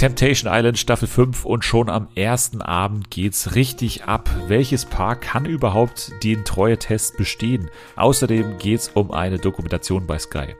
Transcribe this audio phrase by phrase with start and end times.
[0.00, 4.30] Temptation Island Staffel 5 und schon am ersten Abend geht's richtig ab.
[4.48, 7.68] Welches Paar kann überhaupt den Treue-Test bestehen?
[7.96, 10.54] Außerdem geht's um eine Dokumentation bei Sky.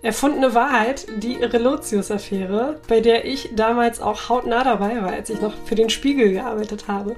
[0.00, 5.52] Erfundene Wahrheit, die Relotius-Affäre, bei der ich damals auch hautnah dabei war, als ich noch
[5.66, 7.16] für den Spiegel gearbeitet habe.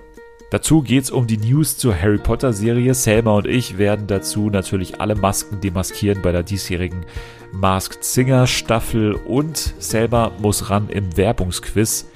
[0.51, 2.95] Dazu geht's um die News zur Harry Potter Serie.
[2.95, 7.05] Selma und ich werden dazu natürlich alle Masken demaskieren bei der diesjährigen
[7.53, 12.07] Masked Singer Staffel und Selma muss ran im Werbungsquiz.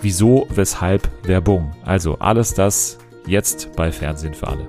[0.00, 1.72] Wieso, weshalb, Werbung.
[1.84, 4.68] Also alles das jetzt bei Fernsehen für alle.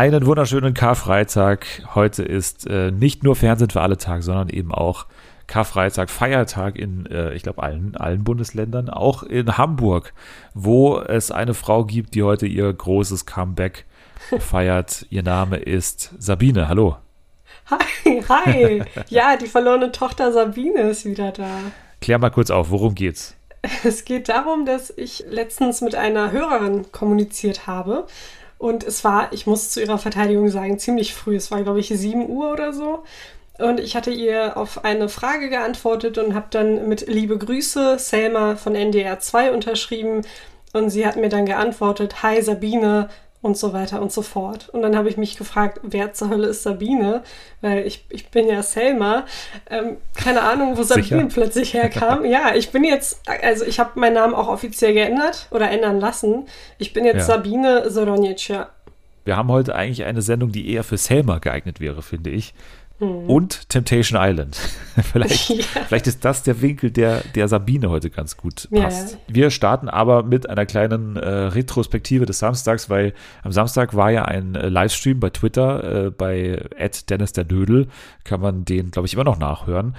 [0.00, 1.66] Einen wunderschönen Karfreitag.
[1.94, 5.04] Heute ist äh, nicht nur Fernsehen für alle Tag, sondern eben auch
[5.46, 10.14] Karfreitag, Feiertag in, äh, ich glaube, allen, allen Bundesländern, auch in Hamburg,
[10.54, 13.84] wo es eine Frau gibt, die heute ihr großes Comeback
[14.38, 15.04] feiert.
[15.10, 16.68] Ihr Name ist Sabine.
[16.68, 16.96] Hallo.
[17.70, 18.82] Hi, hi.
[19.10, 21.50] Ja, die verlorene Tochter Sabine ist wieder da.
[22.00, 23.36] Klär mal kurz auf, worum geht's?
[23.84, 28.06] Es geht darum, dass ich letztens mit einer Hörerin kommuniziert habe
[28.60, 31.34] und es war, ich muss zu ihrer Verteidigung sagen, ziemlich früh.
[31.34, 33.04] Es war, glaube ich, 7 Uhr oder so.
[33.58, 38.56] Und ich hatte ihr auf eine Frage geantwortet und habe dann mit Liebe Grüße Selma
[38.56, 40.26] von NDR 2 unterschrieben.
[40.74, 43.08] Und sie hat mir dann geantwortet, Hi Sabine,
[43.42, 44.68] und so weiter und so fort.
[44.68, 47.22] Und dann habe ich mich gefragt, wer zur Hölle ist Sabine?
[47.60, 49.24] Weil ich, ich bin ja Selma.
[49.68, 51.28] Ähm, keine Ahnung, wo Sabine Sicher?
[51.28, 52.24] plötzlich herkam.
[52.24, 56.46] ja, ich bin jetzt, also ich habe meinen Namen auch offiziell geändert oder ändern lassen.
[56.78, 57.36] Ich bin jetzt ja.
[57.36, 58.52] Sabine Soronic,
[59.24, 62.52] Wir haben heute eigentlich eine Sendung, die eher für Selma geeignet wäre, finde ich.
[63.00, 63.30] Mhm.
[63.30, 64.56] Und Temptation Island.
[65.12, 65.64] vielleicht, ja.
[65.88, 69.12] vielleicht ist das der Winkel, der, der Sabine heute ganz gut passt.
[69.12, 69.18] Ja.
[69.28, 74.26] Wir starten aber mit einer kleinen äh, Retrospektive des Samstags, weil am Samstag war ja
[74.26, 76.62] ein äh, Livestream bei Twitter, äh, bei
[77.08, 77.88] Dennis der Dödel.
[78.24, 79.94] Kann man den, glaube ich, immer noch nachhören.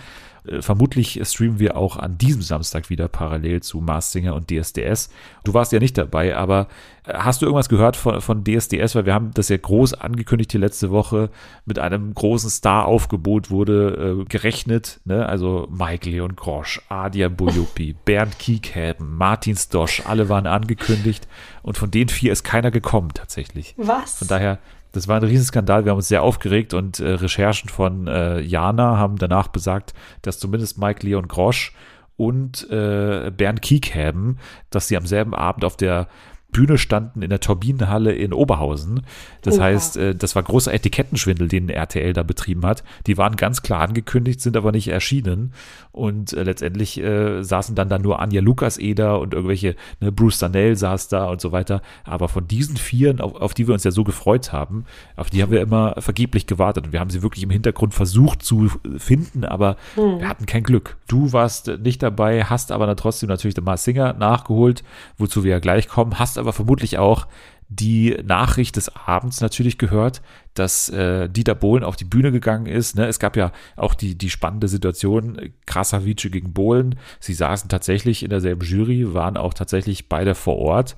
[0.46, 5.09] Äh, vermutlich streamen wir auch an diesem Samstag wieder parallel zu Mars Singer und DSDS.
[5.44, 6.68] Du warst ja nicht dabei, aber
[7.06, 8.96] äh, hast du irgendwas gehört von, von DSDS?
[8.96, 11.29] Weil wir haben das ja groß angekündigt die letzte Woche.
[11.66, 15.00] Mit einem großen Star-Aufgebot wurde äh, gerechnet.
[15.06, 15.25] Ne?
[15.25, 21.28] Also Mike Leon Grosch, Adia Bojupi, Bernd Kiekhaben, Martin Stosch, alle waren angekündigt.
[21.62, 23.75] Und von den vier ist keiner gekommen tatsächlich.
[23.78, 24.16] Was?
[24.18, 24.59] Von daher
[24.91, 25.85] das war ein Riesenskandal.
[25.85, 30.40] Wir haben uns sehr aufgeregt und äh, Recherchen von äh, Jana haben danach besagt, dass
[30.40, 31.74] zumindest Mike Leon Grosch
[32.18, 36.07] und äh, Bernd Kiekhaben, dass sie am selben Abend auf der
[36.51, 39.01] Bühne standen in der Turbinenhalle in Oberhausen.
[39.41, 39.66] Das Oha.
[39.66, 42.84] heißt, äh, das war großer Etikettenschwindel, den RTL da betrieben hat.
[43.07, 45.53] Die waren ganz klar angekündigt, sind aber nicht erschienen.
[45.91, 50.40] Und äh, letztendlich äh, saßen dann da nur Anja Lukas Eder und irgendwelche, ne, Bruce
[50.40, 51.81] Danell saß da und so weiter.
[52.03, 54.85] Aber von diesen Vieren, auf, auf die wir uns ja so gefreut haben,
[55.16, 56.88] auf die haben wir immer vergeblich gewartet.
[56.88, 60.19] Und wir haben sie wirklich im Hintergrund versucht zu finden, aber hm.
[60.19, 60.97] wir hatten kein Glück.
[61.07, 64.84] Du warst nicht dabei, hast aber trotzdem natürlich den Mars Singer nachgeholt,
[65.17, 67.28] wozu wir ja gleich kommen, hast aber vermutlich auch
[67.69, 70.22] die Nachricht des Abends natürlich gehört,
[70.53, 72.97] dass äh, Dieter Bohlen auf die Bühne gegangen ist.
[72.97, 73.07] Ne?
[73.07, 76.96] Es gab ja auch die, die spannende Situation, Krasavice gegen Bohlen.
[77.22, 80.97] Sie saßen tatsächlich in derselben Jury, waren auch tatsächlich beide vor Ort.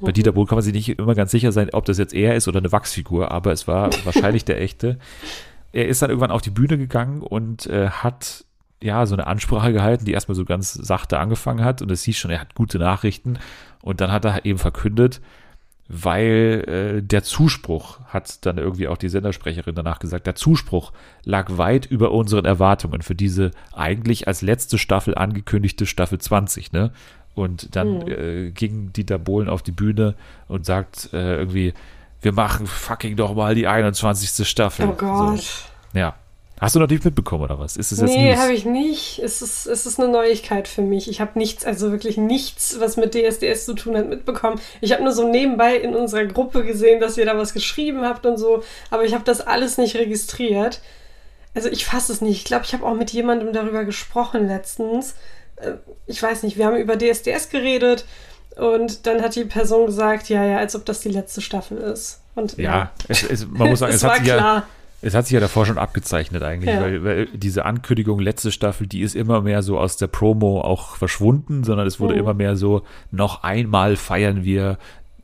[0.00, 0.10] Bei.
[0.10, 2.48] Dieter Bohlen kann man sich nicht immer ganz sicher sein, ob das jetzt er ist
[2.48, 4.98] oder eine Wachsfigur, aber es war wahrscheinlich der echte.
[5.72, 8.44] Er ist dann irgendwann auf die Bühne gegangen und äh, hat
[8.82, 12.16] ja so eine Ansprache gehalten, die erstmal so ganz sachte angefangen hat und es hieß
[12.16, 13.38] schon, er hat gute Nachrichten
[13.82, 15.20] und dann hat er eben verkündet,
[15.88, 16.64] weil
[16.98, 20.92] äh, der Zuspruch, hat dann irgendwie auch die Sendersprecherin danach gesagt, der Zuspruch
[21.24, 26.92] lag weit über unseren Erwartungen für diese eigentlich als letzte Staffel angekündigte Staffel 20, ne?
[27.34, 28.08] Und dann mhm.
[28.08, 30.14] äh, ging Dieter Bohlen auf die Bühne
[30.48, 31.72] und sagt äh, irgendwie,
[32.20, 34.46] wir machen fucking doch mal die 21.
[34.46, 34.88] Staffel.
[34.88, 35.38] Oh Gott.
[35.40, 35.98] So.
[35.98, 36.16] Ja,
[36.60, 37.76] Hast du noch nicht mitbekommen oder was?
[37.76, 39.20] Ist es jetzt Nee, habe ich nicht.
[39.20, 41.08] Es ist, es ist eine Neuigkeit für mich.
[41.08, 44.60] Ich habe nichts, also wirklich nichts, was mit DSDS zu tun hat, mitbekommen.
[44.80, 48.26] Ich habe nur so nebenbei in unserer Gruppe gesehen, dass ihr da was geschrieben habt
[48.26, 50.80] und so, aber ich habe das alles nicht registriert.
[51.54, 52.38] Also ich fasse es nicht.
[52.38, 55.14] Ich glaube, ich habe auch mit jemandem darüber gesprochen letztens.
[55.56, 55.74] Äh,
[56.06, 58.04] ich weiß nicht, wir haben über DSDS geredet
[58.56, 62.20] und dann hat die Person gesagt, ja, ja, als ob das die letzte Staffel ist.
[62.34, 62.92] Und ja, ja.
[63.06, 64.66] Es, es, man muss sagen, es, es hat sich ja
[65.00, 66.80] es hat sich ja davor schon abgezeichnet eigentlich, ja.
[66.80, 70.96] weil, weil, diese Ankündigung letzte Staffel, die ist immer mehr so aus der Promo auch
[70.96, 72.20] verschwunden, sondern es wurde mhm.
[72.20, 74.78] immer mehr so, noch einmal feiern wir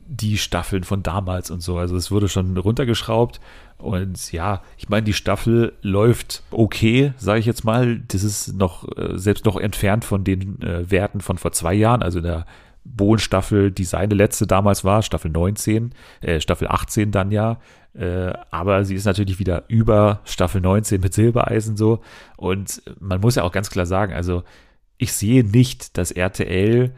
[0.07, 1.77] die Staffeln von damals und so.
[1.77, 3.39] Also es wurde schon runtergeschraubt.
[3.77, 7.99] Und ja, ich meine, die Staffel läuft okay, sage ich jetzt mal.
[8.07, 12.03] Das ist noch, äh, selbst noch entfernt von den äh, Werten von vor zwei Jahren.
[12.03, 12.45] Also in der
[12.85, 15.91] Bohlen-Staffel, die seine letzte damals war, Staffel 19,
[16.21, 17.57] äh, Staffel 18 dann ja.
[17.97, 22.01] Äh, aber sie ist natürlich wieder über Staffel 19 mit Silbereisen so.
[22.37, 24.43] Und man muss ja auch ganz klar sagen, also
[24.97, 26.93] ich sehe nicht, dass RTL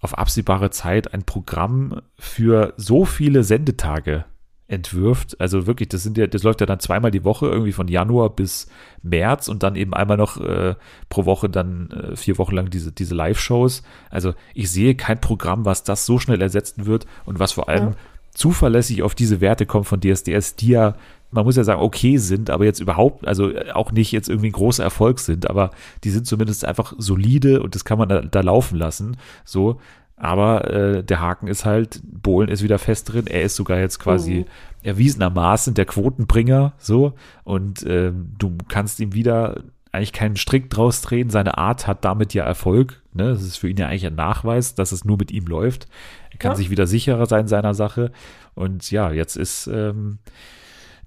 [0.00, 4.24] auf absehbare Zeit ein Programm für so viele Sendetage
[4.66, 5.40] entwirft.
[5.40, 8.30] Also wirklich, das sind ja, das läuft ja dann zweimal die Woche, irgendwie von Januar
[8.30, 8.68] bis
[9.02, 10.74] März und dann eben einmal noch äh,
[11.08, 13.82] pro Woche dann äh, vier Wochen lang diese, diese Live-Shows.
[14.10, 17.90] Also ich sehe kein Programm, was das so schnell ersetzen wird und was vor allem
[17.90, 17.96] ja.
[18.34, 20.94] Zuverlässig auf diese Werte kommt von DSDS, die ja,
[21.30, 24.52] man muss ja sagen, okay sind, aber jetzt überhaupt, also auch nicht jetzt irgendwie ein
[24.52, 25.70] großer Erfolg sind, aber
[26.04, 29.16] die sind zumindest einfach solide und das kann man da, da laufen lassen.
[29.44, 29.80] So,
[30.16, 33.26] aber äh, der Haken ist halt, Bohlen ist wieder fest drin.
[33.26, 34.50] Er ist sogar jetzt quasi oh.
[34.82, 37.14] erwiesenermaßen der Quotenbringer, so.
[37.44, 41.28] Und äh, du kannst ihm wieder eigentlich keinen Strick draus drehen.
[41.28, 43.02] Seine Art hat damit ja Erfolg.
[43.12, 43.30] Ne?
[43.30, 45.88] Das ist für ihn ja eigentlich ein Nachweis, dass es nur mit ihm läuft.
[46.32, 46.56] Er kann ja.
[46.56, 48.12] sich wieder sicherer sein seiner Sache.
[48.54, 50.18] Und ja, jetzt ist ähm,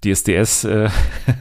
[0.06, 0.90] DSDS äh,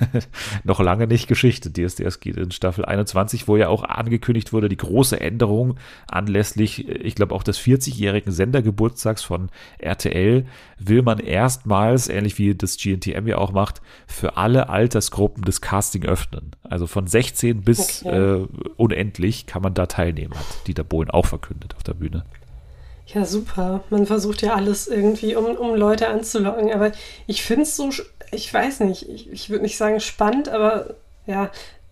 [0.65, 1.73] noch lange nicht Geschichte.
[1.73, 5.77] DSDS geht in Staffel 21, wo ja auch angekündigt wurde, die große Änderung
[6.07, 10.47] anlässlich, ich glaube auch des 40-jährigen Sendergeburtstags von RTL,
[10.79, 16.05] will man erstmals, ähnlich wie das GNTM ja auch macht, für alle Altersgruppen das Casting
[16.05, 16.53] öffnen.
[16.63, 18.43] Also von 16 bis okay.
[18.43, 22.25] äh, unendlich kann man da teilnehmen, hat Dieter Bohlen auch verkündet auf der Bühne.
[23.07, 23.85] Ja, super.
[23.91, 26.73] Man versucht ja alles irgendwie, um, um Leute anzulocken.
[26.73, 26.93] Aber
[27.27, 27.91] ich finde es so
[28.35, 30.95] ich weiß nicht, ich, ich würde nicht sagen spannend, aber
[31.27, 31.51] ja,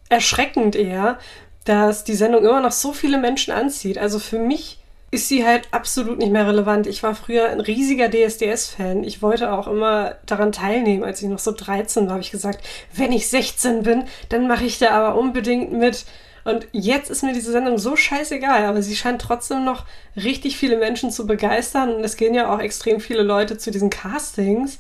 [0.09, 1.19] erschreckend eher,
[1.65, 3.99] dass die Sendung immer noch so viele Menschen anzieht.
[3.99, 4.79] Also für mich
[5.11, 6.87] ist sie halt absolut nicht mehr relevant.
[6.87, 9.05] Ich war früher ein riesiger DSDS-Fan.
[9.05, 11.05] Ich wollte auch immer daran teilnehmen.
[11.05, 14.65] Als ich noch so 13 war, habe ich gesagt, wenn ich 16 bin, dann mache
[14.65, 16.07] ich da aber unbedingt mit.
[16.45, 19.85] Und jetzt ist mir diese Sendung so scheißegal, aber sie scheint trotzdem noch
[20.17, 21.95] richtig viele Menschen zu begeistern.
[21.95, 24.79] Und es gehen ja auch extrem viele Leute zu diesen Castings.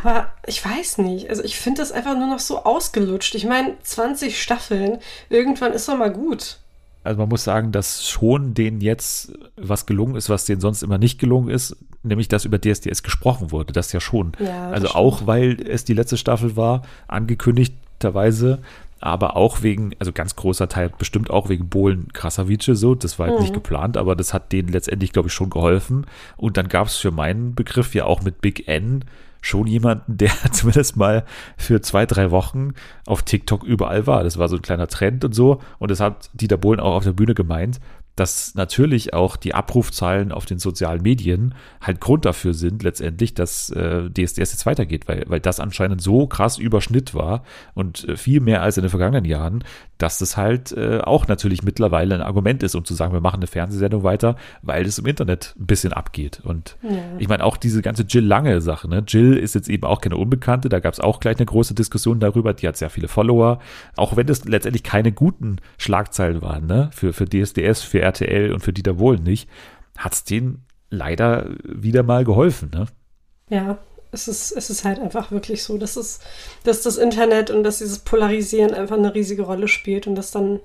[0.00, 1.28] Aber ich weiß nicht.
[1.28, 3.34] Also ich finde das einfach nur noch so ausgelutscht.
[3.34, 4.98] Ich meine, 20 Staffeln,
[5.28, 6.58] irgendwann ist doch mal gut.
[7.04, 10.98] Also man muss sagen, dass schon denen jetzt was gelungen ist, was denen sonst immer
[10.98, 13.72] nicht gelungen ist, nämlich dass über DSDS gesprochen wurde.
[13.72, 14.32] Das ja schon.
[14.38, 14.96] Ja, also stimmt.
[14.96, 18.60] auch, weil es die letzte Staffel war, angekündigterweise,
[19.02, 23.26] aber auch wegen, also ganz großer Teil bestimmt auch wegen Bohlen Krasavice so, das war
[23.26, 23.42] halt mhm.
[23.42, 26.06] nicht geplant, aber das hat denen letztendlich, glaube ich, schon geholfen.
[26.36, 29.04] Und dann gab es für meinen Begriff ja auch mit Big N
[29.40, 31.24] schon jemanden, der zumindest mal
[31.56, 32.74] für zwei, drei Wochen
[33.06, 34.22] auf TikTok überall war.
[34.24, 35.60] Das war so ein kleiner Trend und so.
[35.78, 37.80] Und das hat Dieter Bohlen auch auf der Bühne gemeint,
[38.16, 43.70] dass natürlich auch die Abrufzahlen auf den sozialen Medien halt Grund dafür sind, letztendlich, dass
[43.70, 47.42] äh, DSDS jetzt weitergeht, weil, weil das anscheinend so krass Überschnitt war
[47.74, 49.64] und äh, viel mehr als in den vergangenen Jahren,
[49.96, 53.36] dass das halt äh, auch natürlich mittlerweile ein Argument ist, um zu sagen, wir machen
[53.36, 56.40] eine Fernsehsendung weiter, weil es im Internet ein bisschen abgeht.
[56.44, 56.90] Und ja.
[57.18, 59.04] ich meine, auch diese ganze Jill Lange-Sache, ne?
[59.06, 62.20] Jill ist jetzt eben auch keine Unbekannte, da gab es auch gleich eine große Diskussion
[62.20, 63.60] darüber, die hat sehr viele Follower,
[63.96, 66.90] auch wenn das letztendlich keine guten Schlagzeilen waren, ne?
[66.92, 69.48] Für, für DSDS, für RTL und für Dieter Wohlen nicht,
[69.96, 72.86] hat es denen leider wieder mal geholfen, ne?
[73.48, 73.78] Ja,
[74.12, 76.20] es ist, es ist halt einfach wirklich so, dass, es,
[76.64, 80.60] dass das Internet und dass dieses Polarisieren einfach eine riesige Rolle spielt und dass dann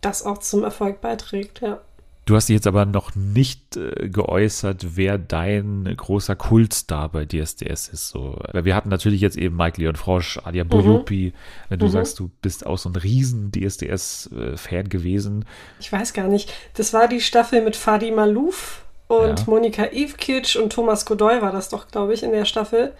[0.00, 1.80] das auch zum Erfolg beiträgt, ja.
[2.24, 7.88] Du hast dich jetzt aber noch nicht äh, geäußert, wer dein großer Kultstar bei DSDS
[7.88, 8.08] ist.
[8.10, 8.38] So.
[8.52, 11.32] Wir hatten natürlich jetzt eben Mike Leon Frosch, Adia Boyopi.
[11.34, 11.68] Mhm.
[11.68, 11.90] Wenn du mhm.
[11.90, 15.44] sagst, du bist auch so ein riesen DSDS-Fan gewesen.
[15.80, 16.52] Ich weiß gar nicht.
[16.74, 19.44] Das war die Staffel mit Fadi Malouf und ja.
[19.46, 22.92] Monika Ivkic und Thomas Godoy war das doch, glaube ich, in der Staffel.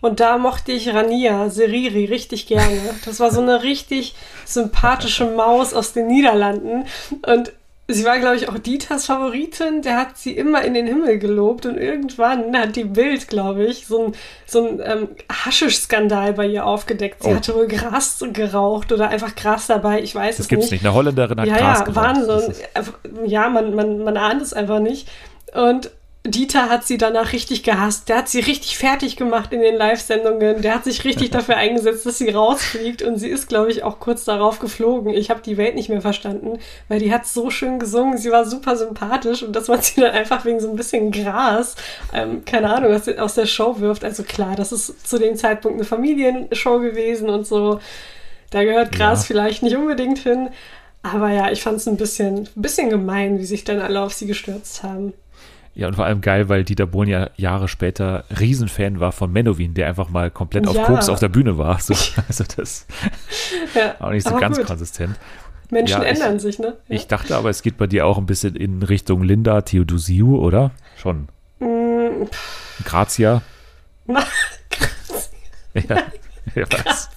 [0.00, 2.80] Und da mochte ich Rania Seriri richtig gerne.
[3.04, 4.14] Das war so eine richtig
[4.44, 6.84] sympathische Maus aus den Niederlanden.
[7.26, 7.52] Und
[7.92, 9.82] Sie war, glaube ich, auch Dieters Favoritin.
[9.82, 13.86] Der hat sie immer in den Himmel gelobt und irgendwann hat die Bild, glaube ich,
[13.86, 14.14] so ein,
[14.46, 17.22] so ein ähm, Haschisch-Skandal bei ihr aufgedeckt.
[17.22, 17.34] Sie oh.
[17.34, 20.02] hatte wohl Gras geraucht oder einfach Gras dabei.
[20.02, 20.84] Ich weiß das es gibt's nicht.
[20.84, 22.28] Eine Holländerin hat ja, Gras ja, geraucht.
[22.28, 22.54] Wahnsinn.
[23.24, 25.08] Ja, man, man, man ahnt es einfach nicht.
[25.54, 25.90] Und
[26.24, 28.08] Dieter hat sie danach richtig gehasst.
[28.08, 30.62] Der hat sie richtig fertig gemacht in den Live-Sendungen.
[30.62, 33.02] Der hat sich richtig dafür eingesetzt, dass sie rausfliegt.
[33.02, 35.12] Und sie ist, glaube ich, auch kurz darauf geflogen.
[35.12, 38.18] Ich habe die Welt nicht mehr verstanden, weil die hat so schön gesungen.
[38.18, 39.42] Sie war super sympathisch.
[39.42, 41.74] Und dass man sie dann einfach wegen so ein bisschen Gras,
[42.14, 44.04] ähm, keine Ahnung, aus, aus der Show wirft.
[44.04, 47.80] Also klar, das ist zu dem Zeitpunkt eine Familienshow gewesen und so.
[48.50, 49.26] Da gehört Gras ja.
[49.26, 50.50] vielleicht nicht unbedingt hin.
[51.02, 54.12] Aber ja, ich fand es ein bisschen, ein bisschen gemein, wie sich dann alle auf
[54.12, 55.12] sie gestürzt haben.
[55.74, 59.72] Ja, und vor allem geil, weil Dieter Bohlen ja Jahre später Riesenfan war von Menowin,
[59.72, 60.84] der einfach mal komplett auf ja.
[60.84, 61.78] Koks auf der Bühne war.
[61.80, 61.94] So,
[62.28, 62.86] also das
[63.74, 64.66] ja, auch nicht so ganz gut.
[64.66, 65.16] konsistent.
[65.70, 66.76] Menschen Ja, ich- ändern sich, ne?
[66.88, 66.96] Ja.
[66.96, 70.72] Ich dachte aber, es geht bei dir auch ein bisschen in Richtung Linda Theodosiou, oder?
[70.98, 71.28] Schon.
[71.60, 72.26] Mm,
[72.84, 73.40] Grazia.
[74.06, 74.22] Na,
[75.74, 75.96] Ja,
[76.54, 77.08] ja was?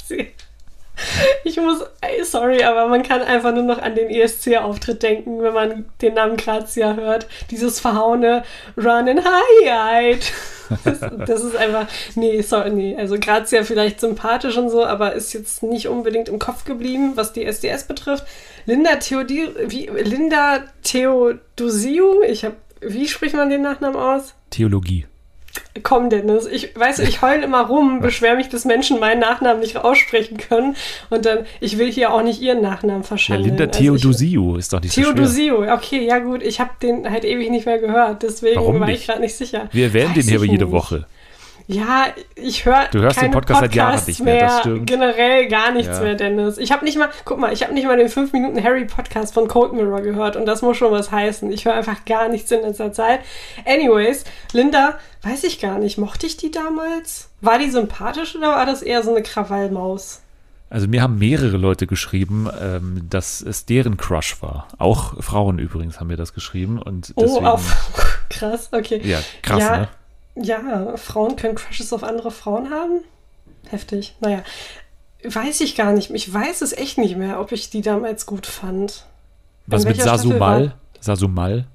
[1.43, 1.83] Ich muss,
[2.23, 6.37] sorry, aber man kann einfach nur noch an den ESC-Auftritt denken, wenn man den Namen
[6.37, 7.27] Grazia hört.
[7.51, 8.43] Dieses verhauene
[8.77, 10.31] Run in Highlight.
[10.83, 11.85] Das, das ist einfach,
[12.15, 12.95] nee, sorry, nee.
[12.97, 17.33] Also Grazia vielleicht sympathisch und so, aber ist jetzt nicht unbedingt im Kopf geblieben, was
[17.33, 18.25] die SDS betrifft.
[18.65, 24.33] Linda Theodi, wie, Linda Theodosiou, ich habe, wie spricht man den Nachnamen aus?
[24.49, 25.05] Theologie.
[25.83, 29.75] Komm, Dennis, ich weiß, ich heule immer rum, beschwer mich, dass Menschen meinen Nachnamen nicht
[29.77, 30.75] aussprechen können.
[31.09, 33.49] Und dann, ich will hier auch nicht ihren Nachnamen Ja, verschandeln.
[33.57, 35.73] Linda Also ich- Theodosiou ist doch nicht so schwer.
[35.73, 39.01] Okay, ja gut, ich habe den halt ewig nicht mehr gehört, deswegen Warum war nicht?
[39.01, 39.67] ich gerade nicht sicher.
[39.73, 40.71] Wir erwähnen den Weiß hier aber jede.
[40.71, 41.05] Woche.
[41.67, 42.05] Ja,
[42.35, 44.85] ich höre Du hörst den keine Podcast seit Jahren Podcasts nicht mehr, das stimmt.
[44.87, 46.03] Generell gar nichts Ja.
[46.03, 46.57] mehr, Dennis.
[46.59, 49.33] Ich habe nicht mal, guck mal, ich habe nicht mal den 5 Minuten Harry Podcast
[49.33, 51.51] von Cold Mirror gehört und das muss schon was heißen.
[51.51, 53.21] Ich höre einfach gar nichts in letzter Zeit.
[53.65, 57.29] Anyways, Linda, weiß ich gar nicht, mochte ich die damals?
[57.41, 60.21] War die sympathisch oder war das eher so eine Krawallmaus?
[60.69, 64.67] Also mir haben mehrere Leute geschrieben, ähm, dass es deren Crush war.
[64.77, 66.81] Auch Frauen übrigens haben mir das geschrieben.
[66.81, 68.19] Und Oh, deswegen, auf.
[68.29, 68.99] Krass, okay.
[69.03, 69.87] Ja, krass, ja, ne?
[70.35, 73.01] Ja, Frauen können Crushes auf andere Frauen haben?
[73.69, 74.15] Heftig.
[74.19, 74.43] Naja,
[75.23, 76.11] weiß ich gar nicht.
[76.11, 79.05] Ich weiß es echt nicht mehr, ob ich die damals gut fand.
[79.67, 80.75] Was mit Sasumal?
[80.99, 81.65] Sasumal?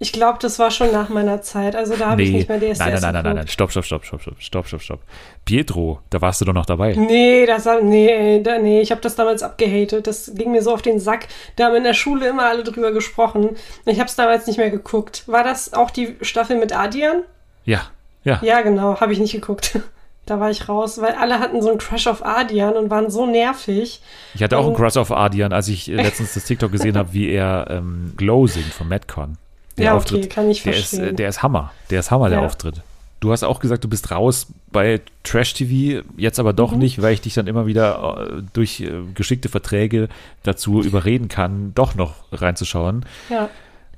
[0.00, 1.74] Ich glaube, das war schon nach meiner Zeit.
[1.74, 3.50] Also da habe ich Nee, nicht mehr nein, DSDS nein, nein, nein, nein, nein, geguckt.
[3.50, 5.00] stopp, stopp, stopp, stopp, stopp, stopp, stopp, stopp.
[5.44, 6.94] Pietro, da warst du doch noch dabei.
[6.94, 10.06] Nee, das nee, da, nee, ich habe das damals abgehatet.
[10.06, 11.26] Das ging mir so auf den Sack.
[11.56, 13.56] Da haben in der Schule immer alle drüber gesprochen.
[13.86, 15.24] Ich habe es damals nicht mehr geguckt.
[15.26, 17.22] War das auch die Staffel mit Adian?
[17.64, 17.82] Ja,
[18.28, 18.38] ja.
[18.42, 19.78] Ja, genau, habe ich nicht geguckt.
[20.26, 23.24] Da war ich raus, weil alle hatten so einen Crush auf Adian und waren so
[23.24, 24.02] nervig.
[24.34, 26.98] Ich hatte auch einen Und- Crush auf Adian, als ich äh, letztens das TikTok gesehen
[26.98, 29.38] habe, wie er ähm, Glow singt von Madcon.
[29.78, 31.14] Der Ja, okay, Auftritt, kann ich der ist, verstehen.
[31.14, 31.72] äh, der ist Hammer.
[31.88, 32.44] Der ist Hammer, der Ja.
[32.44, 32.82] Auftritt.
[33.20, 36.78] Du hast auch gesagt, du bist raus bei Trash TV, jetzt aber doch Mhm.
[36.80, 40.10] nicht, weil ich dich dann immer wieder äh, durch geschickte Verträge
[40.42, 43.06] dazu überreden kann, doch noch reinzuschauen.
[43.30, 43.48] Ja.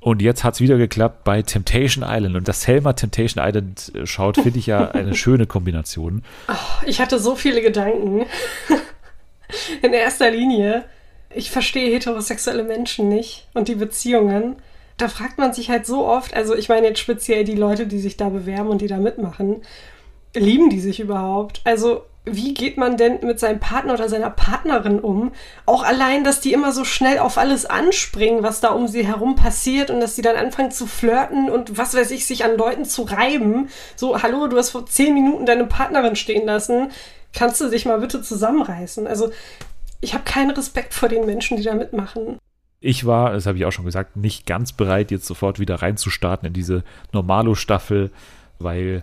[0.01, 2.35] Und jetzt hat es wieder geklappt bei Temptation Island.
[2.35, 6.23] Und dass Selma Temptation Island äh, schaut, finde ich ja eine schöne Kombination.
[6.87, 8.27] Ich hatte so viele Gedanken.
[9.83, 10.85] In erster Linie,
[11.35, 14.57] ich verstehe heterosexuelle Menschen nicht und die Beziehungen.
[14.97, 17.99] Da fragt man sich halt so oft, also ich meine jetzt speziell die Leute, die
[17.99, 19.63] sich da bewerben und die da mitmachen,
[20.35, 21.61] lieben die sich überhaupt?
[21.65, 25.33] Also wie geht man denn mit seinem Partner oder seiner Partnerin um?
[25.67, 29.37] Auch allein, dass die immer so schnell auf alles anspringen, was da um sie herum
[29.37, 32.85] passiert und dass sie dann anfangen zu flirten und was weiß ich, sich an Leuten
[32.85, 33.69] zu reiben.
[33.97, 36.91] So, hallo, du hast vor zehn Minuten deine Partnerin stehen lassen.
[37.33, 39.07] Kannst du dich mal bitte zusammenreißen?
[39.07, 39.31] Also,
[40.01, 42.39] ich habe keinen Respekt vor den Menschen, die da mitmachen.
[42.81, 46.47] Ich war, das habe ich auch schon gesagt, nicht ganz bereit, jetzt sofort wieder reinzustarten
[46.47, 46.83] in diese
[47.13, 48.11] Normalo-Staffel,
[48.59, 49.03] weil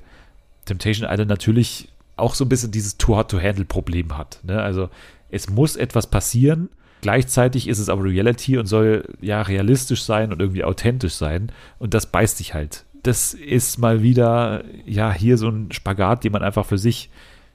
[0.65, 4.39] Temptation Island natürlich auch so ein bisschen dieses Too Hot to Handle-Problem hat.
[4.43, 4.61] Ne?
[4.61, 4.89] Also
[5.29, 6.69] es muss etwas passieren,
[7.01, 11.93] gleichzeitig ist es aber Reality und soll ja realistisch sein und irgendwie authentisch sein und
[11.93, 12.85] das beißt sich halt.
[13.03, 17.09] Das ist mal wieder, ja, hier so ein Spagat, den man einfach für sich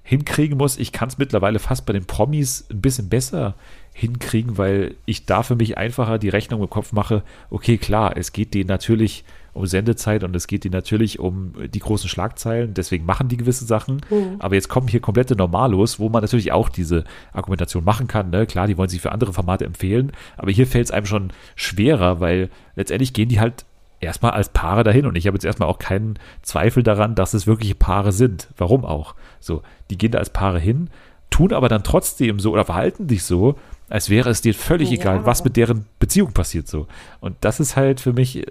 [0.04, 0.78] hinkriegen muss.
[0.78, 3.54] Ich kann es mittlerweile fast bei den Promis ein bisschen besser
[3.92, 8.32] hinkriegen, weil ich da für mich einfacher die Rechnung im Kopf mache, okay, klar, es
[8.32, 13.04] geht denen natürlich um Sendezeit und es geht denen natürlich um die großen Schlagzeilen, deswegen
[13.04, 14.36] machen die gewisse Sachen, Mhm.
[14.38, 18.46] aber jetzt kommen hier komplette Normalos, wo man natürlich auch diese Argumentation machen kann, ne?
[18.46, 22.20] klar, die wollen sich für andere Formate empfehlen, aber hier fällt es einem schon schwerer,
[22.20, 23.64] weil letztendlich gehen die halt
[24.00, 27.46] erstmal als Paare dahin und ich habe jetzt erstmal auch keinen Zweifel daran, dass es
[27.46, 28.48] wirkliche Paare sind.
[28.56, 29.14] Warum auch?
[29.38, 30.90] So, die gehen da als Paare hin,
[31.30, 33.54] tun aber dann trotzdem so oder verhalten sich so,
[33.88, 34.94] als wäre es dir völlig Ja.
[35.00, 36.86] egal, was mit deren Beziehung passiert so.
[37.20, 38.46] Und das ist halt für mich äh,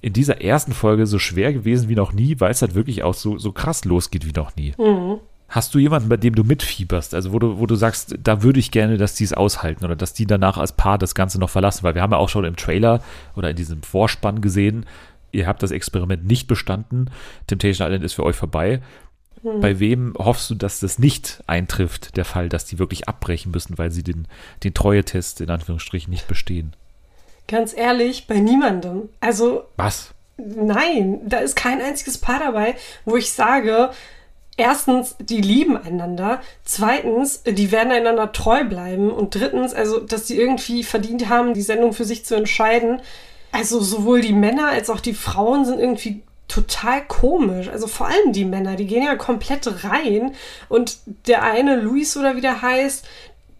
[0.00, 3.14] in dieser ersten Folge so schwer gewesen wie noch nie, weil es halt wirklich auch
[3.14, 4.74] so, so krass losgeht wie noch nie.
[4.78, 5.18] Mhm.
[5.48, 8.60] Hast du jemanden, bei dem du mitfieberst, also wo du, wo du sagst, da würde
[8.60, 11.50] ich gerne, dass die es aushalten oder dass die danach als Paar das Ganze noch
[11.50, 11.82] verlassen?
[11.82, 13.02] Weil wir haben ja auch schon im Trailer
[13.34, 14.86] oder in diesem Vorspann gesehen,
[15.32, 17.10] ihr habt das Experiment nicht bestanden,
[17.48, 18.80] Temptation Island ist für euch vorbei.
[19.42, 23.78] Bei wem hoffst du, dass das nicht eintrifft, der Fall, dass die wirklich abbrechen müssen,
[23.78, 24.28] weil sie den,
[24.64, 26.74] den Treuetest in Anführungsstrichen nicht bestehen?
[27.50, 29.08] Ganz ehrlich, bei niemandem.
[29.18, 30.10] Also, Was?
[30.36, 33.90] nein, da ist kein einziges Paar dabei, wo ich sage,
[34.56, 40.38] erstens, die lieben einander, zweitens, die werden einander treu bleiben und drittens, also, dass die
[40.38, 43.02] irgendwie verdient haben, die Sendung für sich zu entscheiden.
[43.50, 47.68] Also, sowohl die Männer als auch die Frauen sind irgendwie total komisch.
[47.68, 50.34] Also vor allem die Männer, die gehen ja komplett rein
[50.68, 53.06] und der eine, Luis oder wie der heißt,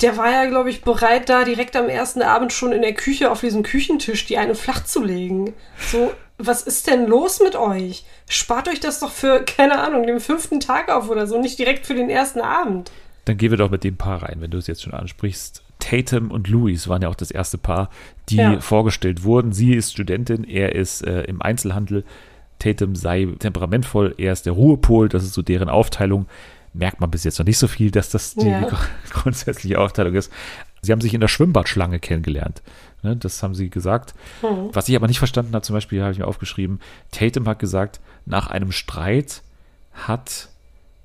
[0.02, 3.30] der war ja, glaube ich, bereit, da direkt am ersten Abend schon in der Küche
[3.30, 5.54] auf diesem Küchentisch die eine flach zu legen.
[5.78, 8.04] So, was ist denn los mit euch?
[8.28, 11.86] Spart euch das doch für, keine Ahnung, den fünften Tag auf oder so, nicht direkt
[11.86, 12.90] für den ersten Abend.
[13.26, 15.62] Dann gehen wir doch mit dem Paar rein, wenn du es jetzt schon ansprichst.
[15.78, 17.90] Tatum und Louis waren ja auch das erste Paar,
[18.28, 18.60] die ja.
[18.60, 19.52] vorgestellt wurden.
[19.52, 22.04] Sie ist Studentin, er ist äh, im Einzelhandel.
[22.58, 26.26] Tatum sei temperamentvoll, er ist der Ruhepol, das ist so deren Aufteilung.
[26.72, 28.68] Merkt man bis jetzt noch nicht so viel, dass das die ja.
[29.10, 30.32] grundsätzliche Aufteilung ist.
[30.82, 32.62] Sie haben sich in der Schwimmbadschlange kennengelernt.
[33.02, 34.14] Ne, das haben sie gesagt.
[34.42, 34.70] Mhm.
[34.72, 38.00] Was ich aber nicht verstanden habe, zum Beispiel habe ich mir aufgeschrieben, Tatum hat gesagt,
[38.26, 39.42] nach einem Streit
[39.92, 40.48] hat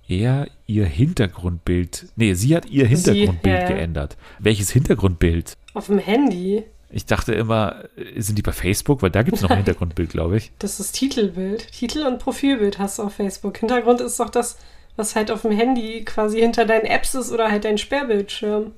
[0.08, 4.18] er ihr Hintergrundbild, nee, sie hat ihr Hintergrundbild sie, ja, geändert.
[4.40, 5.54] Welches Hintergrundbild?
[5.74, 6.64] Auf dem Handy.
[6.92, 7.84] Ich dachte immer,
[8.16, 9.02] sind die bei Facebook?
[9.02, 10.52] Weil da gibt es noch ein Hintergrundbild, glaube ich.
[10.60, 11.72] Das ist Titelbild.
[11.72, 13.58] Titel und Profilbild hast du auf Facebook.
[13.58, 14.58] Hintergrund ist doch das,
[14.96, 18.72] was halt auf dem Handy quasi hinter deinen Apps ist oder halt dein Sperrbildschirm.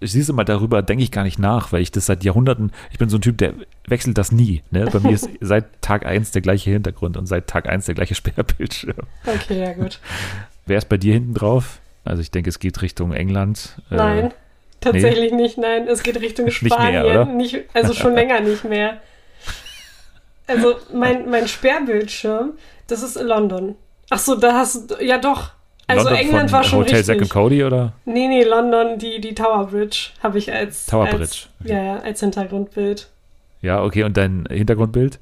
[0.00, 2.98] Ich siehst mal, darüber denke ich gar nicht nach, weil ich das seit Jahrhunderten, ich
[2.98, 3.54] bin so ein Typ, der
[3.86, 4.62] wechselt das nie.
[4.70, 4.88] Ne?
[4.92, 8.14] Bei mir ist seit Tag 1 der gleiche Hintergrund und seit Tag 1 der gleiche
[8.14, 8.96] Sperrbildschirm.
[9.26, 10.00] Okay, ja gut.
[10.66, 11.78] Wer ist bei dir hinten drauf?
[12.04, 13.80] Also ich denke, es geht Richtung England.
[13.90, 14.30] Äh, nein, äh,
[14.80, 15.42] tatsächlich nee.
[15.42, 15.58] nicht.
[15.58, 17.02] Nein, es geht Richtung Spanien.
[17.02, 17.24] Nicht mehr, oder?
[17.24, 19.00] Nicht, also schon länger nicht mehr.
[20.46, 22.52] Also mein, mein Sperrbildschirm,
[22.86, 23.76] das ist in London.
[24.10, 25.52] Ach so, da hast du, ja doch.
[25.86, 27.18] Also London England war schon Hotel richtig.
[27.18, 27.92] Zack Cody oder?
[28.04, 31.36] Nee, nee, London, die, die Tower Bridge habe ich als, Tower als, Bridge.
[31.60, 31.72] Okay.
[31.72, 33.08] Ja, ja, als Hintergrundbild.
[33.60, 35.18] Ja, okay, und dein Hintergrundbild?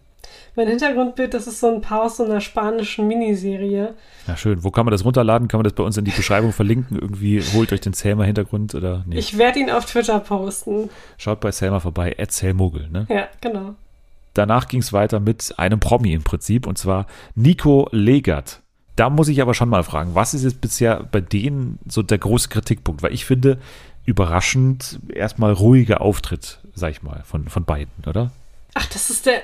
[0.54, 3.94] Mein Hintergrundbild, das ist so ein Paar aus so einer spanischen Miniserie.
[4.26, 4.62] Ja, schön.
[4.62, 5.48] Wo kann man das runterladen?
[5.48, 6.98] Kann man das bei uns in die Beschreibung verlinken?
[6.98, 9.18] Irgendwie holt euch den Selma-Hintergrund oder nee?
[9.18, 10.90] Ich werde ihn auf Twitter posten.
[11.16, 13.06] Schaut bei Selma vorbei, Selmogel, ne?
[13.08, 13.74] Ja, genau.
[14.34, 18.61] Danach ging es weiter mit einem Promi im Prinzip und zwar Nico Legert.
[18.96, 22.18] Da muss ich aber schon mal fragen, was ist jetzt bisher bei denen so der
[22.18, 23.02] große Kritikpunkt?
[23.02, 23.58] Weil ich finde,
[24.04, 28.30] überraschend erstmal ruhiger Auftritt, sag ich mal, von, von beiden, oder?
[28.74, 29.42] Ach, das ist der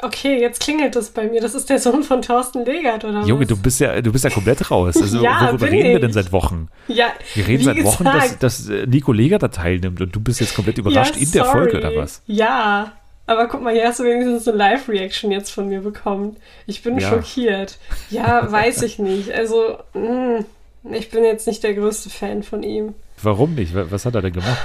[0.00, 1.40] Okay, jetzt klingelt das bei mir.
[1.40, 3.48] Das ist der Sohn von Thorsten Legert, oder Junge, was?
[3.48, 4.96] du bist ja, du bist ja komplett raus.
[4.96, 5.92] Also, ja, worüber reden ich.
[5.92, 6.68] wir denn seit Wochen?
[6.88, 10.40] Ja, wir reden seit Wochen, dass, dass äh, Nico Legert da teilnimmt und du bist
[10.40, 12.22] jetzt komplett überrascht ja, in der Folge, oder was?
[12.26, 12.92] Ja,
[13.26, 16.36] aber guck mal, hier hast du wenigstens eine Live-Reaction jetzt von mir bekommen.
[16.66, 17.08] Ich bin ja.
[17.08, 17.78] schockiert.
[18.10, 19.32] Ja, weiß ich nicht.
[19.32, 20.44] Also, mh,
[20.82, 22.94] hm, ich bin jetzt nicht der größte Fan von ihm.
[23.22, 23.72] Warum nicht?
[23.74, 24.58] Was hat er denn gemacht?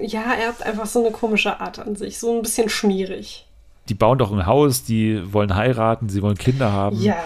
[0.00, 2.18] Ja, er hat einfach so eine komische Art an sich.
[2.18, 3.46] So ein bisschen schmierig
[3.88, 7.00] die bauen doch ein Haus, die wollen heiraten, sie wollen Kinder haben.
[7.00, 7.16] Ja.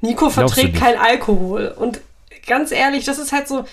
[0.00, 1.74] Nico verträgt kein Alkohol.
[1.76, 2.00] Und
[2.46, 3.64] ganz ehrlich, das ist halt so.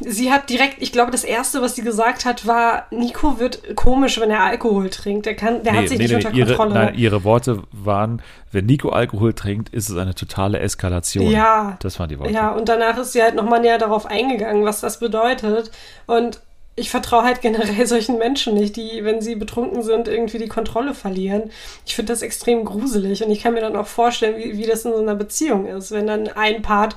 [0.00, 4.20] Sie hat direkt, ich glaube, das erste, was sie gesagt hat, war, Nico wird komisch,
[4.20, 5.26] wenn er Alkohol trinkt.
[5.26, 6.84] Der kann, der nee, hat sich nee, nicht nee, unter ihre, Kontrolle.
[6.86, 11.30] Nein, ihre Worte waren, wenn Nico Alkohol trinkt, ist es eine totale Eskalation.
[11.30, 11.76] Ja.
[11.80, 12.32] Das waren die Worte.
[12.32, 15.70] Ja, und danach ist sie halt nochmal näher darauf eingegangen, was das bedeutet.
[16.06, 16.40] Und
[16.76, 20.94] ich vertraue halt generell solchen Menschen nicht, die, wenn sie betrunken sind, irgendwie die Kontrolle
[20.94, 21.50] verlieren.
[21.86, 24.84] Ich finde das extrem gruselig und ich kann mir dann auch vorstellen, wie, wie das
[24.84, 26.96] in so einer Beziehung ist, wenn dann ein Part,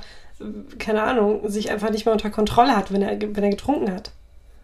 [0.77, 4.11] keine Ahnung, sich einfach nicht mehr unter Kontrolle hat, wenn er, wenn er getrunken hat.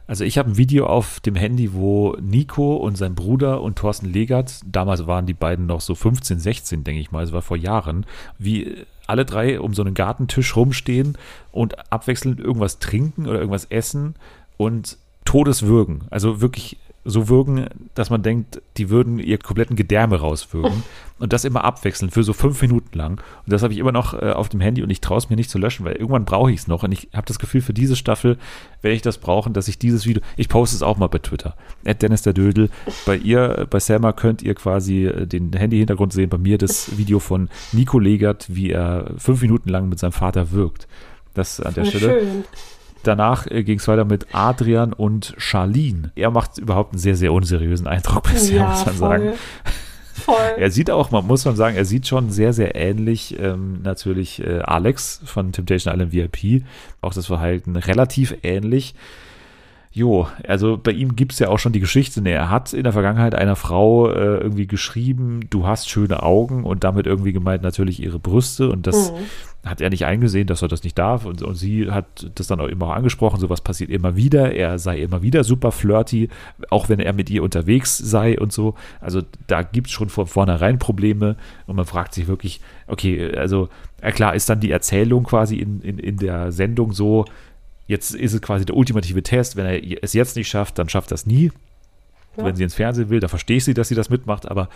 [0.08, 4.06] Also ich habe ein Video auf dem Handy, wo Nico und sein Bruder und Thorsten
[4.06, 7.58] Legert, damals waren die beiden noch so 15, 16, denke ich mal, es war vor
[7.58, 8.06] Jahren,
[8.38, 11.18] wie alle drei um so einen Gartentisch rumstehen
[11.52, 14.16] und abwechselnd irgendwas trinken oder irgendwas essen
[14.58, 16.04] und Todeswürgen.
[16.12, 20.84] Also wirklich so würgen, dass man denkt, die würden ihr kompletten Gedärme rauswürgen.
[21.18, 23.22] Und das immer abwechselnd für so fünf Minuten lang.
[23.46, 25.38] Und das habe ich immer noch äh, auf dem Handy und ich traue es mir
[25.38, 26.84] nicht zu löschen, weil irgendwann brauche ich es noch.
[26.84, 28.38] Und ich habe das Gefühl, für diese Staffel
[28.82, 31.56] werde ich das brauchen, dass ich dieses Video, ich poste es auch mal bei Twitter.
[31.86, 32.70] At Dennis der Dödel.
[33.06, 36.30] Bei ihr, bei Selma könnt ihr quasi äh, den Handy-Hintergrund sehen.
[36.30, 40.52] Bei mir das Video von Nico Legert, wie er fünf Minuten lang mit seinem Vater
[40.52, 40.86] wirkt.
[41.34, 42.20] Das an der Stelle.
[42.20, 42.44] Schön.
[43.06, 46.12] Danach äh, ging es weiter mit Adrian und Charlene.
[46.16, 49.10] Er macht überhaupt einen sehr, sehr unseriösen Eindruck bisher, ja, muss man voll.
[49.10, 49.34] sagen.
[50.14, 50.36] Voll.
[50.58, 54.42] Er sieht auch, man muss man sagen, er sieht schon sehr, sehr ähnlich ähm, natürlich
[54.42, 56.64] äh, Alex von Temptation Island VIP.
[57.02, 58.96] Auch das Verhalten relativ ähnlich.
[59.92, 62.22] Jo, also bei ihm gibt es ja auch schon die Geschichte.
[62.22, 66.64] Ne, er hat in der Vergangenheit einer Frau äh, irgendwie geschrieben, du hast schöne Augen
[66.64, 69.18] und damit irgendwie gemeint natürlich ihre Brüste und das mhm
[69.66, 71.26] hat er nicht eingesehen, dass er das nicht darf.
[71.26, 74.54] Und, und sie hat das dann auch immer angesprochen, sowas passiert immer wieder.
[74.54, 76.30] Er sei immer wieder super flirty,
[76.70, 78.76] auch wenn er mit ihr unterwegs sei und so.
[79.02, 83.70] Also da gibt es schon von vornherein Probleme und man fragt sich wirklich, okay, also
[84.02, 87.26] ja klar ist dann die Erzählung quasi in, in, in der Sendung so,
[87.88, 91.12] jetzt ist es quasi der ultimative Test, wenn er es jetzt nicht schafft, dann schafft
[91.12, 91.52] er es nie.
[92.38, 92.46] Ja.
[92.46, 94.70] Wenn sie ins Fernsehen will, da verstehe ich sie, dass sie das mitmacht, aber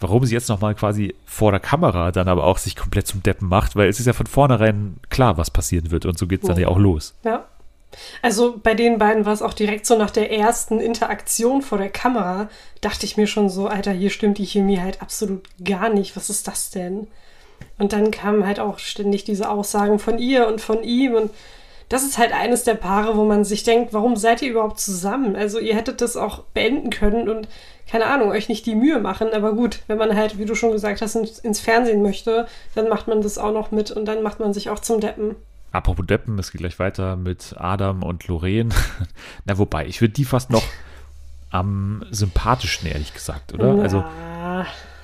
[0.00, 3.48] warum sie jetzt nochmal quasi vor der Kamera dann aber auch sich komplett zum Deppen
[3.48, 6.48] macht, weil es ist ja von vornherein klar, was passieren wird und so geht es
[6.48, 7.14] dann ja auch los.
[7.24, 7.46] Ja.
[8.22, 11.88] Also bei den beiden war es auch direkt so nach der ersten Interaktion vor der
[11.88, 12.48] Kamera,
[12.80, 16.16] dachte ich mir schon so, Alter, hier stimmt die Chemie halt absolut gar nicht.
[16.16, 17.06] Was ist das denn?
[17.78, 21.30] Und dann kamen halt auch ständig diese Aussagen von ihr und von ihm und
[21.88, 25.36] das ist halt eines der Paare, wo man sich denkt, warum seid ihr überhaupt zusammen?
[25.36, 27.48] Also ihr hättet das auch beenden können und
[27.88, 29.28] keine Ahnung, euch nicht die Mühe machen.
[29.32, 32.88] Aber gut, wenn man halt, wie du schon gesagt hast, ins, ins Fernsehen möchte, dann
[32.88, 35.36] macht man das auch noch mit und dann macht man sich auch zum Deppen.
[35.70, 38.70] Apropos Deppen, es geht gleich weiter mit Adam und Lorraine.
[39.44, 40.64] Na, wobei, ich würde die fast noch
[41.50, 43.74] am sympathischsten, ehrlich gesagt, oder?
[43.74, 43.82] Ja.
[43.82, 44.04] Also,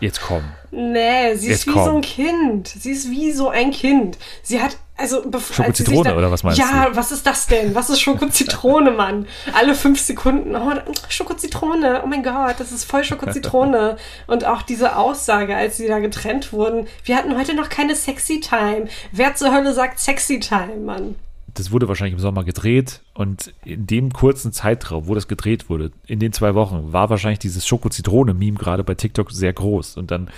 [0.01, 0.42] jetzt komm.
[0.71, 1.85] Nee, sie ist Jetzt wie komm.
[1.85, 2.68] so ein Kind.
[2.68, 4.18] Sie ist wie so ein Kind.
[4.42, 5.66] Sie hat, also bevor.
[5.66, 7.74] als Schokozitrone, da- oder was meinst Ja, was ist das denn?
[7.74, 9.26] Was ist Schokozitrone, Mann?
[9.52, 10.72] Alle fünf Sekunden, oh,
[11.08, 13.96] Schokozitrone, oh mein Gott, das ist voll Schokozitrone.
[14.26, 18.40] Und auch diese Aussage, als sie da getrennt wurden, wir hatten heute noch keine Sexy
[18.40, 18.86] Time.
[19.10, 21.16] Wer zur Hölle sagt Sexy Time, Mann?
[21.54, 25.92] Das wurde wahrscheinlich im Sommer gedreht und in dem kurzen Zeitraum, wo das gedreht wurde,
[26.06, 29.98] in den zwei Wochen, war wahrscheinlich dieses Schoko-Zitrone-Meme gerade bei TikTok sehr groß.
[29.98, 30.28] Und dann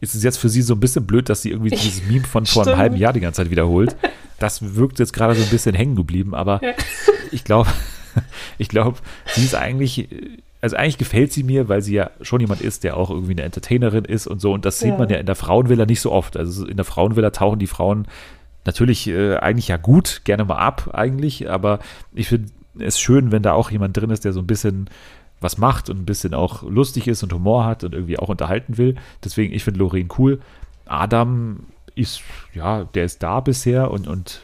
[0.00, 2.46] ist es jetzt für sie so ein bisschen blöd, dass sie irgendwie dieses Meme von
[2.46, 3.96] vor einem halben Jahr die ganze Zeit wiederholt.
[4.38, 6.72] Das wirkt jetzt gerade so ein bisschen hängen geblieben, aber Ja.
[7.32, 7.68] ich glaube,
[8.58, 8.98] ich glaube,
[9.34, 10.08] sie ist eigentlich,
[10.60, 13.42] also eigentlich gefällt sie mir, weil sie ja schon jemand ist, der auch irgendwie eine
[13.42, 14.52] Entertainerin ist und so.
[14.52, 14.98] Und das sieht Ja.
[14.98, 16.36] man ja in der Frauenvilla nicht so oft.
[16.36, 18.06] Also in der Frauenvilla tauchen die Frauen
[18.64, 21.78] natürlich äh, eigentlich ja gut, gerne mal ab eigentlich, aber
[22.12, 24.88] ich finde es schön, wenn da auch jemand drin ist, der so ein bisschen
[25.40, 28.76] was macht und ein bisschen auch lustig ist und Humor hat und irgendwie auch unterhalten
[28.76, 28.96] will.
[29.24, 30.40] Deswegen, ich finde Lorraine cool.
[30.84, 31.60] Adam
[31.94, 32.22] ist,
[32.54, 34.42] ja, der ist da bisher und, und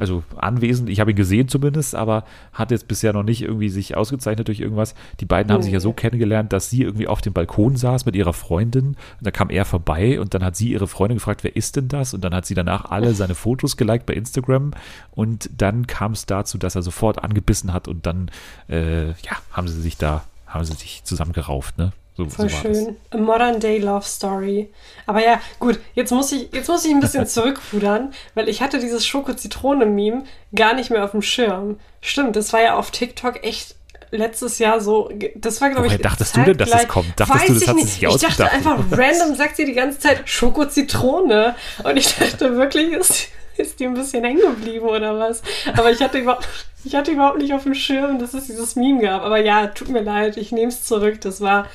[0.00, 0.88] also anwesend.
[0.88, 4.58] Ich habe ihn gesehen zumindest, aber hat jetzt bisher noch nicht irgendwie sich ausgezeichnet durch
[4.58, 4.94] irgendwas.
[5.20, 8.16] Die beiden haben sich ja so kennengelernt, dass sie irgendwie auf dem Balkon saß mit
[8.16, 11.54] ihrer Freundin und da kam er vorbei und dann hat sie ihre Freundin gefragt, wer
[11.54, 12.14] ist denn das?
[12.14, 14.72] Und dann hat sie danach alle seine Fotos geliked bei Instagram
[15.10, 18.30] und dann kam es dazu, dass er sofort angebissen hat und dann,
[18.68, 21.92] äh, ja, haben sie sich da, haben sie sich zusammengerauft, ne?
[22.24, 22.76] So, Voll so das.
[22.76, 22.96] schön.
[23.10, 24.68] A modern day love story.
[25.06, 28.78] Aber ja, gut, jetzt muss ich, jetzt muss ich ein bisschen zurückrudern, weil ich hatte
[28.78, 31.78] dieses Schoko-Zitrone-Meme gar nicht mehr auf dem Schirm.
[32.00, 33.74] Stimmt, das war ja auf TikTok echt
[34.12, 37.20] letztes Jahr so, das war glaube ich Woher dachtest du denn, dass zeitgleich- es kommt?
[37.20, 37.88] Dachtest Weiß du, das ich hat nicht.
[37.88, 41.54] sich Ich dachte einfach random sagt sie die ganze Zeit Schoko-Zitrone
[41.84, 45.42] und ich dachte wirklich, ist, ist die ein bisschen hängen geblieben oder was?
[45.76, 46.48] Aber ich hatte überhaupt,
[46.84, 49.22] ich hatte überhaupt nicht auf dem Schirm, dass es dieses Meme gab.
[49.22, 51.20] Aber ja, tut mir leid, ich nehme es zurück.
[51.20, 51.66] Das war,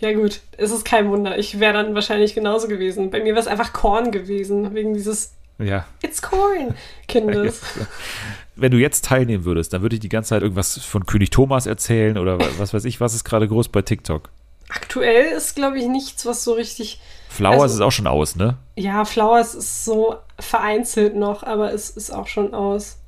[0.00, 1.38] ja gut, es ist kein Wunder.
[1.38, 3.10] Ich wäre dann wahrscheinlich genauso gewesen.
[3.10, 5.86] Bei mir wäre es einfach Korn gewesen, wegen dieses Ja.
[6.02, 6.74] It's Corn
[7.08, 7.60] Kindes.
[8.56, 11.66] Wenn du jetzt teilnehmen würdest, dann würde ich die ganze Zeit irgendwas von König Thomas
[11.66, 14.30] erzählen oder was weiß ich, was ist gerade groß bei TikTok?
[14.68, 17.00] Aktuell ist, glaube ich, nichts, was so richtig.
[17.28, 18.56] Flowers Also- ist auch schon aus, ne?
[18.76, 22.98] Ja, Flowers ist so vereinzelt noch, aber es ist auch schon aus.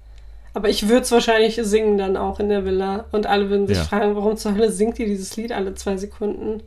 [0.54, 3.04] Aber ich würde es wahrscheinlich singen dann auch in der Villa.
[3.12, 3.84] Und alle würden sich Ja.
[3.84, 6.62] fragen, warum zur Hölle singt die dieses Lied alle zwei Sekunden?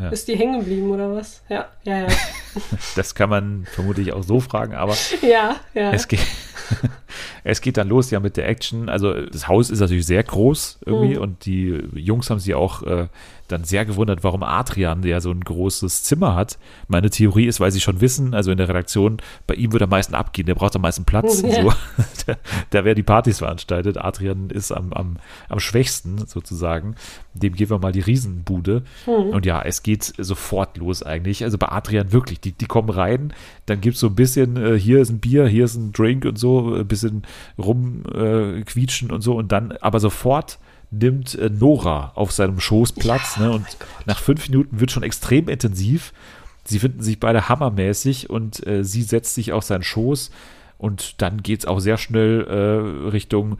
[0.00, 0.08] Ja.
[0.08, 1.42] Ist die hängen geblieben oder was?
[1.48, 2.06] Ja, ja, ja.
[2.96, 5.92] Das kann man vermutlich auch so fragen, aber ja, ja.
[5.92, 6.20] es geht,
[7.44, 8.88] es geht dann los ja mit der Action.
[8.88, 11.20] Also das Haus ist natürlich sehr groß irgendwie Mhm.
[11.22, 13.08] und die Jungs haben sich auch äh,
[13.48, 16.58] dann sehr gewundert, warum Adrian der so ein großes Zimmer hat.
[16.88, 19.90] Meine Theorie ist, weil sie schon wissen, also in der Redaktion, bei ihm wird am
[19.90, 21.42] meisten abgehen, der braucht am meisten Platz.
[21.54, 21.62] Ja.
[21.62, 21.72] So.
[22.26, 22.36] da,
[22.70, 23.98] da werden die Partys veranstaltet.
[23.98, 26.96] Adrian ist am, am, am schwächsten sozusagen.
[27.34, 28.82] Dem geben wir mal die Riesenbude.
[29.06, 31.44] Und ja, es geht sofort los eigentlich.
[31.44, 33.34] Also bei Adrian wirklich, die, die kommen rein,
[33.66, 36.24] dann gibt es so ein bisschen, äh, hier ist ein Bier, hier ist ein Drink
[36.24, 37.22] und so, ein bisschen
[37.58, 40.58] rumquietschen äh, und so und dann aber sofort
[40.98, 43.88] nimmt äh, Nora auf seinem Schoß Platz ne, und Gott.
[44.06, 46.12] nach fünf Minuten wird schon extrem intensiv.
[46.64, 50.30] Sie finden sich beide hammermäßig und äh, sie setzt sich auf seinen Schoß
[50.78, 53.58] und dann geht es auch sehr schnell äh, Richtung,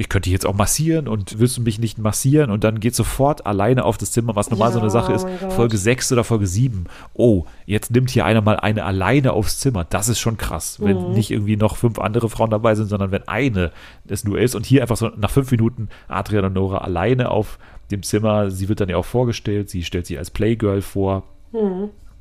[0.00, 2.94] ich könnte dich jetzt auch massieren und willst du mich nicht massieren und dann geht
[2.94, 5.26] sofort alleine auf das Zimmer, was normal so eine Ja, Sache ist.
[5.44, 5.50] oh.
[5.50, 6.86] Folge 6 oder Folge 7.
[7.12, 9.84] Oh, jetzt nimmt hier einer mal eine alleine aufs Zimmer.
[9.84, 11.12] Das ist schon krass, wenn Mhm.
[11.12, 13.72] nicht irgendwie noch fünf andere Frauen dabei sind, sondern wenn eine
[14.08, 17.58] es nur ist und hier einfach so nach fünf Minuten Adrian und Nora alleine auf
[17.90, 18.50] dem Zimmer.
[18.50, 21.24] Sie wird dann ja auch vorgestellt, sie stellt sich als Playgirl vor.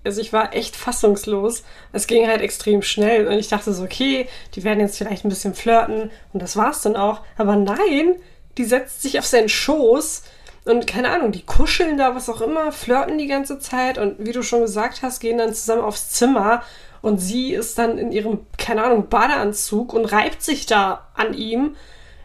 [0.10, 1.62] Also ich war echt fassungslos.
[1.91, 5.30] Es ging halt extrem schnell und ich dachte so, okay, die werden jetzt vielleicht ein
[5.30, 7.22] bisschen flirten und das war's dann auch.
[7.38, 8.15] Aber nein,
[8.58, 10.24] die setzt sich auf seinen Schoß
[10.65, 14.32] und keine Ahnung, die kuscheln da, was auch immer, flirten die ganze Zeit und wie
[14.32, 16.63] du schon gesagt hast, gehen dann zusammen aufs Zimmer
[17.04, 21.76] und sie ist dann in ihrem, keine Ahnung, Badeanzug und reibt sich da an ihm.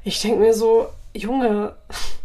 [0.04, 1.74] Ich denke mir so, Junge,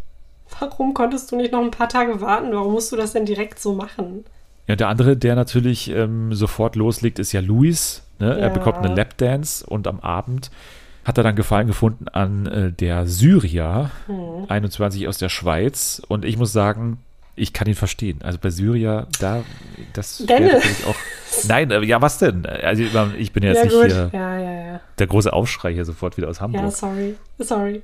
[0.61, 2.53] warum konntest du nicht noch ein paar Tage warten?
[2.53, 4.23] Warum musst du das denn direkt so machen?
[4.69, 8.03] Ja, der andere, der natürlich ähm, sofort loslegt, ist ja Luis.
[8.19, 8.33] Ne?
[8.37, 8.53] Er Ja.
[8.53, 10.51] bekommt eine Lapdance und am Abend
[11.03, 14.45] hat er dann Gefallen gefunden an äh, der Syria, mhm.
[14.47, 16.01] 21 aus der Schweiz.
[16.07, 16.99] Und ich muss sagen,
[17.39, 18.19] ich kann ihn verstehen.
[18.21, 19.43] Also bei Syria, da,
[19.93, 20.95] das wäre auch.
[21.47, 22.45] Nein, ja, was denn?
[22.45, 22.83] Also
[23.17, 26.41] ich bin jetzt ja, nicht hier ja, ja, der große Aufschrei hier sofort wieder aus
[26.41, 26.63] Hamburg.
[26.63, 27.81] Ja, sorry, sorry.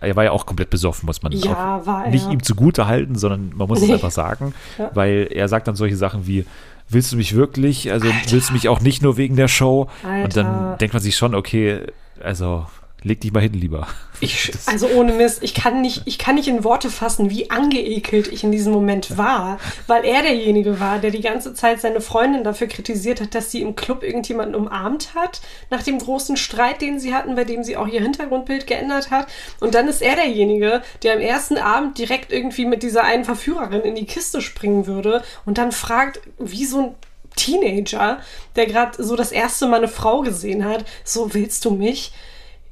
[0.00, 3.52] Er war ja auch komplett besoffen, muss man ja, war nicht ihm zugute halten, sondern
[3.54, 3.86] man muss nee.
[3.86, 4.54] es einfach sagen,
[4.94, 6.46] weil er sagt dann solche Sachen wie,
[6.88, 7.92] willst du mich wirklich?
[7.92, 8.32] Also Alter.
[8.32, 9.88] willst du mich auch nicht nur wegen der Show?
[10.02, 10.24] Alter.
[10.24, 11.82] Und dann denkt man sich schon, okay,
[12.22, 12.66] also
[13.02, 13.86] leg dich mal hin, lieber.
[14.20, 18.28] Ich, also ohne Mist, ich kann, nicht, ich kann nicht in Worte fassen, wie angeekelt
[18.28, 22.42] ich in diesem Moment war, weil er derjenige war, der die ganze Zeit seine Freundin
[22.42, 26.98] dafür kritisiert hat, dass sie im Club irgendjemanden umarmt hat, nach dem großen Streit, den
[26.98, 29.26] sie hatten, bei dem sie auch ihr Hintergrundbild geändert hat.
[29.60, 33.82] Und dann ist er derjenige, der am ersten Abend direkt irgendwie mit dieser einen Verführerin
[33.82, 36.94] in die Kiste springen würde und dann fragt, wie so ein
[37.36, 38.20] Teenager,
[38.56, 42.12] der gerade so das erste Mal eine Frau gesehen hat, so willst du mich?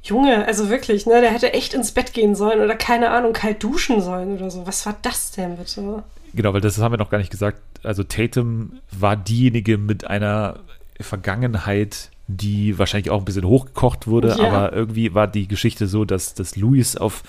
[0.05, 3.63] Junge, also wirklich, ne, der hätte echt ins Bett gehen sollen oder keine Ahnung, kalt
[3.63, 4.65] duschen sollen oder so.
[4.67, 6.03] Was war das denn bitte?
[6.33, 7.59] Genau, weil das haben wir noch gar nicht gesagt.
[7.83, 10.59] Also Tatum war diejenige mit einer
[10.99, 14.47] Vergangenheit, die wahrscheinlich auch ein bisschen hochgekocht wurde, ja.
[14.47, 17.23] aber irgendwie war die Geschichte so, dass, dass Louis auf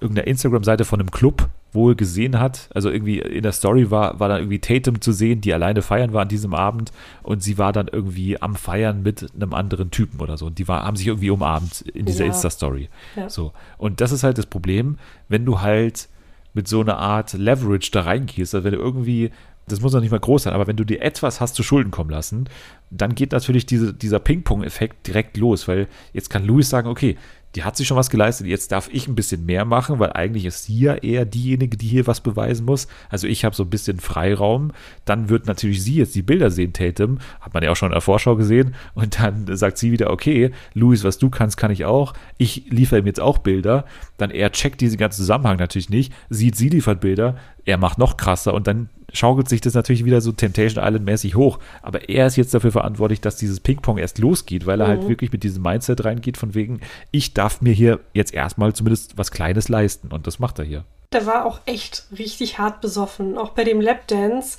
[0.00, 2.68] irgendeiner Instagram-Seite von einem Club wohl gesehen hat.
[2.74, 6.12] Also irgendwie in der Story war, war dann irgendwie Tatum zu sehen, die alleine feiern
[6.12, 10.20] war an diesem Abend und sie war dann irgendwie am Feiern mit einem anderen Typen
[10.20, 10.46] oder so.
[10.46, 12.32] Und die war, haben sich irgendwie umarmt in dieser ja.
[12.32, 12.88] Insta-Story.
[13.16, 13.28] Ja.
[13.28, 13.52] So.
[13.76, 16.08] Und das ist halt das Problem, wenn du halt
[16.54, 19.30] mit so einer Art Leverage da reingehst, also wenn du irgendwie
[19.68, 21.90] das muss noch nicht mal groß sein, aber wenn du dir etwas hast zu Schulden
[21.90, 22.48] kommen lassen,
[22.90, 27.16] dann geht natürlich diese, dieser Ping-Pong-Effekt direkt los, weil jetzt kann Louis sagen, okay,
[27.54, 30.44] die hat sich schon was geleistet, jetzt darf ich ein bisschen mehr machen, weil eigentlich
[30.44, 32.88] ist sie ja eher diejenige, die hier was beweisen muss.
[33.08, 34.72] Also ich habe so ein bisschen Freiraum.
[35.04, 37.94] Dann wird natürlich sie jetzt die Bilder sehen, Tatum, hat man ja auch schon in
[37.94, 38.74] der Vorschau gesehen.
[38.94, 42.12] Und dann sagt sie wieder, okay, Luis, was du kannst, kann ich auch.
[42.36, 43.86] Ich liefere ihm jetzt auch Bilder.
[44.18, 48.16] Dann er checkt diesen ganzen Zusammenhang natürlich nicht, sieht, sie liefert Bilder, er macht noch
[48.16, 51.58] krasser und dann schaukelt sich das natürlich wieder so Temptation Island-mäßig hoch.
[51.82, 55.02] Aber er ist jetzt dafür verantwortlich, dass dieses Ping-Pong erst losgeht, weil er halt mhm.
[55.02, 59.16] halt wirklich mit diesem Mindset reingeht, von wegen, ich darf mir hier jetzt erstmal zumindest
[59.16, 60.08] was Kleines leisten.
[60.08, 60.84] Und das macht er hier.
[61.12, 63.38] Der war auch echt richtig hart besoffen.
[63.38, 64.58] Auch bei dem Lapdance,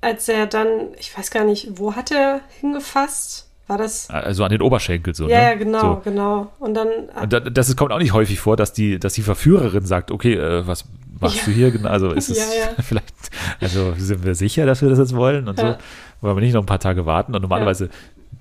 [0.00, 0.68] als er dann,
[0.98, 3.46] ich weiß gar nicht, wo hat er hingefasst?
[3.68, 4.08] War das?
[4.10, 5.28] Also an den Oberschenkel so.
[5.28, 5.44] Ja, ne?
[5.44, 6.00] ja genau, so.
[6.04, 6.52] genau.
[6.60, 6.88] Und dann.
[7.20, 10.66] Und das, kommt auch nicht häufig vor, dass die, dass die Verführerin sagt, okay, äh,
[10.66, 10.84] was
[11.20, 11.44] machst ja.
[11.44, 11.88] du hier genau?
[11.88, 12.82] Also ist es ja, ja.
[12.82, 13.14] vielleicht,
[13.60, 15.76] also sind wir sicher, dass wir das jetzt wollen und so.
[16.20, 17.34] Wollen wir nicht noch ein paar Tage warten?
[17.34, 17.90] Und normalerweise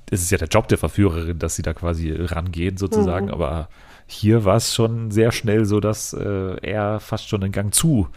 [0.09, 3.33] ist es ja der Job der Verführerin, dass sie da quasi rangehen sozusagen, mhm.
[3.33, 3.69] aber
[4.07, 8.07] hier war es schon sehr schnell so, dass äh, er fast schon den Gang zu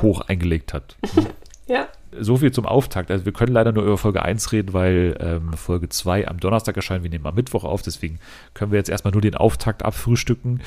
[0.00, 0.96] hoch eingelegt hat.
[1.66, 3.10] ja, so viel zum Auftakt.
[3.10, 6.76] Also wir können leider nur über Folge 1 reden, weil ähm, Folge 2 am Donnerstag
[6.76, 7.02] erscheint.
[7.02, 8.18] Wir nehmen am Mittwoch auf, deswegen
[8.54, 10.60] können wir jetzt erstmal nur den Auftakt abfrühstücken.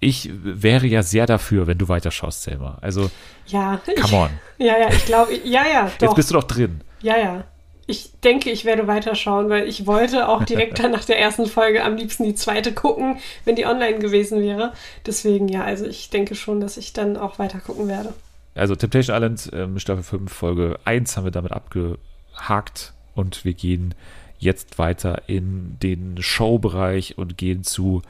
[0.00, 2.78] Ich wäre ja sehr dafür, wenn du weiterschaust, Selma.
[2.80, 3.10] Also,
[3.46, 4.30] ja, come on.
[4.58, 6.08] ja, ja, ich glaube, ja, ja, doch.
[6.08, 6.80] Jetzt bist du doch drin.
[7.00, 7.44] Ja, ja.
[7.88, 11.84] Ich denke, ich werde weiterschauen, weil ich wollte auch direkt dann nach der ersten Folge
[11.84, 14.72] am liebsten die zweite gucken, wenn die online gewesen wäre.
[15.06, 18.12] Deswegen, ja, also ich denke schon, dass ich dann auch weiter gucken werde.
[18.56, 23.94] Also Temptation Island, ähm, Staffel 5, Folge 1 haben wir damit abgehakt und wir gehen
[24.38, 28.02] jetzt weiter in den Showbereich und gehen zu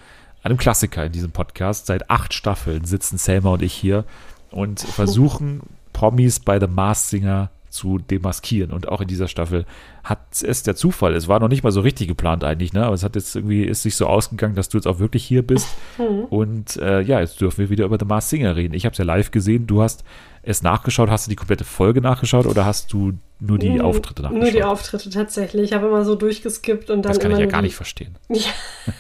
[0.47, 1.87] einem Klassiker in diesem Podcast.
[1.87, 4.05] Seit acht Staffeln sitzen Selma und ich hier
[4.51, 5.61] und versuchen
[5.93, 8.71] Promis bei The Mars Singer zu demaskieren.
[8.71, 9.67] Und auch in dieser Staffel
[10.03, 11.15] hat es der Zufall.
[11.15, 12.87] Es war noch nicht mal so richtig geplant eigentlich, ne?
[12.87, 15.47] Aber es hat jetzt irgendwie, ist sich so ausgegangen, dass du jetzt auch wirklich hier
[15.47, 15.69] bist.
[15.99, 16.25] Mhm.
[16.31, 18.73] Und äh, ja, jetzt dürfen wir wieder über The Mars Singer reden.
[18.73, 19.67] Ich habe es ja live gesehen.
[19.67, 20.05] Du hast
[20.43, 21.11] es nachgeschaut?
[21.11, 23.15] Hast du die komplette Folge nachgeschaut oder hast du
[23.47, 24.43] nur die Auftritte nachgeschaut?
[24.43, 25.65] Nur die Auftritte tatsächlich.
[25.65, 27.13] Ich habe immer so durchgeskippt und dann.
[27.13, 28.17] Das kann ich ja gar die, nicht verstehen.
[28.29, 28.51] Ja,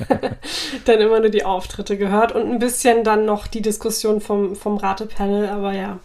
[0.85, 4.77] dann immer nur die Auftritte gehört und ein bisschen dann noch die Diskussion vom, vom
[4.77, 5.99] Ratepanel, aber ja,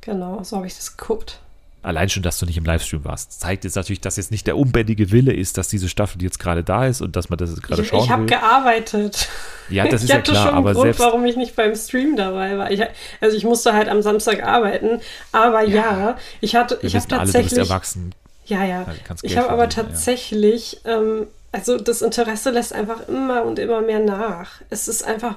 [0.00, 1.41] genau, so habe ich das geguckt
[1.82, 4.56] allein schon, dass du nicht im Livestream warst, zeigt jetzt natürlich, dass jetzt nicht der
[4.56, 7.62] unbändige Wille ist, dass diese Staffel jetzt gerade da ist und dass man das jetzt
[7.62, 8.24] gerade schauen ich, ich will.
[8.26, 9.28] Ich habe gearbeitet.
[9.68, 12.16] Ja, das ist ja klar, schon aber einen Grund, selbst warum ich nicht beim Stream
[12.16, 12.70] dabei war.
[12.70, 12.82] Ich,
[13.20, 15.00] also ich musste halt am Samstag arbeiten,
[15.32, 17.34] aber ja, ja ich hatte, ich habe tatsächlich.
[17.34, 18.14] Alle, du bist erwachsen.
[18.46, 18.86] Ja, ja.
[19.22, 20.98] Ich habe aber tatsächlich, ja.
[20.98, 24.60] ähm, also das Interesse lässt einfach immer und immer mehr nach.
[24.70, 25.36] Es ist einfach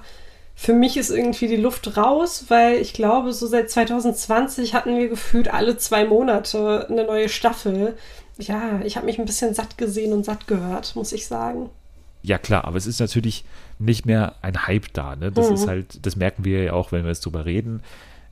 [0.56, 5.10] für mich ist irgendwie die Luft raus, weil ich glaube, so seit 2020 hatten wir
[5.10, 7.98] gefühlt alle zwei Monate eine neue Staffel.
[8.38, 11.70] Ja, ich habe mich ein bisschen satt gesehen und satt gehört, muss ich sagen.
[12.24, 13.44] Ja, klar, aber es ist natürlich
[13.78, 15.16] nicht mehr ein Hype da.
[15.16, 15.32] Ne?
[15.32, 15.56] Das mhm.
[15.56, 17.84] ist halt, das merken wir ja auch, wenn wir jetzt drüber reden.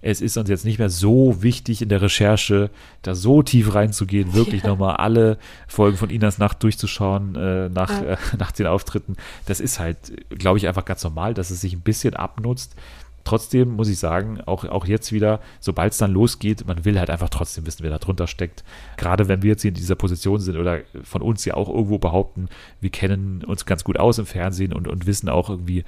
[0.03, 2.69] Es ist uns jetzt nicht mehr so wichtig in der Recherche,
[3.01, 4.69] da so tief reinzugehen, wirklich ja.
[4.69, 5.37] nochmal alle
[5.67, 8.13] Folgen von Inas Nacht durchzuschauen äh, nach, ja.
[8.13, 9.15] äh, nach den Auftritten.
[9.45, 9.97] Das ist halt,
[10.29, 12.75] glaube ich, einfach ganz normal, dass es sich ein bisschen abnutzt.
[13.23, 17.09] Trotzdem muss ich sagen, auch, auch jetzt wieder, sobald es dann losgeht, man will halt
[17.09, 18.65] einfach trotzdem wissen, wer da drunter steckt.
[18.97, 21.97] Gerade wenn wir jetzt hier in dieser Position sind oder von uns ja auch irgendwo
[21.97, 22.49] behaupten,
[22.81, 25.85] wir kennen uns ganz gut aus im Fernsehen und, und wissen auch irgendwie,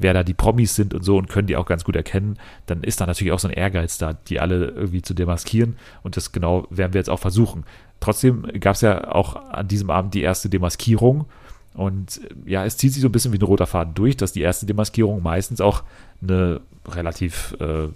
[0.00, 2.82] wer da die Promis sind und so und können die auch ganz gut erkennen, dann
[2.82, 6.32] ist da natürlich auch so ein Ehrgeiz da, die alle irgendwie zu demaskieren und das
[6.32, 7.64] genau werden wir jetzt auch versuchen.
[8.00, 11.26] Trotzdem gab es ja auch an diesem Abend die erste Demaskierung
[11.74, 14.40] und ja, es zieht sich so ein bisschen wie ein roter Faden durch, dass die
[14.40, 15.84] erste Demaskierung meistens auch
[16.22, 17.88] eine relativ äh,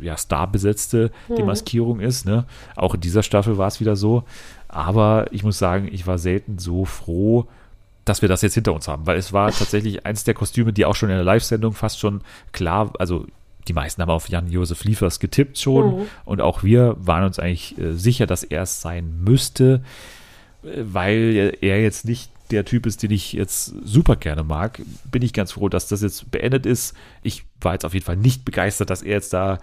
[0.00, 1.36] ja, starbesetzte mhm.
[1.36, 2.26] Demaskierung ist.
[2.26, 2.44] Ne?
[2.76, 4.24] Auch in dieser Staffel war es wieder so.
[4.68, 7.46] Aber ich muss sagen, ich war selten so froh,
[8.04, 10.84] dass wir das jetzt hinter uns haben, weil es war tatsächlich eins der Kostüme, die
[10.84, 13.26] auch schon in der Live-Sendung fast schon klar, also
[13.68, 16.06] die meisten haben auf Jan-Josef Liefers getippt schon mhm.
[16.24, 19.82] und auch wir waren uns eigentlich äh, sicher, dass er es sein müsste,
[20.64, 25.22] äh, weil er jetzt nicht der Typ ist, den ich jetzt super gerne mag, bin
[25.22, 26.94] ich ganz froh, dass das jetzt beendet ist.
[27.22, 29.58] Ich war jetzt auf jeden Fall nicht begeistert, dass er jetzt da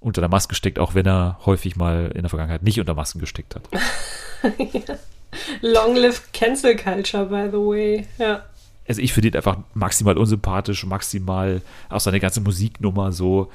[0.00, 3.20] unter der Maske steckt, auch wenn er häufig mal in der Vergangenheit nicht unter Masken
[3.20, 3.68] gesteckt hat.
[4.72, 4.96] ja.
[5.60, 8.06] Long live Cancel Culture, by the way.
[8.18, 8.44] Ja.
[8.88, 13.48] Also ich finde ihn einfach maximal unsympathisch, maximal auch seine ganze Musiknummer so,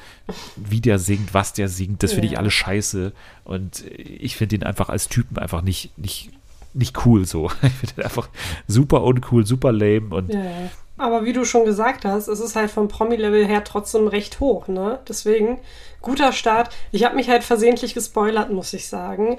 [0.55, 2.33] wie der singt, was der singt, das finde ja.
[2.33, 3.11] ich alles scheiße.
[3.43, 6.29] Und ich finde ihn einfach als Typen einfach nicht, nicht,
[6.73, 7.51] nicht cool so.
[7.63, 8.29] Ich finde ihn einfach
[8.67, 10.69] super uncool, super lame und ja.
[10.97, 14.69] Aber wie du schon gesagt hast, es ist halt vom Promi-Level her trotzdem recht hoch,
[14.69, 14.99] ne?
[15.09, 15.59] Deswegen,
[16.01, 16.69] guter Start.
[16.93, 19.37] Ich habe mich halt versehentlich gespoilert, muss ich sagen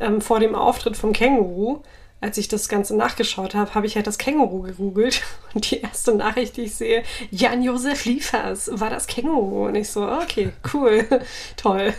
[0.00, 1.82] ähm, vor dem Auftritt vom Känguru,
[2.20, 5.22] als ich das Ganze nachgeschaut habe, habe ich halt das Känguru gegoogelt.
[5.54, 9.66] Und die erste Nachricht, die ich sehe, Jan-Josef Liefers war das Känguru.
[9.66, 11.04] Und ich so, okay, cool,
[11.56, 11.94] toll.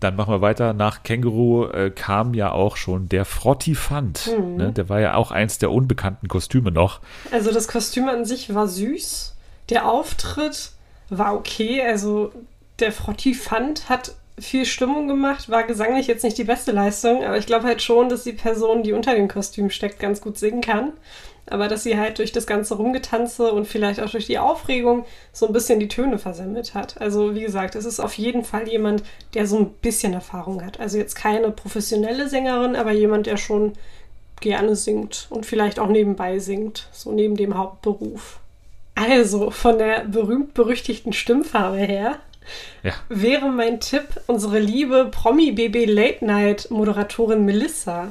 [0.00, 0.72] Dann machen wir weiter.
[0.72, 4.30] Nach Känguru äh, kam ja auch schon der Frottifant.
[4.38, 4.56] Mhm.
[4.56, 4.72] Ne?
[4.72, 7.00] Der war ja auch eins der unbekannten Kostüme noch.
[7.30, 9.36] Also das Kostüm an sich war süß.
[9.68, 10.72] Der Auftritt
[11.10, 11.82] war okay.
[11.82, 12.32] Also
[12.80, 17.46] der Frottifant hat viel Stimmung gemacht, war gesanglich jetzt nicht die beste Leistung, aber ich
[17.46, 20.92] glaube halt schon, dass die Person, die unter dem Kostüm steckt, ganz gut singen kann.
[21.46, 25.46] Aber dass sie halt durch das ganze Rumgetanze und vielleicht auch durch die Aufregung so
[25.46, 27.00] ein bisschen die Töne versammelt hat.
[27.00, 29.02] Also wie gesagt, es ist auf jeden Fall jemand,
[29.34, 30.78] der so ein bisschen Erfahrung hat.
[30.78, 33.72] Also jetzt keine professionelle Sängerin, aber jemand, der schon
[34.40, 38.38] gerne singt und vielleicht auch nebenbei singt, so neben dem Hauptberuf.
[38.94, 42.18] Also von der berühmt-berüchtigten Stimmfarbe her
[42.82, 42.92] ja.
[43.08, 48.08] wäre mein Tipp unsere liebe Promi-BB Late Night Moderatorin Melissa.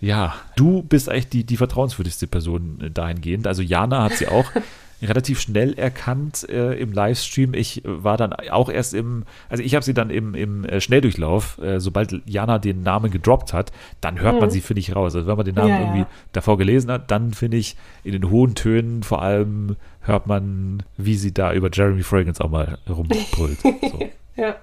[0.00, 3.46] Ja, du bist eigentlich die, die vertrauenswürdigste Person äh, dahingehend.
[3.46, 4.44] Also Jana hat sie auch
[5.04, 7.54] relativ schnell erkannt äh, im Livestream.
[7.54, 11.58] Ich war dann auch erst im, also ich habe sie dann im, im äh, Schnelldurchlauf,
[11.58, 14.40] äh, sobald Jana den Namen gedroppt hat, dann hört mhm.
[14.40, 15.14] man sie, finde ich, raus.
[15.14, 16.08] Also wenn man den Namen ja, irgendwie ja.
[16.32, 21.16] davor gelesen hat, dann finde ich in den hohen Tönen vor allem hört man, wie
[21.16, 23.58] sie da über Jeremy Fragrance auch mal rumbrüllt.
[23.64, 24.00] So.
[24.36, 24.56] ja.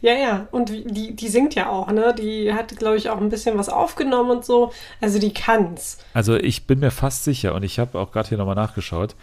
[0.00, 2.14] Ja, ja, und die, die singt ja auch, ne?
[2.16, 4.72] Die hat, glaube ich, auch ein bisschen was aufgenommen und so.
[5.00, 5.98] Also die kann's.
[6.14, 9.14] Also ich bin mir fast sicher, und ich habe auch gerade hier nochmal nachgeschaut,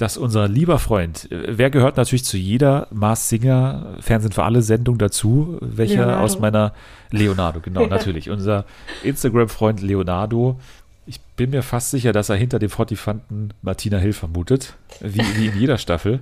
[0.00, 4.62] dass unser lieber Freund, äh, wer gehört natürlich zu jeder Mars Singer Fernsehen für alle
[4.62, 6.24] Sendung dazu, welcher Leonardo.
[6.24, 6.72] aus meiner
[7.10, 8.30] Leonardo, genau, natürlich.
[8.30, 8.64] Unser
[9.02, 10.58] Instagram-Freund Leonardo
[11.10, 15.46] ich bin mir fast sicher, dass er hinter dem Fortifanten Martina Hill vermutet, wie, wie
[15.46, 16.20] in jeder Staffel.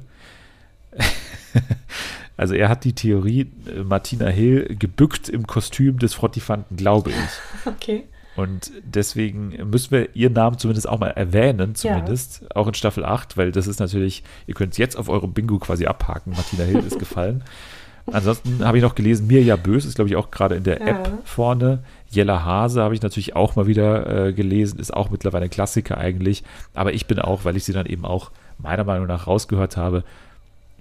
[2.38, 7.66] also er hat die Theorie, äh, Martina Hill gebückt im Kostüm des Fortifanten, glaube ich.
[7.66, 8.04] Okay.
[8.38, 12.48] Und deswegen müssen wir ihren Namen zumindest auch mal erwähnen, zumindest, ja.
[12.54, 15.58] auch in Staffel 8, weil das ist natürlich, ihr könnt es jetzt auf eurem Bingo
[15.58, 17.42] quasi abhaken, Martina Hill ist gefallen.
[18.12, 20.86] Ansonsten habe ich noch gelesen, Mirja Bös ist, glaube ich, auch gerade in der ja.
[20.86, 21.80] App vorne.
[22.10, 25.98] Jella Hase habe ich natürlich auch mal wieder äh, gelesen, ist auch mittlerweile ein Klassiker
[25.98, 26.44] eigentlich.
[26.74, 30.04] Aber ich bin auch, weil ich sie dann eben auch meiner Meinung nach rausgehört habe,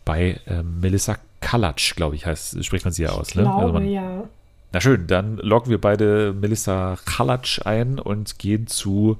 [0.05, 3.29] bei äh, Melissa Kalatsch, glaube ich, heißt, spricht man sie ja aus.
[3.29, 3.41] Ich ne?
[3.41, 4.23] glaube, also man, ja.
[4.71, 9.17] Na schön, dann loggen wir beide Melissa Kalatsch ein und gehen zu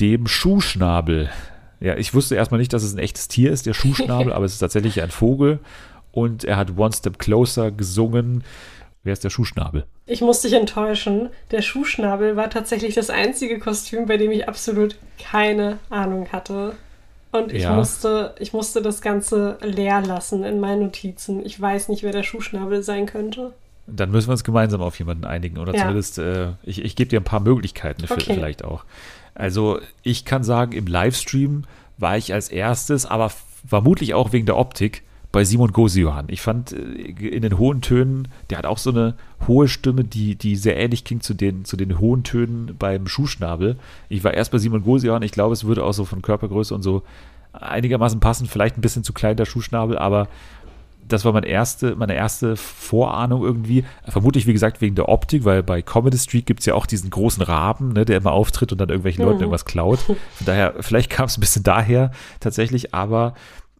[0.00, 1.30] dem Schuhschnabel.
[1.80, 4.54] Ja, ich wusste erstmal nicht, dass es ein echtes Tier ist, der Schuhschnabel, aber es
[4.54, 5.58] ist tatsächlich ein Vogel
[6.12, 8.44] und er hat One Step Closer gesungen.
[9.04, 9.84] Wer ist der Schuhschnabel?
[10.06, 11.28] Ich muss dich enttäuschen.
[11.52, 16.74] Der Schuhschnabel war tatsächlich das einzige Kostüm, bei dem ich absolut keine Ahnung hatte.
[17.30, 17.74] Und ich, ja.
[17.74, 21.44] musste, ich musste das Ganze leer lassen in meinen Notizen.
[21.44, 23.52] Ich weiß nicht, wer der Schuhschnabel sein könnte.
[23.86, 25.58] Dann müssen wir uns gemeinsam auf jemanden einigen.
[25.58, 25.82] Oder ja.
[25.82, 28.34] zumindest, äh, ich, ich gebe dir ein paar Möglichkeiten okay.
[28.34, 28.84] vielleicht auch.
[29.34, 31.64] Also, ich kann sagen, im Livestream
[31.98, 33.30] war ich als erstes, aber
[33.68, 35.02] vermutlich auch wegen der Optik,
[35.36, 36.26] bei Simon Gosiohan.
[36.28, 36.76] Ich fand äh,
[37.28, 39.16] in den hohen Tönen, der hat auch so eine
[39.46, 43.76] hohe Stimme, die, die sehr ähnlich klingt zu den, zu den hohen Tönen beim Schuhschnabel.
[44.08, 46.80] Ich war erst bei Simon Gosiohan, ich glaube, es würde auch so von Körpergröße und
[46.80, 47.02] so
[47.52, 50.28] einigermaßen passen, vielleicht ein bisschen zu klein der Schuhschnabel, aber
[51.08, 53.84] das war meine erste, meine erste Vorahnung irgendwie.
[54.08, 57.10] Vermutlich, wie gesagt, wegen der Optik, weil bei Comedy Street gibt es ja auch diesen
[57.10, 59.30] großen Raben, ne, der immer auftritt und dann irgendwelchen mhm.
[59.30, 59.98] Leuten irgendwas klaut.
[60.00, 63.34] Von daher, vielleicht kam es ein bisschen daher tatsächlich, aber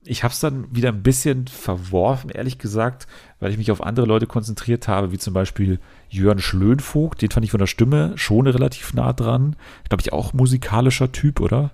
[0.05, 3.07] ich habe es dann wieder ein bisschen verworfen, ehrlich gesagt,
[3.41, 7.23] weil ich mich auf andere Leute konzentriert habe, wie zum Beispiel Jörn Schlönvogt.
[7.23, 9.57] Den fand ich von der Stimme schon relativ nah dran.
[9.89, 11.71] Glaube ich auch musikalischer Typ, oder?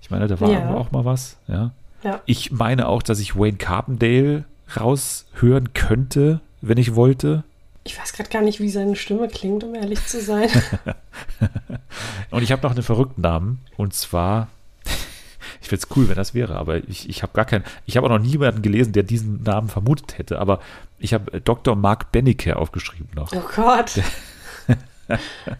[0.00, 0.74] Ich meine, da war ja.
[0.74, 1.38] auch mal was.
[1.48, 1.72] Ja.
[2.04, 2.20] ja.
[2.24, 4.44] Ich meine auch, dass ich Wayne Carpendale
[4.80, 7.44] raushören könnte, wenn ich wollte.
[7.84, 10.48] Ich weiß gerade gar nicht, wie seine Stimme klingt, um ehrlich zu sein.
[12.30, 13.60] und ich habe noch einen verrückten Namen.
[13.76, 14.48] Und zwar,
[15.60, 18.06] ich fände es cool, wenn das wäre, aber ich, ich habe gar keinen, ich habe
[18.06, 20.60] auch noch niemanden gelesen, der diesen Namen vermutet hätte, aber
[20.98, 21.74] ich habe Dr.
[21.74, 23.32] Mark Bennecke aufgeschrieben noch.
[23.34, 24.00] Oh Gott.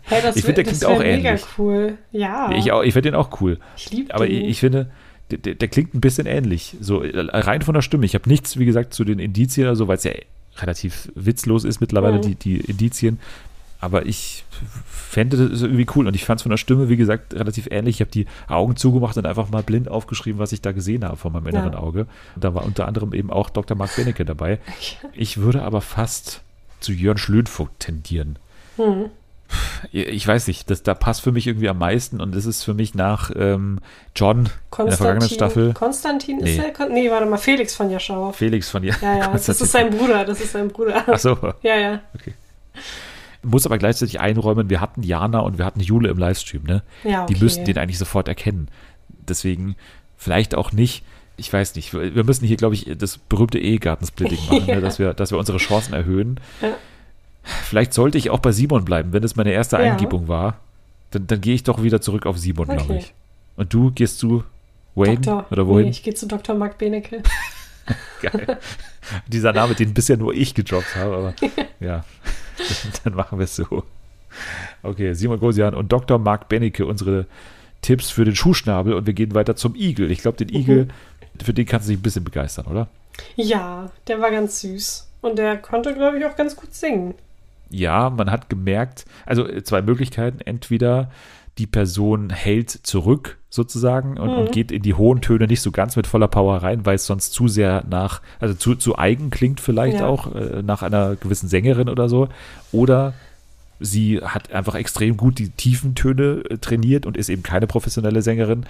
[0.02, 1.24] hey, das ich finde, der klingt auch ähnlich.
[1.24, 1.98] Mega cool.
[2.12, 2.52] Ja.
[2.52, 3.58] Ich, ich finde den auch cool.
[3.76, 4.90] Ich liebe Aber ich, ich finde,
[5.32, 6.76] der, der, der, klingt ein bisschen ähnlich.
[6.80, 8.04] So rein von der Stimme.
[8.04, 10.12] Ich habe nichts, wie gesagt, zu den Indizien oder so, weil es ja
[10.58, 12.22] relativ witzlos ist mittlerweile, mhm.
[12.22, 13.18] die, die Indizien.
[13.80, 14.44] Aber ich
[14.86, 17.96] fände das irgendwie cool und ich fand es von der Stimme, wie gesagt, relativ ähnlich.
[17.96, 21.16] Ich habe die Augen zugemacht und einfach mal blind aufgeschrieben, was ich da gesehen habe
[21.16, 21.78] von meinem inneren ja.
[21.78, 22.06] Auge.
[22.36, 23.76] Und da war unter anderem eben auch Dr.
[23.76, 24.60] Mark Benecke dabei.
[25.14, 26.42] Ich würde aber fast
[26.78, 28.38] zu Jörn Schlönvogt tendieren.
[28.76, 29.10] Mhm
[29.92, 32.74] ich weiß nicht, das, da passt für mich irgendwie am meisten und das ist für
[32.74, 33.80] mich nach ähm,
[34.14, 34.48] John
[34.78, 35.74] in der vergangenen Staffel.
[35.74, 36.56] Konstantin nee.
[36.56, 36.88] ist der?
[36.88, 38.32] Nee, warte mal, Felix von Jaschauer.
[38.32, 39.08] Felix von Jaschauer.
[39.08, 41.04] Ja, ja, das ist sein Bruder, das ist sein Bruder.
[41.06, 41.36] Ach so.
[41.62, 42.00] Ja, ja.
[42.14, 42.34] Okay.
[43.42, 46.82] Muss aber gleichzeitig einräumen, wir hatten Jana und wir hatten Jule im Livestream, ne?
[47.02, 47.34] Ja, okay.
[47.34, 48.68] Die müssten den eigentlich sofort erkennen.
[49.08, 49.76] Deswegen
[50.16, 51.04] vielleicht auch nicht
[51.36, 54.74] ich weiß nicht, wir müssen hier, glaube ich, das berühmte Ehegattensplitting machen, ja.
[54.76, 56.38] ne, dass, wir, dass wir unsere Chancen erhöhen.
[56.60, 56.74] Ja.
[57.42, 59.92] Vielleicht sollte ich auch bei Simon bleiben, wenn es meine erste ja.
[59.92, 60.58] Eingebung war.
[61.10, 62.76] Dann, dann gehe ich doch wieder zurück auf Simon, okay.
[62.76, 63.14] glaube ich.
[63.56, 64.44] Und du gehst zu
[64.94, 65.84] Wayne Doktor, oder wohin?
[65.84, 66.54] Nee, ich gehe zu Dr.
[66.54, 67.22] Mark Benecke.
[68.22, 68.58] Geil.
[69.26, 71.34] Dieser Name, den bisher nur ich gedroppt habe, aber
[71.80, 72.04] ja,
[73.04, 73.84] dann machen wir es so.
[74.82, 76.18] Okay, Simon Gosian und Dr.
[76.18, 77.26] Mark Benecke, unsere
[77.82, 80.10] Tipps für den Schuhschnabel und wir gehen weiter zum Igel.
[80.10, 81.44] Ich glaube, den Igel, mhm.
[81.44, 82.88] für den kannst du dich ein bisschen begeistern, oder?
[83.36, 85.08] Ja, der war ganz süß.
[85.20, 87.14] Und der konnte, glaube ich, auch ganz gut singen
[87.72, 90.40] ja, man hat gemerkt, also äh, zwei Möglichkeiten.
[90.40, 91.10] Entweder
[91.58, 94.38] die Person hält zurück sozusagen und, mhm.
[94.38, 97.06] und, geht in die hohen Töne nicht so ganz mit voller Power rein, weil es
[97.06, 100.06] sonst zu sehr nach, also zu, zu eigen klingt vielleicht ja.
[100.06, 102.28] auch äh, nach einer gewissen Sängerin oder so.
[102.70, 103.12] Oder
[103.80, 108.22] sie hat einfach extrem gut die tiefen Töne äh, trainiert und ist eben keine professionelle
[108.22, 108.64] Sängerin,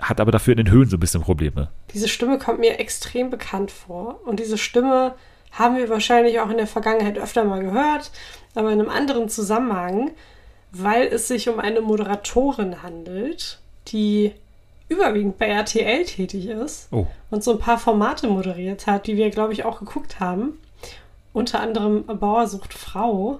[0.00, 1.68] hat aber dafür in den Höhen so ein bisschen Probleme.
[1.92, 5.14] Diese Stimme kommt mir extrem bekannt vor und diese Stimme
[5.52, 8.10] haben wir wahrscheinlich auch in der Vergangenheit öfter mal gehört,
[8.54, 10.10] aber in einem anderen Zusammenhang,
[10.72, 14.32] weil es sich um eine Moderatorin handelt, die
[14.88, 17.06] überwiegend bei RTL tätig ist oh.
[17.30, 20.58] und so ein paar Formate moderiert hat, die wir, glaube ich, auch geguckt haben.
[21.32, 23.38] Unter anderem Bauer sucht Frau.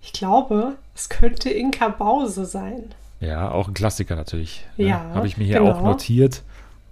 [0.00, 2.94] Ich glaube, es könnte Inka Bause sein.
[3.20, 4.64] Ja, auch ein Klassiker natürlich.
[4.78, 4.88] Ne?
[4.88, 5.10] Ja.
[5.14, 5.72] Habe ich mir hier genau.
[5.72, 6.42] auch notiert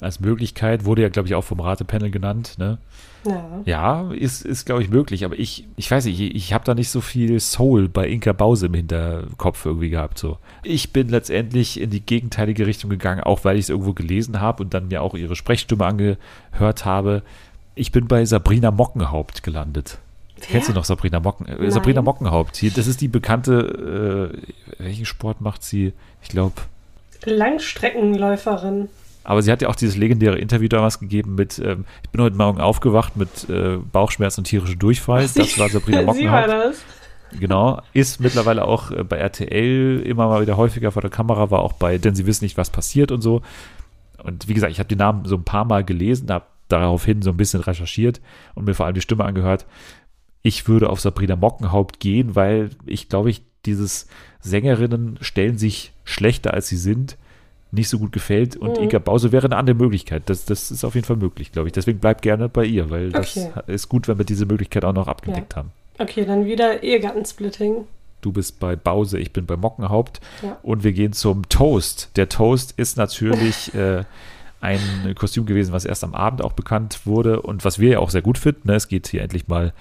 [0.01, 0.85] als Möglichkeit.
[0.85, 2.57] Wurde ja, glaube ich, auch vom Ratepanel genannt.
[2.59, 2.77] Ne?
[3.25, 5.25] Ja, ja ist, ist glaube ich, möglich.
[5.25, 8.33] Aber ich, ich weiß nicht, ich, ich habe da nicht so viel Soul bei Inka
[8.33, 10.19] Bause im Hinterkopf irgendwie gehabt.
[10.19, 10.39] So.
[10.63, 14.63] Ich bin letztendlich in die gegenteilige Richtung gegangen, auch weil ich es irgendwo gelesen habe
[14.63, 17.23] und dann mir auch ihre Sprechstimme angehört habe.
[17.75, 19.99] Ich bin bei Sabrina Mockenhaupt gelandet.
[20.39, 20.47] Wer?
[20.49, 21.47] Kennst du noch Sabrina Mocken?
[21.47, 22.57] Äh, Sabrina Mockenhaupt.
[22.57, 24.33] Hier, das ist die bekannte,
[24.79, 25.93] äh, welchen Sport macht sie?
[26.23, 26.55] Ich glaube.
[27.25, 28.89] Langstreckenläuferin.
[29.27, 32.37] Aber sie hat ja auch dieses legendäre Interview damals gegeben mit, ähm, ich bin heute
[32.37, 35.29] Morgen aufgewacht mit äh, Bauchschmerzen und tierische Durchfall.
[35.35, 36.17] Das war Sabrina Mockenhaupt.
[36.17, 36.85] Sie war das.
[37.37, 41.59] Genau, ist mittlerweile auch äh, bei RTL immer mal wieder häufiger vor der Kamera, war
[41.59, 43.43] auch bei, denn sie wissen nicht, was passiert und so.
[44.23, 47.31] Und wie gesagt, ich habe die Namen so ein paar Mal gelesen, habe daraufhin so
[47.31, 48.21] ein bisschen recherchiert
[48.55, 49.67] und mir vor allem die Stimme angehört.
[50.43, 54.07] Ich würde auf Sabrina Mockenhaupt gehen, weil ich glaube, ich dieses
[54.39, 57.19] Sängerinnen stellen sich schlechter als sie sind
[57.71, 58.57] nicht so gut gefällt.
[58.57, 58.85] Und mhm.
[58.85, 60.25] Inka Bause wäre eine andere Möglichkeit.
[60.27, 61.73] Das, das ist auf jeden Fall möglich, glaube ich.
[61.73, 63.51] Deswegen bleibt gerne bei ihr, weil okay.
[63.55, 65.59] das ist gut, wenn wir diese Möglichkeit auch noch abgedeckt ja.
[65.59, 65.73] haben.
[65.99, 67.85] Okay, dann wieder Ehegattensplitting.
[68.21, 70.21] Du bist bei Bause, ich bin bei Mockenhaupt.
[70.43, 70.59] Ja.
[70.63, 72.11] Und wir gehen zum Toast.
[72.17, 74.05] Der Toast ist natürlich äh,
[74.61, 78.11] ein Kostüm gewesen, was erst am Abend auch bekannt wurde und was wir ja auch
[78.11, 78.69] sehr gut finden.
[78.69, 78.75] Ne?
[78.75, 79.73] Es geht hier endlich mal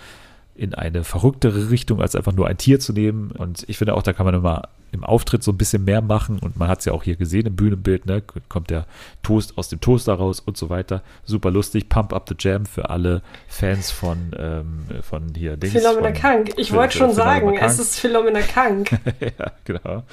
[0.55, 3.31] in eine verrücktere Richtung, als einfach nur ein Tier zu nehmen.
[3.31, 6.39] Und ich finde auch, da kann man immer im Auftritt so ein bisschen mehr machen
[6.39, 8.23] und man hat es ja auch hier gesehen im Bühnenbild, ne?
[8.49, 8.87] kommt der
[9.23, 11.03] Toast aus dem Toaster raus und so weiter.
[11.23, 15.73] Super lustig, Pump Up the Jam für alle Fans von, ähm, von hier Dings.
[15.73, 18.91] Philomena Kank, ich wollte schon sagen, es ist Philomena Kank.
[19.19, 20.03] ja, genau.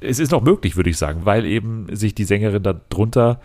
[0.00, 3.40] Es ist noch möglich, würde ich sagen, weil eben sich die Sängerin da drunter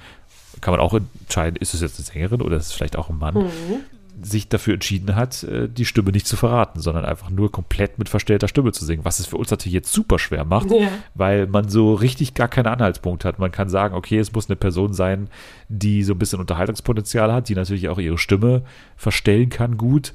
[0.62, 3.18] kann man auch entscheiden, ist es jetzt eine Sängerin oder ist es vielleicht auch ein
[3.18, 3.86] Mann, mhm
[4.22, 8.10] sich dafür entschieden hat, äh, die Stimme nicht zu verraten, sondern einfach nur komplett mit
[8.10, 10.90] verstellter Stimme zu singen, was es für uns natürlich jetzt super schwer macht, ja.
[11.16, 13.40] weil man so richtig gar keinen Anhaltspunkt hat.
[13.40, 15.30] Man kann sagen, okay, es muss eine Person sein,
[15.68, 18.64] die so ein bisschen Unterhaltungspotenzial hat, die natürlich auch ihre Stimme
[18.96, 20.14] verstellen kann gut.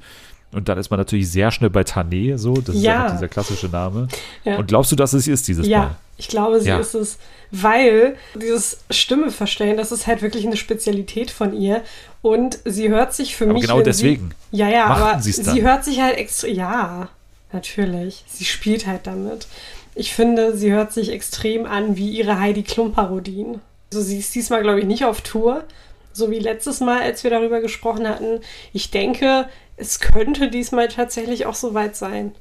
[0.55, 2.79] Und dann ist man natürlich sehr schnell bei Tané, so, das ja.
[2.79, 4.07] ist ja dieser klassische Name.
[4.45, 4.55] Ja.
[4.57, 5.83] Und glaubst du, dass es sie ist dieses ja, Mal?
[5.85, 7.17] Ja, ich glaube, sie ist es,
[7.51, 11.81] weil dieses Stimme verstellen, das ist halt wirklich eine Spezialität von ihr.
[12.21, 13.63] Und sie hört sich für aber mich.
[13.63, 14.31] Genau deswegen.
[14.51, 16.47] Sie, ja, ja, aber sie hört sich halt extra.
[16.47, 17.09] Ja,
[17.51, 18.23] natürlich.
[18.27, 19.47] Sie spielt halt damit.
[19.93, 23.59] Ich finde, sie hört sich extrem an wie ihre Heidi Klum-Parodien.
[23.91, 25.65] Also sie ist diesmal, glaube ich, nicht auf Tour,
[26.13, 28.39] so wie letztes Mal, als wir darüber gesprochen hatten.
[28.73, 29.47] Ich denke,
[29.77, 32.31] es könnte diesmal tatsächlich auch so weit sein.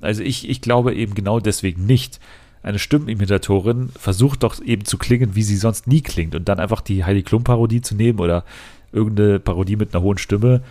[0.00, 2.20] Also ich, ich glaube eben genau deswegen nicht.
[2.62, 6.80] Eine Stimmenimitatorin versucht doch eben zu klingen, wie sie sonst nie klingt und dann einfach
[6.80, 8.44] die Heidi Klum-Parodie zu nehmen oder
[8.92, 10.62] irgendeine Parodie mit einer hohen Stimme,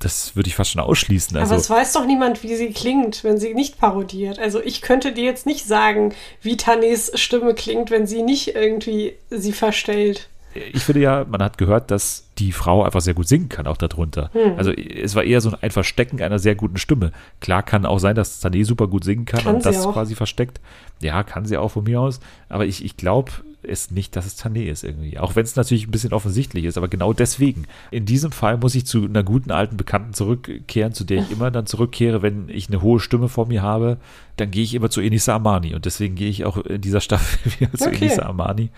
[0.00, 1.36] das würde ich fast schon ausschließen.
[1.36, 4.38] Also, Aber es weiß doch niemand, wie sie klingt, wenn sie nicht parodiert.
[4.38, 9.14] Also ich könnte dir jetzt nicht sagen, wie Tannis Stimme klingt, wenn sie nicht irgendwie
[9.28, 10.29] sie verstellt.
[10.54, 13.76] Ich finde ja, man hat gehört, dass die Frau einfach sehr gut singen kann, auch
[13.76, 14.30] darunter.
[14.32, 14.54] Hm.
[14.56, 17.12] Also es war eher so ein Verstecken einer sehr guten Stimme.
[17.40, 19.92] Klar kann auch sein, dass Tané super gut singen kann, kann und das auch.
[19.92, 20.60] quasi versteckt.
[21.00, 22.20] Ja, kann sie auch von mir aus.
[22.48, 23.30] Aber ich, ich glaube,
[23.62, 25.18] ist nicht, dass es Tané ist irgendwie.
[25.18, 27.66] Auch wenn es natürlich ein bisschen offensichtlich ist, aber genau deswegen.
[27.90, 31.50] In diesem Fall muss ich zu einer guten alten Bekannten zurückkehren, zu der ich immer
[31.50, 33.98] dann zurückkehre, wenn ich eine hohe Stimme vor mir habe.
[34.36, 37.52] Dann gehe ich immer zu Enisa Amani und deswegen gehe ich auch in dieser Staffel
[37.60, 38.06] wieder zu okay.
[38.06, 38.70] Enisa Amani.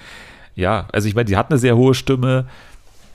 [0.55, 2.47] Ja, also ich meine, die hat eine sehr hohe Stimme.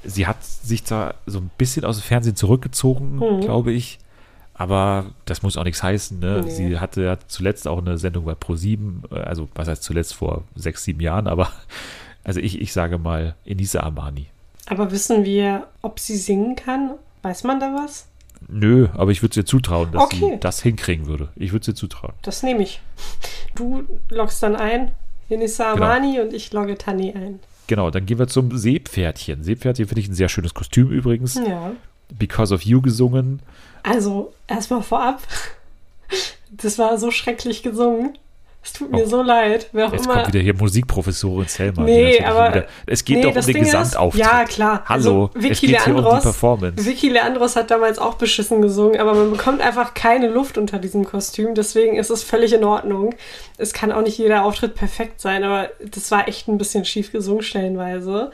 [0.04, 3.42] Sie hat sich zwar so ein bisschen aus dem Fernsehen zurückgezogen, mhm.
[3.42, 4.00] glaube ich.
[4.54, 6.20] Aber das muss auch nichts heißen.
[6.20, 6.42] Ne?
[6.44, 6.50] Nee.
[6.50, 10.44] Sie hatte ja zuletzt auch eine Sendung bei Pro7, äh, also was heißt zuletzt vor
[10.56, 11.50] sechs, sieben Jahren, aber
[12.24, 14.28] also ich, ich sage mal Enisa Armani.
[14.66, 16.96] Aber wissen wir, ob sie singen kann?
[17.22, 18.08] Weiß man da was?
[18.48, 20.32] Nö, aber ich würde es ihr zutrauen, dass okay.
[20.34, 21.30] sie das hinkriegen würde.
[21.36, 22.14] Ich würde es ihr zutrauen.
[22.22, 22.82] Das nehme ich.
[23.56, 24.92] Du loggst dann ein,
[25.30, 25.86] Enisa genau.
[25.86, 26.26] Armani genau.
[26.26, 27.40] und ich logge Tani ein.
[27.68, 29.44] Genau, dann gehen wir zum Seepferdchen.
[29.44, 31.36] Seepferdchen finde ich ein sehr schönes Kostüm übrigens.
[31.36, 31.74] Ja.
[32.10, 33.42] Because of You gesungen.
[33.84, 35.22] Also, erstmal vorab,
[36.52, 38.18] das war so schrecklich gesungen.
[38.68, 39.08] Es tut mir oh.
[39.08, 39.70] so leid.
[39.72, 40.16] Wer Jetzt immer.
[40.16, 41.84] kommt wieder hier Musikprofessorin Selma.
[41.84, 42.50] Nee, aber.
[42.50, 44.22] Wieder, es geht nee, doch um den Gesamtauftritt.
[44.22, 44.84] Ist, ja, klar.
[44.84, 46.86] Hallo, also, Vicky es geht Leandros, hier um die Performance.
[46.86, 51.06] Vicky Leandros hat damals auch beschissen gesungen, aber man bekommt einfach keine Luft unter diesem
[51.06, 51.56] Kostüm.
[51.56, 53.16] Deswegen ist es völlig in Ordnung.
[53.58, 57.14] Es kann auch nicht jeder Auftritt perfekt sein, aber das war echt ein bisschen schief
[57.14, 58.32] gesungen stellenweise.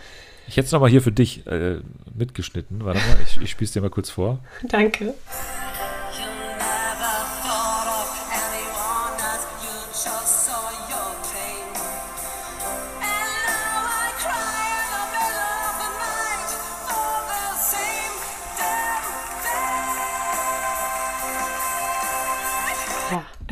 [0.47, 1.75] Ich hätte es nochmal hier für dich äh,
[2.17, 2.83] mitgeschnitten.
[2.83, 4.39] Warte mal, ich, ich spiele es dir mal kurz vor.
[4.63, 5.13] Danke.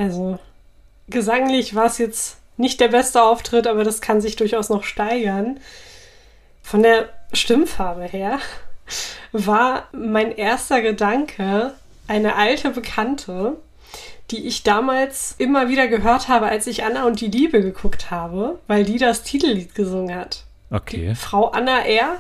[0.02, 0.40] Also
[1.10, 5.60] gesanglich war es jetzt nicht der beste Auftritt, aber das kann sich durchaus noch steigern.
[6.64, 8.40] Von der Stimmfarbe her
[9.32, 11.74] war mein erster Gedanke
[12.08, 13.58] eine alte Bekannte,
[14.32, 18.60] die ich damals immer wieder gehört habe, als ich Anna und die Liebe geguckt habe,
[18.68, 20.46] weil die das Titellied gesungen hat.
[20.72, 21.10] Okay.
[21.10, 22.18] Die Frau Anna R.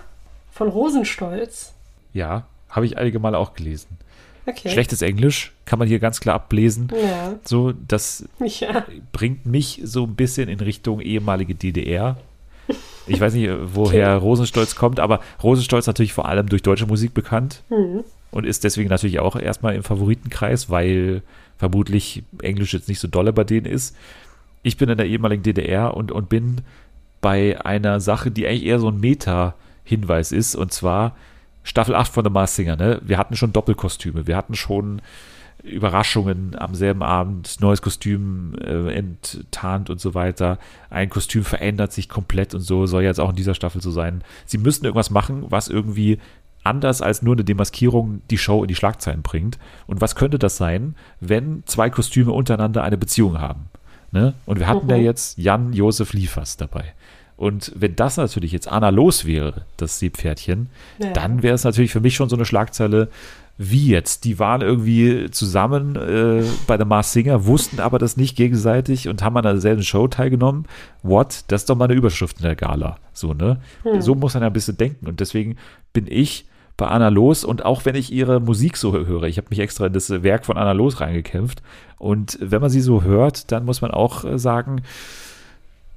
[0.51, 1.73] von Rosenstolz.
[2.13, 3.97] Ja, habe ich einige Male auch gelesen.
[4.45, 4.69] Okay.
[4.69, 6.89] Schlechtes Englisch kann man hier ganz klar ablesen.
[7.01, 7.39] Ja.
[7.45, 8.85] So, das ja.
[9.13, 12.17] bringt mich so ein bisschen in Richtung ehemalige DDR.
[13.07, 14.21] Ich weiß nicht, woher okay.
[14.21, 18.03] Rosenstolz kommt, aber Rosenstolz natürlich vor allem durch deutsche Musik bekannt mhm.
[18.31, 21.21] und ist deswegen natürlich auch erstmal im Favoritenkreis, weil
[21.57, 23.95] vermutlich Englisch jetzt nicht so dolle bei denen ist.
[24.63, 26.63] Ich bin in der ehemaligen DDR und, und bin
[27.21, 31.15] bei einer Sache, die eigentlich eher so ein Meta-Hinweis ist, und zwar
[31.63, 32.75] Staffel 8 von The Mars Singer.
[32.75, 32.99] Ne?
[33.05, 35.01] Wir hatten schon Doppelkostüme, wir hatten schon
[35.63, 40.57] Überraschungen am selben Abend, neues Kostüm äh, enttarnt und so weiter.
[40.89, 44.23] Ein Kostüm verändert sich komplett und so soll jetzt auch in dieser Staffel so sein.
[44.45, 46.19] Sie müssen irgendwas machen, was irgendwie
[46.63, 49.57] anders als nur eine Demaskierung die Show in die Schlagzeilen bringt.
[49.87, 53.69] Und was könnte das sein, wenn zwei Kostüme untereinander eine Beziehung haben?
[54.11, 54.33] Ne?
[54.45, 54.91] Und wir hatten mhm.
[54.91, 56.93] ja jetzt Jan Josef Liefers dabei.
[57.41, 61.11] Und wenn das natürlich jetzt Anna los wäre, das Seepferdchen, ja.
[61.11, 63.09] dann wäre es natürlich für mich schon so eine Schlagzeile,
[63.57, 64.23] wie jetzt?
[64.23, 69.21] Die waren irgendwie zusammen äh, bei der Mars Singer, wussten aber das nicht gegenseitig und
[69.21, 70.65] haben an derselben Show teilgenommen.
[71.03, 71.43] What?
[71.47, 72.97] Das ist doch mal eine Überschrift in der Gala.
[73.13, 73.59] So, ne?
[73.83, 74.01] Hm.
[74.01, 75.07] So muss man ja ein bisschen denken.
[75.07, 75.57] Und deswegen
[75.93, 76.45] bin ich
[76.77, 79.85] bei Anna Los und auch wenn ich ihre Musik so höre, ich habe mich extra
[79.85, 81.61] in das Werk von Anna Los reingekämpft
[81.99, 84.81] und wenn man sie so hört, dann muss man auch äh, sagen,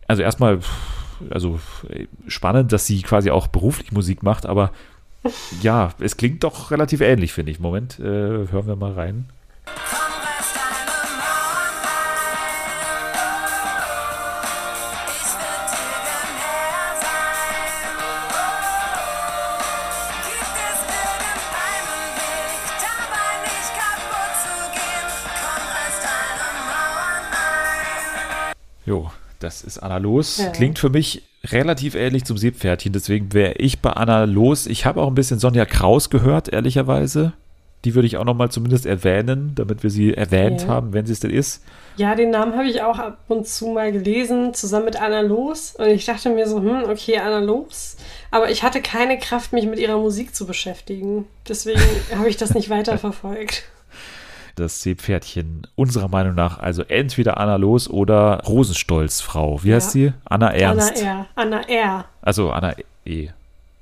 [0.06, 0.58] also erstmal,
[1.30, 1.58] also
[2.26, 4.72] spannend, dass sie quasi auch beruflich Musik macht, aber
[5.62, 7.60] ja, es klingt doch relativ ähnlich, finde ich.
[7.60, 9.26] Moment, äh, hören wir mal rein.
[28.86, 29.10] Jo,
[29.44, 30.38] das ist Anna Los.
[30.38, 30.48] Ja.
[30.48, 34.66] Klingt für mich relativ ähnlich zum Seepferdchen, deswegen wäre ich bei Anna Los.
[34.66, 37.34] Ich habe auch ein bisschen Sonja Kraus gehört, ehrlicherweise.
[37.84, 40.68] Die würde ich auch nochmal zumindest erwähnen, damit wir sie erwähnt ja.
[40.68, 41.62] haben, wenn sie es denn ist.
[41.98, 45.74] Ja, den Namen habe ich auch ab und zu mal gelesen, zusammen mit Anna Los.
[45.76, 47.98] Und ich dachte mir so, hm, okay, Anna Los.
[48.30, 51.26] Aber ich hatte keine Kraft, mich mit ihrer Musik zu beschäftigen.
[51.46, 51.82] Deswegen
[52.16, 53.64] habe ich das nicht weiterverfolgt
[54.54, 59.62] das Seepferdchen unserer Meinung nach also entweder Anna Los oder Rosenstolz-Frau.
[59.62, 59.76] Wie ja.
[59.76, 60.12] heißt sie?
[60.24, 61.02] Anna Ernst.
[61.02, 61.26] Anna R.
[61.34, 62.04] Anna R.
[62.22, 62.74] Also Anna
[63.04, 63.28] E.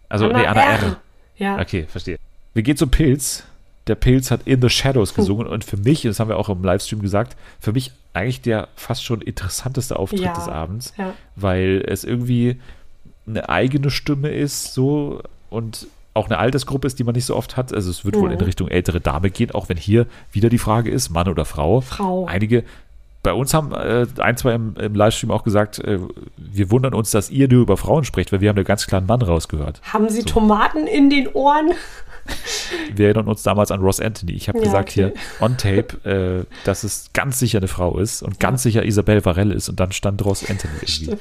[0.09, 0.83] Also, Anna nee, Anna R.
[0.83, 0.97] R.
[1.37, 1.59] Ja.
[1.59, 2.18] Okay, verstehe.
[2.55, 3.45] Wir gehen zum Pilz.
[3.89, 5.16] Der Pilz hat In the Shadows hm.
[5.16, 5.53] gesungen hm.
[5.53, 9.05] und für mich, das haben wir auch im Livestream gesagt, für mich eigentlich der fast
[9.05, 10.35] schon interessanteste Auftritt ja.
[10.35, 11.14] des Abends, ja.
[11.35, 12.61] weil es irgendwie
[13.27, 17.57] eine eigene Stimme ist, so und auch eine Altersgruppe ist, die man nicht so oft
[17.57, 17.73] hat.
[17.73, 18.21] Also es wird mhm.
[18.21, 21.45] wohl in Richtung ältere Dame gehen, auch wenn hier wieder die Frage ist, Mann oder
[21.45, 21.81] Frau.
[21.81, 22.27] Frau.
[22.27, 22.65] Einige
[23.23, 26.01] bei uns haben äh, ein, zwei im, im, Livestream auch gesagt, äh,
[26.37, 28.99] wir wundern uns, dass ihr nur über Frauen spricht, weil wir haben da ganz klar
[28.99, 29.81] einen Mann rausgehört.
[29.85, 30.27] Haben Sie so.
[30.27, 31.71] Tomaten in den Ohren?
[32.95, 34.33] Wir erinnern uns damals an Ross Anthony.
[34.33, 35.11] Ich habe ja, gesagt okay.
[35.11, 38.37] hier on tape, äh, dass es ganz sicher eine Frau ist und ja.
[38.39, 41.05] ganz sicher Isabelle Varell ist und dann stand Ross Anthony irgendwie.
[41.05, 41.21] Stimmt.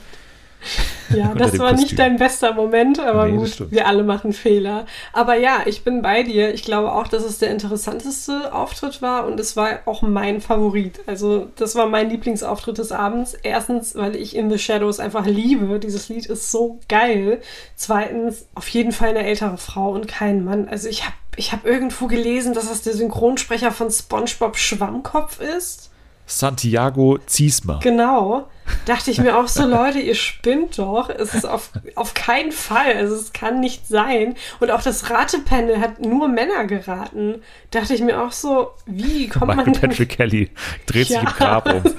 [1.16, 1.84] Ja, das war Kostüm.
[1.84, 4.86] nicht dein bester Moment, aber nee, gut, wir alle machen Fehler.
[5.12, 6.54] Aber ja, ich bin bei dir.
[6.54, 11.02] Ich glaube auch, dass es der interessanteste Auftritt war und es war auch mein Favorit.
[11.08, 13.34] Also, das war mein Lieblingsauftritt des Abends.
[13.44, 15.80] Erstens, weil ich In the Shadows einfach liebe.
[15.80, 17.42] Dieses Lied ist so geil.
[17.76, 20.70] Zweitens, auf jeden Fall eine ältere Frau und kein Mann.
[20.70, 25.91] Also, ich habe ich hab irgendwo gelesen, dass das der Synchronsprecher von SpongeBob Schwammkopf ist.
[26.32, 27.80] Santiago Ziesmer.
[27.84, 28.48] Genau.
[28.86, 31.10] Dachte ich mir auch so, Leute, ihr spinnt doch.
[31.10, 32.96] Es ist auf, auf keinen Fall.
[32.96, 34.36] Also es kann nicht sein.
[34.60, 37.42] Und auch das Ratepanel hat nur Männer geraten.
[37.72, 39.74] Dachte ich mir auch so, wie kommt Michael man.
[39.74, 40.52] Patrick Kelly
[40.86, 41.20] dreht ja.
[41.20, 41.84] sich im Grab um.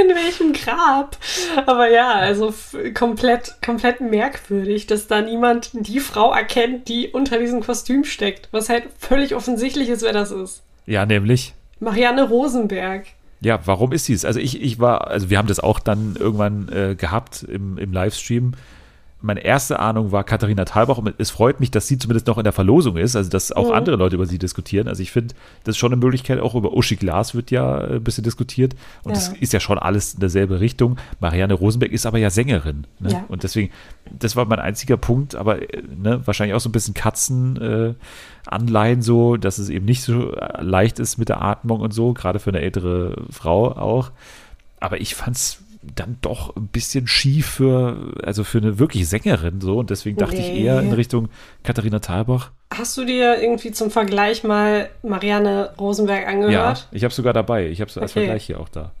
[0.00, 1.16] In welchem Grab?
[1.66, 2.54] Aber ja, also
[2.94, 8.48] komplett, komplett merkwürdig, dass da niemand die Frau erkennt, die unter diesem Kostüm steckt.
[8.52, 10.62] Was halt völlig offensichtlich ist, wer das ist.
[10.90, 11.54] Ja, nämlich.
[11.78, 13.06] Marianne Rosenberg.
[13.40, 14.24] Ja, warum ist sie es?
[14.24, 17.92] Also ich, ich war, also wir haben das auch dann irgendwann äh, gehabt im, im
[17.92, 18.54] Livestream
[19.22, 22.44] meine erste Ahnung war Katharina Thalbach und es freut mich, dass sie zumindest noch in
[22.44, 23.74] der Verlosung ist, also dass auch mhm.
[23.74, 24.88] andere Leute über sie diskutieren.
[24.88, 27.96] Also ich finde, das ist schon eine Möglichkeit, auch über Uschi Glas wird ja äh,
[27.96, 29.14] ein bisschen diskutiert und ja.
[29.16, 30.96] das ist ja schon alles in derselbe Richtung.
[31.20, 33.12] Marianne Rosenberg ist aber ja Sängerin ne?
[33.12, 33.24] ja.
[33.28, 33.70] und deswegen,
[34.10, 37.96] das war mein einziger Punkt, aber äh, ne, wahrscheinlich auch so ein bisschen Katzenanleihen
[39.00, 42.38] äh, so, dass es eben nicht so leicht ist mit der Atmung und so, gerade
[42.38, 44.12] für eine ältere Frau auch.
[44.80, 49.60] Aber ich fand es dann doch ein bisschen schief für, also für eine wirklich Sängerin
[49.60, 49.78] so.
[49.78, 50.52] Und deswegen dachte nee.
[50.52, 51.28] ich eher in Richtung
[51.62, 52.50] Katharina Thalbach.
[52.72, 56.52] Hast du dir irgendwie zum Vergleich mal Marianne Rosenberg angehört?
[56.52, 57.68] Ja, ich habe sogar dabei.
[57.68, 58.20] Ich habe es als okay.
[58.20, 58.92] Vergleich hier auch da.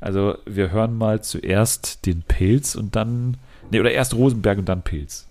[0.00, 3.36] Also wir hören mal zuerst den Pilz und dann,
[3.70, 5.26] nee, oder erst Rosenberg und dann Pilz.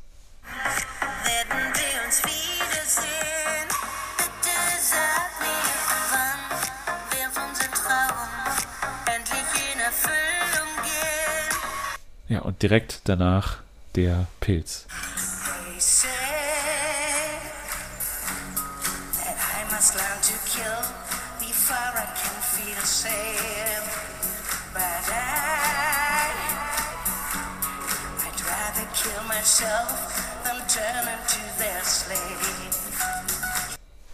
[12.27, 13.57] Ja, und direkt danach
[13.95, 14.87] der Pilz.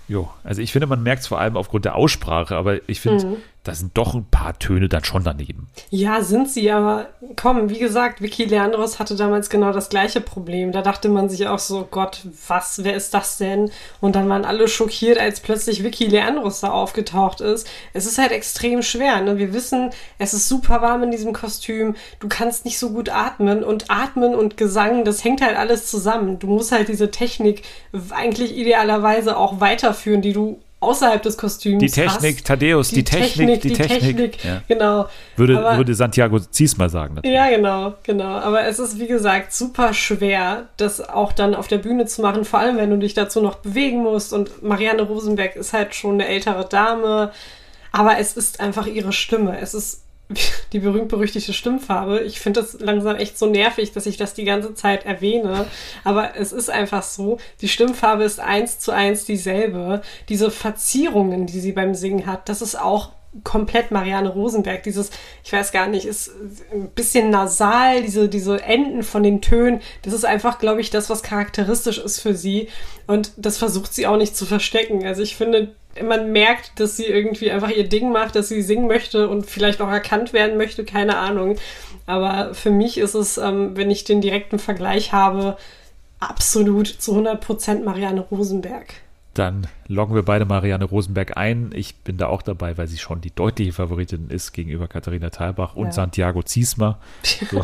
[0.08, 3.26] Jo, also ich finde, man merkt es vor allem aufgrund der Aussprache, aber ich finde,
[3.28, 3.38] mhm.
[3.64, 5.68] Da sind doch ein paar Töne dann schon daneben.
[5.90, 10.72] Ja, sind sie, aber komm, wie gesagt, Vicky Leandros hatte damals genau das gleiche Problem.
[10.72, 13.70] Da dachte man sich auch so, Gott, was, wer ist das denn?
[14.00, 17.68] Und dann waren alle schockiert, als plötzlich Vicky Leandros da aufgetaucht ist.
[17.94, 19.22] Es ist halt extrem schwer.
[19.22, 19.38] Ne?
[19.38, 21.96] Wir wissen, es ist super warm in diesem Kostüm.
[22.22, 26.40] Du kannst nicht so gut atmen und atmen und Gesang, das hängt halt alles zusammen.
[26.40, 27.64] Du musst halt diese Technik
[28.12, 31.80] eigentlich idealerweise auch weiterführen, die du außerhalb des Kostüms.
[31.80, 32.46] Die Technik, hast.
[32.46, 34.00] Thaddeus, die, die Technik, die, die Technik.
[34.00, 34.62] Technik ja.
[34.68, 35.08] Genau.
[35.36, 37.16] Würde, aber, würde Santiago Ziesmer sagen.
[37.16, 37.36] Natürlich.
[37.36, 38.38] Ja, genau, genau.
[38.40, 42.46] Aber es ist, wie gesagt, super schwer, das auch dann auf der Bühne zu machen,
[42.46, 44.34] vor allem wenn du dich dazu noch bewegen musst.
[44.34, 47.32] Und Marianne Rosenberg ist halt schon eine ältere Dame.
[47.92, 49.60] Aber es ist einfach ihre Stimme.
[49.60, 50.04] Es ist
[50.74, 52.22] die berühmt-berüchtigte Stimmfarbe.
[52.22, 55.66] Ich finde das langsam echt so nervig, dass ich das die ganze Zeit erwähne.
[56.04, 57.40] Aber es ist einfach so.
[57.62, 60.02] Die Stimmfarbe ist eins zu eins dieselbe.
[60.30, 63.12] Diese Verzierungen, die sie beim Singen hat, das ist auch
[63.44, 64.84] komplett Marianne Rosenberg.
[64.84, 65.12] Dieses,
[65.44, 66.32] ich weiß gar nicht, ist
[66.74, 69.82] ein bisschen nasal, diese, diese Enden von den Tönen.
[70.02, 72.70] Das ist einfach, glaube ich, das, was charakteristisch ist für sie.
[73.08, 75.06] Und das versucht sie auch nicht zu verstecken.
[75.06, 78.88] Also ich finde, man merkt, dass sie irgendwie einfach ihr Ding macht, dass sie singen
[78.88, 81.58] möchte und vielleicht auch erkannt werden möchte, keine Ahnung.
[82.06, 85.58] Aber für mich ist es, ähm, wenn ich den direkten Vergleich habe,
[86.20, 88.94] absolut zu 100% Marianne Rosenberg.
[89.34, 91.72] Dann loggen wir beide Marianne Rosenberg ein.
[91.74, 95.76] Ich bin da auch dabei, weil sie schon die deutliche Favoritin ist gegenüber Katharina Thalbach
[95.76, 95.92] und ja.
[95.92, 97.00] Santiago Ziesmer.
[97.50, 97.64] So.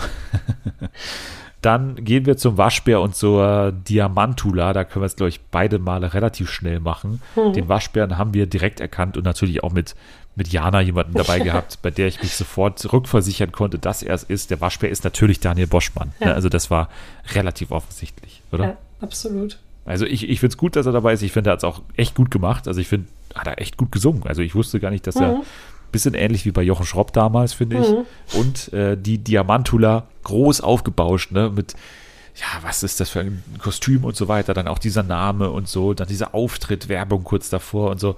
[1.66, 4.72] Dann gehen wir zum Waschbär und zur Diamantula.
[4.74, 7.24] Da können wir es, glaube ich, beide Male relativ schnell machen.
[7.36, 7.54] Mhm.
[7.54, 9.96] Den Waschbären haben wir direkt erkannt und natürlich auch mit,
[10.36, 14.22] mit Jana jemanden dabei gehabt, bei der ich mich sofort rückversichern konnte, dass er es
[14.22, 14.52] ist.
[14.52, 16.14] Der Waschbär ist natürlich Daniel Boschmann.
[16.20, 16.34] Ja.
[16.34, 16.88] Also das war
[17.34, 18.64] relativ offensichtlich, oder?
[18.64, 19.58] Ja, absolut.
[19.86, 21.22] Also ich, ich finde es gut, dass er dabei ist.
[21.22, 22.68] Ich finde, er hat es auch echt gut gemacht.
[22.68, 24.24] Also ich finde, hat er echt gut gesungen.
[24.26, 25.22] Also ich wusste gar nicht, dass mhm.
[25.22, 25.42] er
[25.96, 27.90] bisschen ähnlich wie bei Jochen Schropp damals, finde ich.
[27.90, 28.06] Mhm.
[28.40, 31.76] Und äh, die Diamantula groß aufgebauscht, ne, mit
[32.36, 35.70] ja, was ist das für ein Kostüm und so weiter, dann auch dieser Name und
[35.70, 38.18] so, dann dieser Auftritt, Werbung kurz davor und so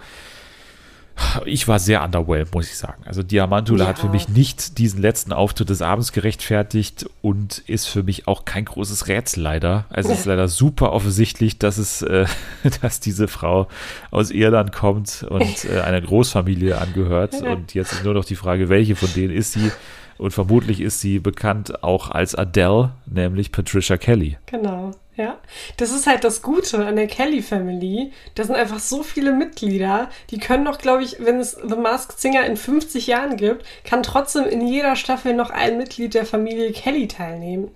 [1.45, 3.03] ich war sehr underwhelmed, muss ich sagen.
[3.05, 3.89] Also Diamantula ja.
[3.89, 8.45] hat für mich nicht diesen letzten Auftritt des Abends gerechtfertigt und ist für mich auch
[8.45, 9.86] kein großes Rätsel leider.
[9.89, 12.26] Also es ist leider super offensichtlich, dass es, äh,
[12.82, 13.68] dass diese Frau
[14.11, 17.41] aus Irland kommt und äh, einer Großfamilie angehört.
[17.41, 19.72] Und jetzt ist nur noch die Frage, welche von denen ist sie?
[20.18, 24.38] Und vermutlich ist sie bekannt auch als Adele, nämlich Patricia Kelly.
[24.47, 24.91] Genau.
[25.18, 25.39] Ja,
[25.78, 28.11] das ist halt das Gute an der Kelly Family.
[28.36, 32.20] Da sind einfach so viele Mitglieder, die können noch, glaube ich, wenn es The Masked
[32.20, 36.72] Singer in 50 Jahren gibt, kann trotzdem in jeder Staffel noch ein Mitglied der Familie
[36.72, 37.72] Kelly teilnehmen.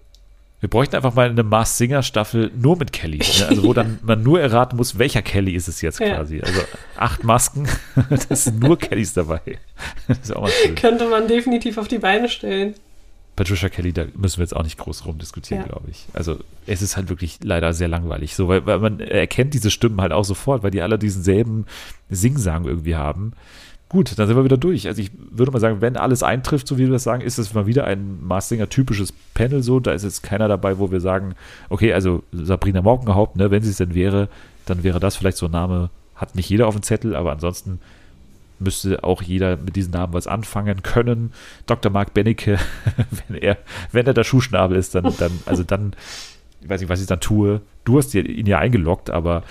[0.60, 3.18] Wir bräuchten einfach mal eine Mars Singer Staffel nur mit Kelly.
[3.18, 3.48] Ne?
[3.50, 6.38] Also wo dann man nur erraten muss, welcher Kelly ist es jetzt quasi.
[6.38, 6.44] Ja.
[6.44, 6.62] Also
[6.96, 7.68] acht Masken,
[8.30, 9.42] das sind nur Kellys dabei.
[10.08, 10.76] Das ist auch mal schön.
[10.76, 12.76] Könnte man definitiv auf die Beine stellen.
[13.36, 15.70] Patricia Kelly, da müssen wir jetzt auch nicht groß rumdiskutieren, ja.
[15.70, 16.06] glaube ich.
[16.14, 20.02] Also es ist halt wirklich leider sehr langweilig, so, weil, weil man erkennt diese Stimmen
[20.02, 21.66] halt auch sofort, weil die alle diesen selben
[22.10, 23.34] Singsang irgendwie haben.
[23.88, 24.88] Gut, dann sind wir wieder durch.
[24.88, 27.54] Also ich würde mal sagen, wenn alles eintrifft, so wie wir das sagen, ist es
[27.54, 29.82] mal wieder ein Marstinger typisches Panel so.
[29.82, 31.36] Da ist jetzt keiner dabei, wo wir sagen,
[31.68, 34.30] okay, also Sabrina Morgenhaupt, ne, wenn sie es denn wäre,
[34.66, 37.80] dann wäre das vielleicht so ein Name, hat nicht jeder auf dem Zettel, aber ansonsten
[38.62, 41.34] müsste auch jeder mit diesen Namen was anfangen können.
[41.66, 41.92] Dr.
[41.92, 42.60] Mark Bennecke,
[43.28, 43.58] wenn er,
[43.92, 45.94] wenn er der Schuhschnabel ist, dann, dann, also dann,
[46.62, 47.62] ich weiß nicht, was ich dann tue.
[47.84, 49.44] Du hast ihn ja eingeloggt, aber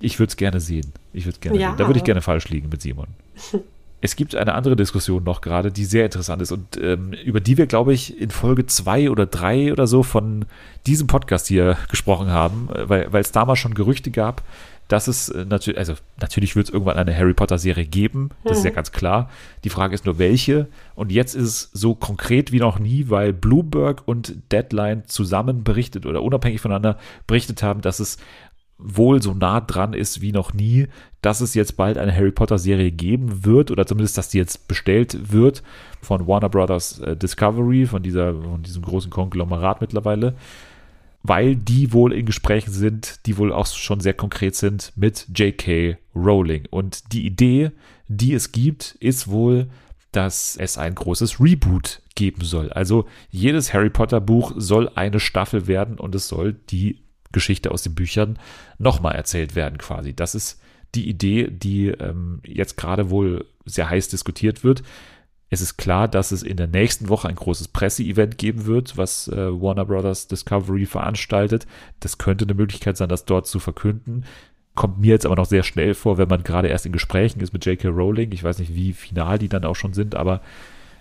[0.00, 0.92] ich würde es gerne sehen.
[1.12, 1.68] Ich würde gerne ja.
[1.70, 1.78] sehen.
[1.78, 3.08] Da würde ich gerne falsch liegen mit Simon.
[4.00, 7.58] es gibt eine andere Diskussion noch gerade, die sehr interessant ist und ähm, über die
[7.58, 10.46] wir, glaube ich, in Folge zwei oder drei oder so von
[10.86, 14.42] diesem Podcast hier gesprochen haben, äh, weil es damals schon Gerüchte gab,
[14.90, 18.52] dass es äh, natürlich, also natürlich wird es irgendwann eine Harry Potter Serie geben, das
[18.52, 18.58] mhm.
[18.58, 18.74] ist ja mhm.
[18.74, 19.30] ganz klar.
[19.62, 20.66] Die Frage ist nur welche.
[20.96, 26.06] Und jetzt ist es so konkret wie noch nie, weil Bloomberg und Deadline zusammen berichtet
[26.06, 28.18] oder unabhängig voneinander berichtet haben, dass es
[28.78, 30.88] wohl so nah dran ist wie noch nie,
[31.22, 34.66] dass es jetzt bald eine Harry Potter Serie geben wird oder zumindest, dass die jetzt
[34.68, 35.62] bestellt wird
[36.00, 40.34] von Warner Brothers äh, Discovery, von dieser, von diesem großen Konglomerat mittlerweile,
[41.22, 45.98] weil die wohl in Gesprächen sind, die wohl auch schon sehr konkret sind mit J.K.
[46.14, 46.66] Rowling.
[46.70, 47.72] Und die Idee,
[48.08, 49.68] die es gibt, ist wohl,
[50.12, 52.72] dass es ein großes Reboot geben soll.
[52.72, 57.00] Also jedes Harry Potter Buch soll eine Staffel werden und es soll die
[57.32, 58.38] Geschichte aus den Büchern
[58.78, 60.14] nochmal erzählt werden quasi.
[60.14, 60.60] Das ist
[60.94, 64.82] die Idee, die ähm, jetzt gerade wohl sehr heiß diskutiert wird.
[65.52, 69.26] Es ist klar, dass es in der nächsten Woche ein großes Presseevent geben wird, was
[69.26, 71.66] äh, Warner Brothers Discovery veranstaltet.
[71.98, 74.24] Das könnte eine Möglichkeit sein, das dort zu verkünden.
[74.76, 77.52] kommt mir jetzt aber noch sehr schnell vor, wenn man gerade erst in Gesprächen ist
[77.52, 77.88] mit J.K.
[77.88, 78.30] Rowling.
[78.30, 80.40] Ich weiß nicht, wie final die dann auch schon sind, aber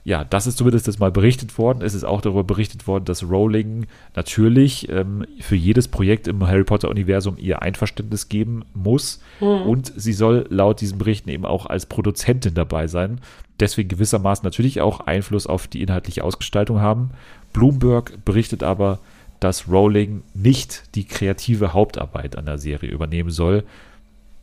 [0.04, 1.82] ja, das ist zumindest jetzt mal berichtet worden.
[1.82, 3.86] Es ist auch darüber berichtet worden, dass Rowling
[4.16, 9.22] natürlich ähm, für jedes Projekt im Harry Potter-Universum ihr Einverständnis geben muss.
[9.40, 9.62] Mhm.
[9.64, 13.20] Und sie soll laut diesen Berichten eben auch als Produzentin dabei sein.
[13.60, 17.12] Deswegen gewissermaßen natürlich auch Einfluss auf die inhaltliche Ausgestaltung haben.
[17.52, 19.00] Bloomberg berichtet aber,
[19.40, 23.64] dass Rowling nicht die kreative Hauptarbeit an der Serie übernehmen soll,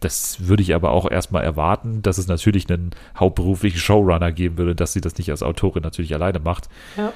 [0.06, 4.76] das würde ich aber auch erstmal erwarten, dass es natürlich einen hauptberuflichen Showrunner geben würde,
[4.76, 6.68] dass sie das nicht als Autorin natürlich alleine macht.
[6.96, 7.12] Ja,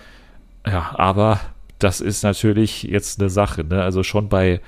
[0.67, 1.39] ja aber
[1.79, 3.63] das ist natürlich jetzt eine Sache.
[3.63, 3.81] Ne?
[3.81, 4.61] Also schon bei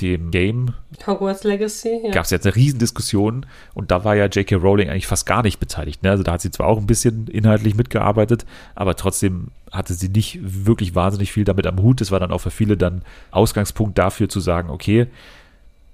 [0.00, 2.10] dem Game Hogwarts Legacy ja.
[2.12, 3.44] gab es jetzt eine Riesendiskussion
[3.74, 4.54] und da war ja J.K.
[4.54, 6.04] Rowling eigentlich fast gar nicht beteiligt.
[6.04, 6.10] Ne?
[6.10, 8.46] Also da hat sie zwar auch ein bisschen inhaltlich mitgearbeitet,
[8.76, 12.00] aber trotzdem hatte sie nicht wirklich wahnsinnig viel damit am Hut.
[12.00, 13.02] Das war dann auch für viele dann
[13.32, 15.08] Ausgangspunkt dafür zu sagen, okay,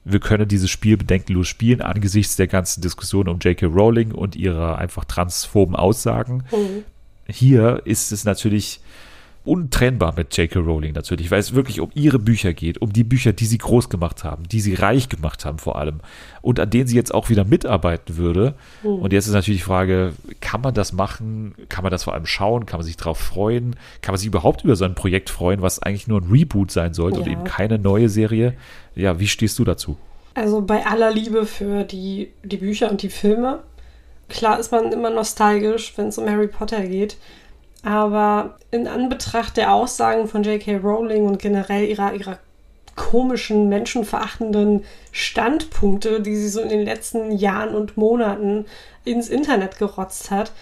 [0.05, 3.67] wir können dieses Spiel bedenkenlos spielen angesichts der ganzen Diskussion um J.K.
[3.67, 6.45] Rowling und ihrer einfach transphoben Aussagen.
[6.51, 6.85] Mhm.
[7.29, 8.81] Hier ist es natürlich
[9.45, 10.59] untrennbar mit J.K.
[10.59, 13.89] Rowling natürlich, weil es wirklich um ihre Bücher geht, um die Bücher, die sie groß
[13.89, 16.01] gemacht haben, die sie reich gemacht haben vor allem
[16.43, 18.55] und an denen sie jetzt auch wieder mitarbeiten würde.
[18.83, 18.91] Mhm.
[18.97, 21.55] Und jetzt ist natürlich die Frage, kann man das machen?
[21.69, 22.67] Kann man das vor allem schauen?
[22.67, 23.77] Kann man sich darauf freuen?
[24.03, 26.93] Kann man sich überhaupt über so ein Projekt freuen, was eigentlich nur ein Reboot sein
[26.93, 27.25] sollte ja.
[27.25, 28.55] und eben keine neue Serie?
[28.95, 29.97] Ja, wie stehst du dazu?
[30.35, 33.61] Also bei aller Liebe für die, die Bücher und die Filme.
[34.29, 37.17] Klar ist man immer nostalgisch, wenn es um Harry Potter geht.
[37.83, 40.77] Aber in Anbetracht der Aussagen von J.K.
[40.79, 42.39] Rowling und generell ihrer, ihrer
[42.95, 48.67] komischen, menschenverachtenden Standpunkte, die sie so in den letzten Jahren und Monaten
[49.05, 50.53] ins Internet gerotzt hat,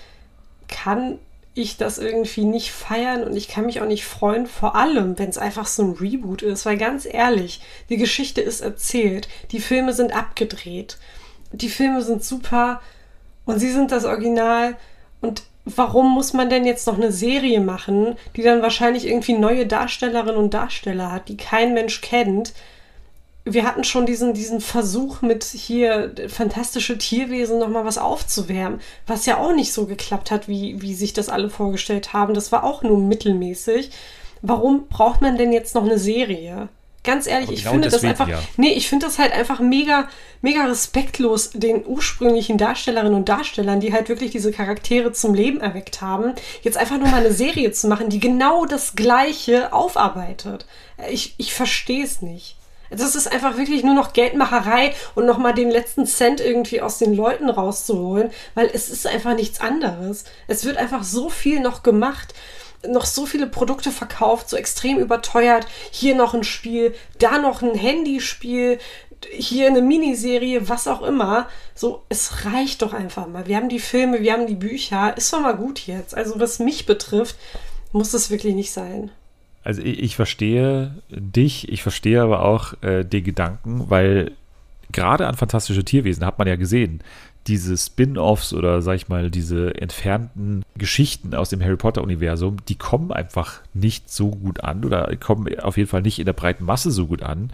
[0.68, 1.18] kann
[1.54, 5.28] ich das irgendwie nicht feiern und ich kann mich auch nicht freuen, vor allem, wenn
[5.28, 9.92] es einfach so ein Reboot ist, weil ganz ehrlich, die Geschichte ist erzählt, die Filme
[9.92, 10.98] sind abgedreht,
[11.50, 12.80] die Filme sind super
[13.44, 14.76] und sie sind das Original
[15.20, 15.42] und
[15.76, 20.36] warum muss man denn jetzt noch eine Serie machen, die dann wahrscheinlich irgendwie neue Darstellerinnen
[20.36, 22.54] und Darsteller hat, die kein Mensch kennt?
[23.44, 29.38] Wir hatten schon diesen, diesen Versuch mit hier fantastische Tierwesen nochmal was aufzuwärmen, was ja
[29.38, 32.34] auch nicht so geklappt hat, wie, wie sich das alle vorgestellt haben.
[32.34, 33.90] Das war auch nur mittelmäßig.
[34.42, 36.68] Warum braucht man denn jetzt noch eine Serie?
[37.08, 38.28] Ganz ehrlich, ich genau finde das einfach.
[38.28, 38.38] Ja.
[38.58, 40.10] Nee, ich finde das halt einfach mega,
[40.42, 46.02] mega respektlos den ursprünglichen Darstellerinnen und Darstellern, die halt wirklich diese Charaktere zum Leben erweckt
[46.02, 50.66] haben, jetzt einfach nur mal eine Serie zu machen, die genau das Gleiche aufarbeitet.
[51.10, 52.56] Ich, ich verstehe es nicht.
[52.90, 57.14] Das ist einfach wirklich nur noch Geldmacherei und nochmal den letzten Cent irgendwie aus den
[57.14, 60.24] Leuten rauszuholen, weil es ist einfach nichts anderes.
[60.46, 62.34] Es wird einfach so viel noch gemacht
[62.86, 65.66] noch so viele Produkte verkauft, so extrem überteuert.
[65.90, 68.78] Hier noch ein Spiel, da noch ein Handyspiel,
[69.30, 71.48] hier eine Miniserie, was auch immer.
[71.74, 73.46] So, es reicht doch einfach mal.
[73.46, 75.16] Wir haben die Filme, wir haben die Bücher.
[75.16, 76.14] Ist doch mal gut jetzt.
[76.14, 77.36] Also, was mich betrifft,
[77.92, 79.10] muss es wirklich nicht sein.
[79.64, 84.32] Also, ich, ich verstehe dich, ich verstehe aber auch äh, den Gedanken, weil
[84.92, 87.02] gerade an fantastische Tierwesen hat man ja gesehen,
[87.48, 93.10] diese Spin-offs oder sag ich mal, diese entfernten Geschichten aus dem Harry Potter-Universum, die kommen
[93.10, 96.90] einfach nicht so gut an oder kommen auf jeden Fall nicht in der breiten Masse
[96.90, 97.50] so gut an.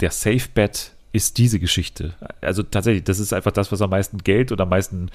[0.00, 2.12] Der Safe Bet ist diese Geschichte.
[2.40, 5.10] Also tatsächlich, das ist einfach das, was am meisten Geld oder am meisten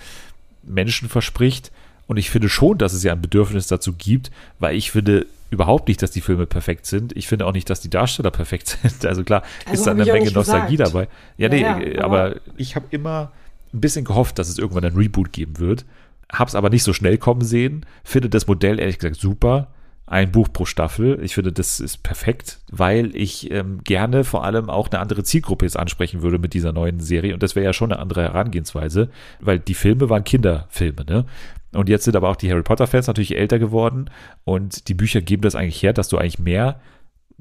[0.64, 1.72] Menschen verspricht.
[2.08, 5.88] Und ich finde schon, dass es ja ein Bedürfnis dazu gibt, weil ich finde überhaupt
[5.88, 7.16] nicht, dass die Filme perfekt sind.
[7.16, 9.06] Ich finde auch nicht, dass die Darsteller perfekt sind.
[9.06, 10.96] Also klar, also ist da eine Menge Nostalgie gesagt.
[10.96, 11.08] dabei.
[11.38, 13.32] Ja, nee, ja, ja, aber ich habe immer
[13.74, 15.86] ein bisschen gehofft, dass es irgendwann ein Reboot geben wird.
[16.32, 17.86] Hab's aber nicht so schnell kommen sehen.
[18.04, 19.68] Finde das Modell ehrlich gesagt super.
[20.06, 21.20] Ein Buch pro Staffel.
[21.24, 25.66] Ich finde, das ist perfekt, weil ich ähm, gerne vor allem auch eine andere Zielgruppe
[25.66, 27.34] jetzt ansprechen würde mit dieser neuen Serie.
[27.34, 29.10] Und das wäre ja schon eine andere Herangehensweise,
[29.40, 31.26] weil die Filme waren Kinderfilme, ne?
[31.74, 34.12] Und jetzt sind aber auch die Harry Potter-Fans natürlich älter geworden
[34.44, 36.80] und die Bücher geben das eigentlich her, dass du eigentlich mehr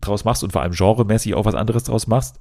[0.01, 2.39] draus machst und vor allem genremäßig auch was anderes draus machst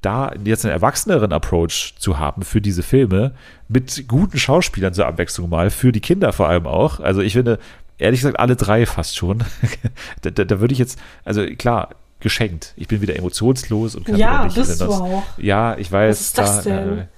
[0.00, 3.32] da jetzt einen erwachseneren Approach zu haben für diese Filme
[3.68, 7.00] mit guten Schauspielern zur Abwechslung mal, für die Kinder vor allem auch.
[7.00, 7.58] Also ich finde,
[7.98, 9.44] ehrlich gesagt, alle drei fast schon.
[10.22, 11.90] da, da, da würde ich jetzt, also klar,
[12.20, 12.74] geschenkt.
[12.76, 15.24] Ich bin wieder emotionslos und kann ja, nicht bist du auch.
[15.36, 16.10] Ja, ich weiß.
[16.10, 17.08] Was ist das da, denn?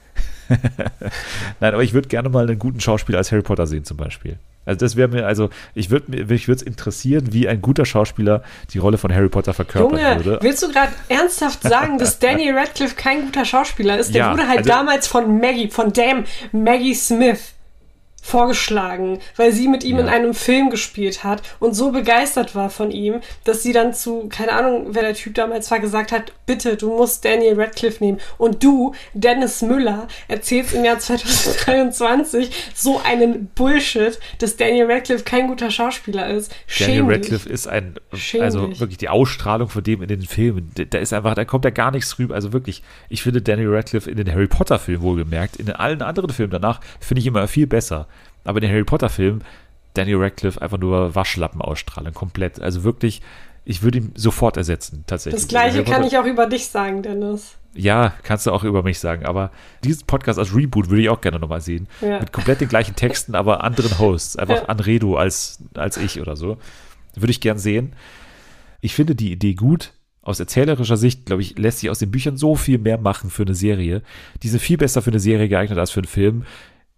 [1.61, 4.39] Nein, aber ich würde gerne mal einen guten Schauspieler als Harry Potter sehen, zum Beispiel.
[4.67, 8.43] Also das wäre mir, also ich würde mich würde es interessieren, wie ein guter Schauspieler
[8.73, 10.39] die Rolle von Harry Potter verkörpern Junge, würde.
[10.43, 14.15] Willst du gerade ernsthaft sagen, dass Danny Radcliffe kein guter Schauspieler ist?
[14.15, 17.55] Der ja, wurde halt also, damals von Maggie, von Dame Maggie Smith
[18.23, 20.03] vorgeschlagen, weil sie mit ihm Ja.
[20.03, 24.29] in einem Film gespielt hat und so begeistert war von ihm, dass sie dann zu,
[24.29, 28.19] keine Ahnung, wer der Typ damals war, gesagt hat, bitte, du musst Daniel Radcliffe nehmen.
[28.39, 35.49] Und du, Dennis Müller, erzählst im Jahr 2023 so einen Bullshit, dass Daniel Radcliffe kein
[35.49, 36.55] guter Schauspieler ist.
[36.79, 37.05] Daniel.
[37.05, 37.95] Radcliffe ist ein,
[38.41, 38.81] also dich.
[38.81, 41.91] wirklich die Ausstrahlung von dem in den Filmen, da- ist einfach, da kommt ja gar
[41.91, 42.35] nichts rüber.
[42.35, 46.31] Also wirklich, ich finde Daniel Radcliffe in den Harry Potter Filmen wohlgemerkt, in allen anderen
[46.31, 48.07] Filmen danach finde ich immer viel besser.
[48.45, 49.45] Aber in den Harry Potter Filmen,
[49.95, 52.61] Daniel Radcliffe einfach nur Waschlappen ausstrahlen, komplett.
[52.61, 53.23] Also wirklich,
[53.65, 55.43] ich würde ihn sofort ersetzen, tatsächlich.
[55.43, 57.57] Das gleiche Harry kann ich auch über dich sagen, Dennis.
[57.75, 59.53] Ja, kannst du auch über mich sagen, aber
[59.85, 61.87] diesen Podcast als Reboot würde ich auch gerne nochmal sehen.
[62.01, 62.19] Ja.
[62.19, 64.37] Mit komplett den gleichen Texten, aber anderen Hosts.
[64.37, 64.65] Einfach Ja.
[64.65, 66.57] Anredo als, als ich oder so.
[67.15, 67.93] Würde ich gern sehen.
[68.81, 69.93] Ich finde die Idee gut.
[70.23, 73.43] Aus erzählerischer Sicht, glaube ich, lässt sich aus den Büchern so viel mehr machen für
[73.43, 74.03] eine Serie.
[74.43, 76.45] Die sind viel besser für eine Serie geeignet als für einen Film.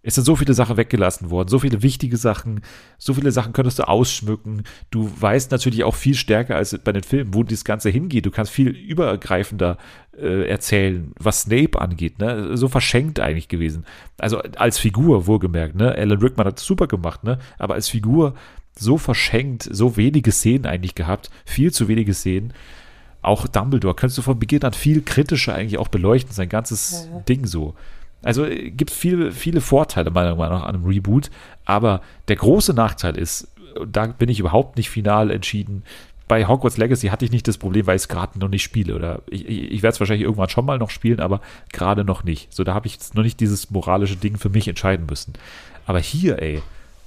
[0.05, 2.61] Es sind so viele Sachen weggelassen worden, so viele wichtige Sachen,
[2.97, 4.63] so viele Sachen könntest du ausschmücken.
[4.91, 8.25] Du weißt natürlich auch viel stärker als bei den Filmen, wo das Ganze hingeht.
[8.25, 9.77] Du kannst viel übergreifender
[10.17, 12.19] äh, erzählen, was Snape angeht.
[12.19, 12.57] Ne?
[12.57, 13.85] So verschenkt eigentlich gewesen.
[14.17, 15.75] Also als Figur, wohlgemerkt.
[15.75, 15.95] Ne?
[15.95, 17.39] Alan Rickman hat es super gemacht, ne?
[17.57, 18.35] aber als Figur
[18.77, 22.53] so verschenkt, so wenige Szenen eigentlich gehabt, viel zu wenige Szenen.
[23.21, 27.19] Auch Dumbledore könntest du von Beginn an viel kritischer eigentlich auch beleuchten, sein ganzes Ja.
[27.21, 27.73] Ding so.
[28.23, 31.29] Also äh, gibt viele, viele Vorteile meiner Meinung nach an einem Reboot,
[31.65, 33.47] aber der große Nachteil ist,
[33.79, 35.83] und da bin ich überhaupt nicht final entschieden.
[36.27, 38.95] Bei Hogwarts Legacy hatte ich nicht das Problem, weil ich es gerade noch nicht spiele.
[38.95, 42.23] Oder ich, ich, ich werde es wahrscheinlich irgendwann schon mal noch spielen, aber gerade noch
[42.23, 42.53] nicht.
[42.53, 45.33] So, da habe ich jetzt noch nicht dieses moralische Ding für mich entscheiden müssen.
[45.85, 46.61] Aber hier, ey,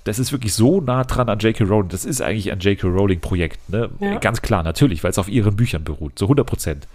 [0.06, 1.64] das ist wirklich so nah dran an J.K.
[1.64, 1.88] Rowling.
[1.88, 2.86] Das ist eigentlich ein J.K.
[2.86, 3.90] Rowling-Projekt, ne?
[4.00, 4.18] Ja.
[4.18, 6.86] Ganz klar, natürlich, weil es auf ihren Büchern beruht, so 100 Prozent.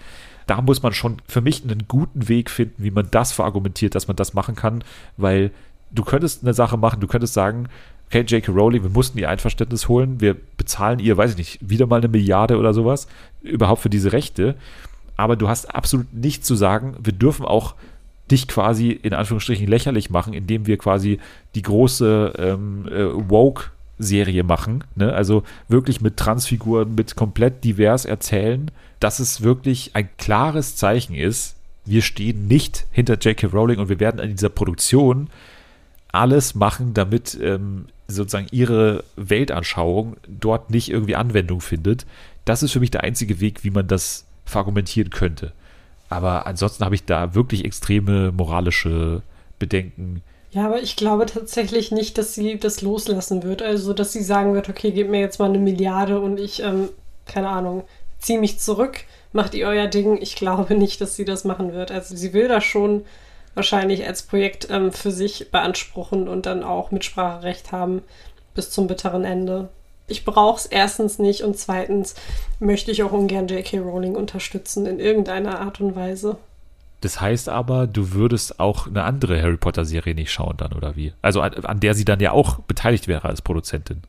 [0.48, 4.08] Da muss man schon für mich einen guten Weg finden, wie man das verargumentiert, dass
[4.08, 4.84] man das machen kann,
[5.18, 5.52] weil
[5.92, 7.68] du könntest eine Sache machen, du könntest sagen,
[8.08, 8.52] okay, J.K.
[8.52, 12.08] Rowling, wir mussten ihr Einverständnis holen, wir bezahlen ihr, weiß ich nicht, wieder mal eine
[12.08, 13.08] Milliarde oder sowas,
[13.42, 14.56] überhaupt für diese Rechte,
[15.18, 17.76] aber du hast absolut nichts zu sagen, wir dürfen auch
[18.32, 21.20] dich quasi in Anführungsstrichen lächerlich machen, indem wir quasi
[21.54, 24.84] die große ähm, äh, Woke-Serie machen.
[24.96, 25.14] Ne?
[25.14, 28.72] Also wirklich mit Transfiguren, mit komplett divers erzählen,
[29.02, 33.48] dass es wirklich ein klares Zeichen ist, wir stehen nicht hinter J.K.
[33.48, 35.30] Rowling und wir werden in dieser Produktion
[36.12, 42.06] alles machen, damit ähm, sozusagen ihre Weltanschauung dort nicht irgendwie Anwendung findet.
[42.46, 45.52] Das ist für mich der einzige Weg, wie man das verargumentieren könnte.
[46.10, 49.24] Aber ansonsten habe ich da wirklich extreme moralische
[49.58, 50.22] Bedenken.
[50.52, 53.62] Ja, aber ich glaube tatsächlich nicht, dass sie das loslassen wird.
[53.62, 56.90] Also, dass sie sagen wird, okay, gebt mir jetzt mal eine Milliarde und ich, ähm,
[57.26, 57.86] keine Ahnung,
[58.22, 59.04] ziehe mich zurück,
[59.34, 60.22] macht ihr euer Ding.
[60.22, 61.92] Ich glaube nicht, dass sie das machen wird.
[61.92, 63.06] Also, sie will das schon
[63.54, 68.02] wahrscheinlich als Projekt ähm, für sich beanspruchen und dann auch Mitspracherecht haben
[68.54, 69.70] bis zum bitteren Ende.
[70.08, 72.16] Ich brauche es erstens nicht und zweitens
[72.60, 73.80] möchte ich auch ungern J.K.
[73.80, 76.38] Rowling unterstützen in irgendeiner Art und Weise.
[77.02, 81.14] Das heißt aber, du würdest auch eine andere Harry Potter-Serie nicht schauen dann, oder wie?
[81.22, 84.04] Also an, an der sie dann ja auch beteiligt wäre als Produzentin.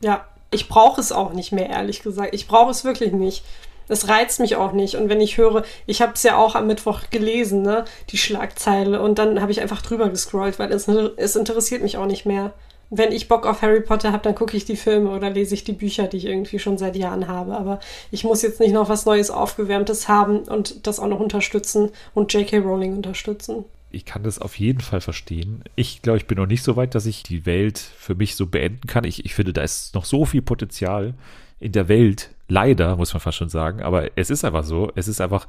[0.00, 2.34] Ja, ich brauche es auch nicht mehr, ehrlich gesagt.
[2.34, 3.44] Ich brauche es wirklich nicht.
[3.88, 4.96] Es reizt mich auch nicht.
[4.96, 9.02] Und wenn ich höre, ich habe es ja auch am Mittwoch gelesen, ne, die Schlagzeile,
[9.02, 12.52] und dann habe ich einfach drüber gescrollt, weil es, es interessiert mich auch nicht mehr.
[12.90, 15.64] Wenn ich Bock auf Harry Potter habe, dann gucke ich die Filme oder lese ich
[15.64, 17.56] die Bücher, die ich irgendwie schon seit Jahren habe.
[17.56, 17.80] Aber
[18.10, 22.32] ich muss jetzt nicht noch was Neues, Aufgewärmtes haben und das auch noch unterstützen und
[22.34, 22.58] J.K.
[22.58, 23.64] Rowling unterstützen.
[23.92, 25.62] Ich kann das auf jeden Fall verstehen.
[25.76, 28.46] Ich glaube, ich bin noch nicht so weit, dass ich die Welt für mich so
[28.46, 29.04] beenden kann.
[29.04, 31.14] Ich, ich finde, da ist noch so viel Potenzial
[31.60, 32.30] in der Welt.
[32.48, 33.82] Leider, muss man fast schon sagen.
[33.82, 34.90] Aber es ist einfach so.
[34.94, 35.46] Es ist einfach,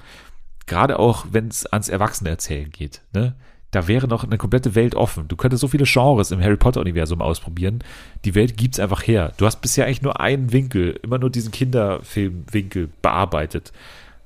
[0.65, 3.35] gerade auch, wenn es ans Erwachsenerzählen geht, ne?
[3.71, 5.27] Da wäre noch eine komplette Welt offen.
[5.27, 7.79] Du könntest so viele Genres im Harry Potter-Universum ausprobieren.
[8.23, 9.33] Die Welt gibt's einfach her.
[9.37, 13.73] Du hast bisher eigentlich nur einen Winkel, immer nur diesen Kinderfilm-Winkel bearbeitet.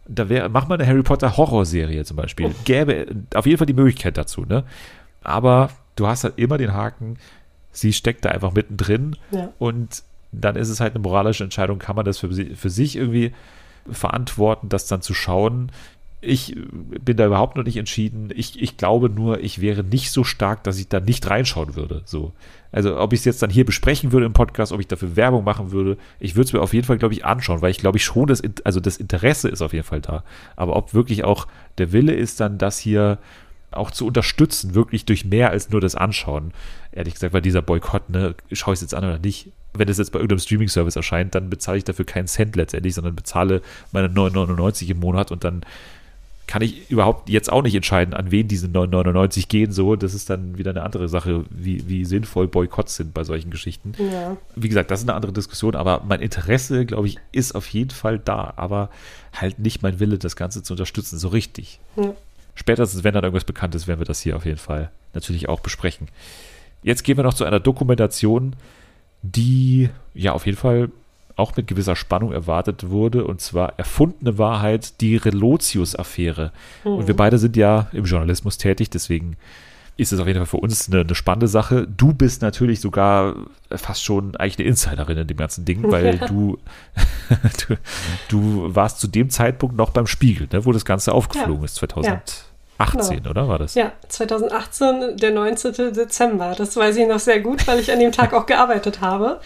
[0.07, 2.53] Da wäre, mach mal eine Harry Potter Horrorserie zum Beispiel.
[2.65, 4.63] Gäbe auf jeden Fall die Möglichkeit dazu, ne?
[5.21, 7.17] Aber du hast halt immer den Haken,
[7.71, 9.49] sie steckt da einfach mittendrin Ja.
[9.59, 13.33] und dann ist es halt eine moralische Entscheidung, kann man das für, für sich irgendwie
[13.89, 15.71] verantworten, das dann zu schauen.
[16.19, 16.55] Ich
[17.05, 18.29] bin da überhaupt noch nicht entschieden.
[18.35, 22.01] Ich, ich glaube nur, ich wäre nicht so stark, dass ich da nicht reinschauen würde.
[22.05, 22.33] So.
[22.71, 25.43] Also, ob ich es jetzt dann hier besprechen würde im Podcast, ob ich dafür Werbung
[25.43, 27.97] machen würde, ich würde es mir auf jeden Fall, glaube ich, anschauen, weil ich glaube
[27.97, 30.23] ich schon, das, also das Interesse ist auf jeden Fall da.
[30.55, 31.47] Aber ob wirklich auch
[31.77, 33.19] der Wille ist, dann das hier
[33.71, 36.51] auch zu unterstützen, wirklich durch mehr als nur das Anschauen.
[36.91, 39.51] Ehrlich gesagt, weil dieser Boykott, ne, schaue ich es jetzt an oder nicht.
[39.73, 43.15] Wenn es jetzt bei irgendeinem Streaming-Service erscheint, dann bezahle ich dafür keinen Cent letztendlich, sondern
[43.15, 43.61] bezahle
[43.91, 45.61] meine 9,99 im Monat und dann
[46.47, 49.73] kann ich überhaupt jetzt auch nicht entscheiden, an wen diese 999 gehen.
[49.73, 53.51] So, das ist dann wieder eine andere Sache, wie, wie sinnvoll Boykotts sind bei solchen
[53.51, 53.91] Geschichten.
[53.99, 54.37] Ja.
[54.55, 57.89] Wie gesagt, das ist eine andere Diskussion, aber mein Interesse, glaube ich, ist auf jeden
[57.89, 58.89] Fall da, aber
[59.33, 61.81] halt nicht mein Wille, das Ganze zu unterstützen, so richtig.
[61.97, 62.13] Ja.
[62.55, 65.59] Spätestens, wenn dann irgendwas bekannt ist, werden wir das hier auf jeden Fall natürlich auch
[65.59, 66.07] besprechen.
[66.81, 68.55] Jetzt gehen wir noch zu einer Dokumentation,
[69.21, 70.89] die ja auf jeden Fall
[71.37, 76.51] auch mit gewisser Spannung erwartet wurde, und zwar erfundene Wahrheit, die Relotius-Affäre.
[76.83, 76.91] Mhm.
[76.91, 77.17] Und wir mhm.
[77.17, 79.37] beide sind ja im Journalismus tätig, deswegen
[79.97, 81.87] ist es auf jeden Fall für uns eine, eine, spannende Sache.
[81.87, 83.35] Du bist natürlich sogar
[83.71, 86.57] fast schon eigentlich eine Insiderin in dem ganzen Ding, weil du,
[87.67, 87.75] du,
[88.29, 91.65] du, warst zu dem Zeitpunkt noch beim Spiegel, ne, wo das Ganze aufgeflogen ja.
[91.65, 93.29] ist, 2018, genau.
[93.31, 93.73] oder war das?
[93.73, 95.93] Ja, 2018, der 19.
[95.93, 96.53] Dezember.
[96.55, 99.39] Das weiß ich noch sehr gut, weil ich an dem Tag auch gearbeitet habe.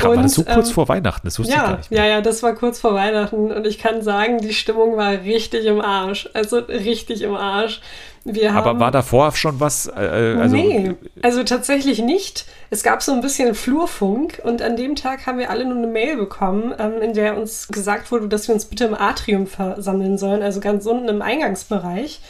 [0.00, 1.26] Kam, war das so kurz ähm, vor Weihnachten?
[1.26, 1.90] Das wusste ja, ich gar nicht.
[1.90, 2.04] Mehr.
[2.04, 5.64] Ja, ja, das war kurz vor Weihnachten und ich kann sagen, die Stimmung war richtig
[5.66, 6.28] im Arsch.
[6.34, 7.80] Also richtig im Arsch.
[8.24, 9.86] Wir Aber war davor schon was?
[9.86, 12.44] Äh, äh, also, nee, also tatsächlich nicht.
[12.68, 15.86] Es gab so ein bisschen Flurfunk und an dem Tag haben wir alle nur eine
[15.86, 20.18] Mail bekommen, ähm, in der uns gesagt wurde, dass wir uns bitte im Atrium versammeln
[20.18, 22.20] sollen, also ganz unten im Eingangsbereich.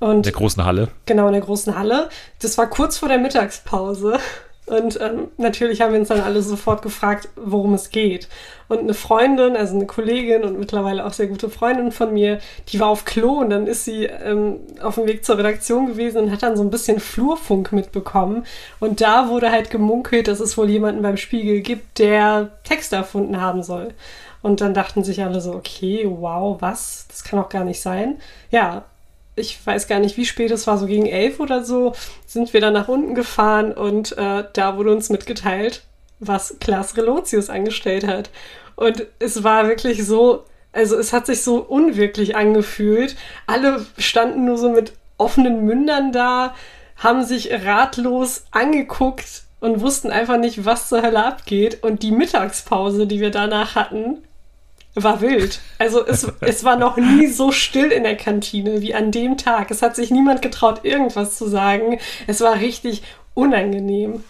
[0.00, 0.88] Und in der großen Halle.
[1.06, 2.10] Genau, in der großen Halle.
[2.40, 4.18] Das war kurz vor der Mittagspause.
[4.66, 8.28] Und ähm, natürlich haben wir uns dann alle sofort gefragt, worum es geht.
[8.68, 12.38] Und eine Freundin, also eine Kollegin und mittlerweile auch sehr gute Freundin von mir,
[12.68, 16.18] die war auf Klo und dann ist sie ähm, auf dem Weg zur Redaktion gewesen
[16.18, 18.46] und hat dann so ein bisschen Flurfunk mitbekommen.
[18.78, 23.40] Und da wurde halt gemunkelt, dass es wohl jemanden beim Spiegel gibt, der Texte erfunden
[23.40, 23.92] haben soll.
[24.42, 27.06] Und dann dachten sich alle so, okay, wow, was?
[27.08, 28.18] Das kann auch gar nicht sein.
[28.50, 28.84] Ja,
[29.34, 31.94] ich weiß gar nicht, wie spät es war, so gegen elf oder so,
[32.26, 35.82] sind wir dann nach unten gefahren und äh, da wurde uns mitgeteilt,
[36.20, 38.30] was Klaas Relotius angestellt hat.
[38.76, 43.16] Und es war wirklich so, also es hat sich so unwirklich angefühlt.
[43.46, 46.54] Alle standen nur so mit offenen Mündern da,
[46.96, 51.82] haben sich ratlos angeguckt und wussten einfach nicht, was zur Hölle abgeht.
[51.82, 54.22] Und die Mittagspause, die wir danach hatten,
[54.94, 55.60] war wild.
[55.78, 59.70] Also es, es war noch nie so still in der Kantine wie an dem Tag.
[59.70, 61.98] Es hat sich niemand getraut, irgendwas zu sagen.
[62.26, 63.02] Es war richtig
[63.34, 64.22] unangenehm.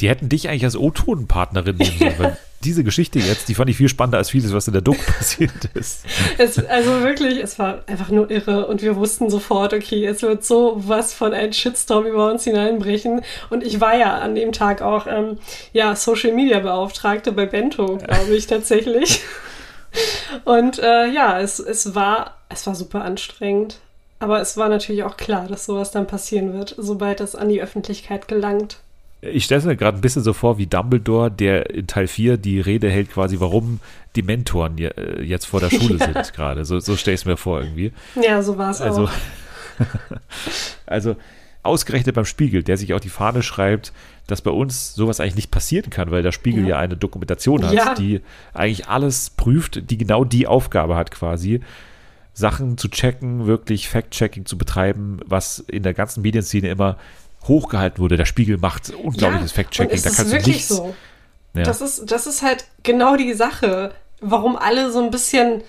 [0.00, 3.76] Die hätten dich eigentlich als O-Ton-Partnerin nehmen sollen, weil diese Geschichte jetzt, die fand ich
[3.76, 6.04] viel spannender als vieles, was in der Doku passiert ist.
[6.38, 10.44] Es, also wirklich, es war einfach nur irre und wir wussten sofort, okay, es wird
[10.44, 13.22] so was von einem Shitstorm über uns hineinbrechen.
[13.50, 15.38] Und ich war ja an dem Tag auch ähm,
[15.72, 19.20] ja, Social Media Beauftragte bei Bento, glaube ich tatsächlich.
[20.44, 23.78] Und äh, ja, es, es, war, es war super anstrengend.
[24.18, 27.62] Aber es war natürlich auch klar, dass sowas dann passieren wird, sobald es an die
[27.62, 28.78] Öffentlichkeit gelangt.
[29.22, 32.36] Ich stelle es mir gerade ein bisschen so vor wie Dumbledore, der in Teil 4
[32.36, 33.80] die Rede hält, quasi, warum
[34.16, 36.06] die Mentoren äh, jetzt vor der Schule ja.
[36.06, 36.64] sind gerade.
[36.64, 37.92] So, so stelle ich es mir vor irgendwie.
[38.20, 39.10] Ja, so war es also, auch.
[40.86, 41.16] also
[41.62, 43.92] ausgerechnet beim Spiegel, der sich auch die Fahne schreibt,
[44.30, 47.64] dass bei uns sowas eigentlich nicht passieren kann, weil der Spiegel ja, ja eine Dokumentation
[47.64, 47.94] hat, ja.
[47.94, 48.20] die
[48.52, 51.60] eigentlich alles prüft, die genau die Aufgabe hat quasi.
[52.32, 56.96] Sachen zu checken, wirklich Fact-Checking zu betreiben, was in der ganzen Medienszene immer
[57.46, 58.16] hochgehalten wurde.
[58.16, 60.02] Der Spiegel macht unglaubliches ja, Fact-Checking.
[60.02, 60.68] Da kannst du nichts.
[60.68, 60.94] So.
[61.54, 61.64] Ja.
[61.64, 65.62] Das, ist, das ist halt genau die Sache, warum alle so ein bisschen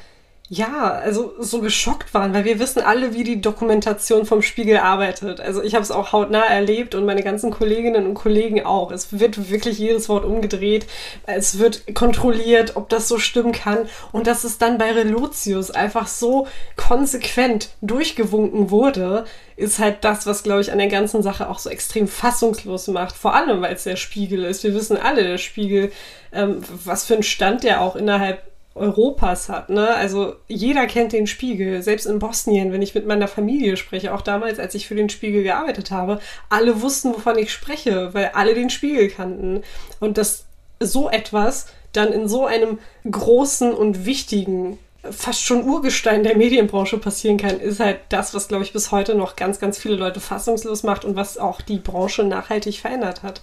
[0.53, 5.39] ja, also so geschockt waren, weil wir wissen alle, wie die Dokumentation vom Spiegel arbeitet.
[5.39, 8.91] Also ich habe es auch hautnah erlebt und meine ganzen Kolleginnen und Kollegen auch.
[8.91, 10.87] Es wird wirklich jedes Wort umgedreht.
[11.25, 13.87] Es wird kontrolliert, ob das so stimmen kann.
[14.11, 19.23] Und dass es dann bei Relotius einfach so konsequent durchgewunken wurde,
[19.55, 23.15] ist halt das, was, glaube ich, an der ganzen Sache auch so extrem fassungslos macht.
[23.15, 24.65] Vor allem, weil es der Spiegel ist.
[24.65, 25.93] Wir wissen alle, der Spiegel,
[26.33, 29.69] ähm, was für einen Stand der auch innerhalb Europas hat.
[29.69, 29.95] Ne?
[29.95, 34.21] Also jeder kennt den Spiegel, selbst in Bosnien, wenn ich mit meiner Familie spreche, auch
[34.21, 36.19] damals, als ich für den Spiegel gearbeitet habe,
[36.49, 39.63] alle wussten, wovon ich spreche, weil alle den Spiegel kannten.
[39.99, 40.45] Und dass
[40.79, 47.37] so etwas dann in so einem großen und wichtigen, fast schon Urgestein der Medienbranche passieren
[47.37, 50.83] kann, ist halt das, was, glaube ich, bis heute noch ganz, ganz viele Leute fassungslos
[50.83, 53.41] macht und was auch die Branche nachhaltig verändert hat.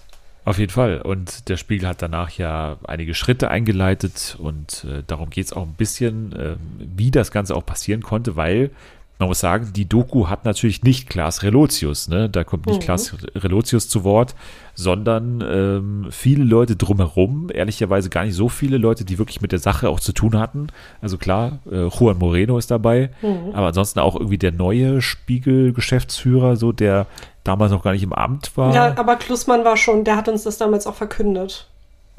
[0.48, 1.02] Auf jeden Fall.
[1.02, 5.64] Und der Spiegel hat danach ja einige Schritte eingeleitet und äh, darum geht es auch
[5.64, 8.70] ein bisschen, äh, wie das Ganze auch passieren konnte, weil
[9.18, 12.30] man muss sagen, die Doku hat natürlich nicht Klaas Relotius, ne?
[12.30, 12.84] Da kommt nicht mhm.
[12.84, 14.34] Klaas Relotius zu Wort,
[14.74, 19.58] sondern ähm, viele Leute drumherum, ehrlicherweise gar nicht so viele Leute, die wirklich mit der
[19.58, 20.68] Sache auch zu tun hatten.
[21.02, 23.54] Also klar, äh, Juan Moreno ist dabei, mhm.
[23.54, 27.06] aber ansonsten auch irgendwie der neue Spiegel-Geschäftsführer, so der
[27.48, 28.74] damals noch gar nicht im Amt war.
[28.74, 31.66] Ja, aber Klussmann war schon, der hat uns das damals auch verkündet.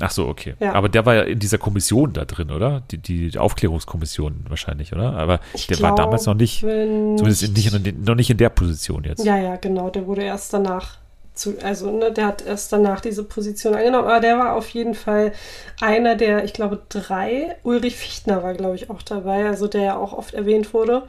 [0.01, 0.55] Ach so, okay.
[0.59, 0.73] Ja.
[0.73, 2.81] Aber der war ja in dieser Kommission da drin, oder?
[2.91, 5.13] Die, die Aufklärungskommission wahrscheinlich, oder?
[5.17, 9.03] Aber Ich der war damals noch nicht, zumindest in, nicht, noch nicht in der Position
[9.03, 9.25] jetzt.
[9.25, 9.89] Ja, ja, genau.
[9.89, 10.97] Der wurde erst danach
[11.39, 14.93] zu, also ne, der hat erst danach diese Position angenommen, aber der war auf jeden
[14.93, 15.33] Fall
[15.81, 17.55] einer der, ich glaube, drei.
[17.63, 21.03] Ulrich Fichtner war, glaube ich, auch dabei, also der ja auch oft erwähnt wurde.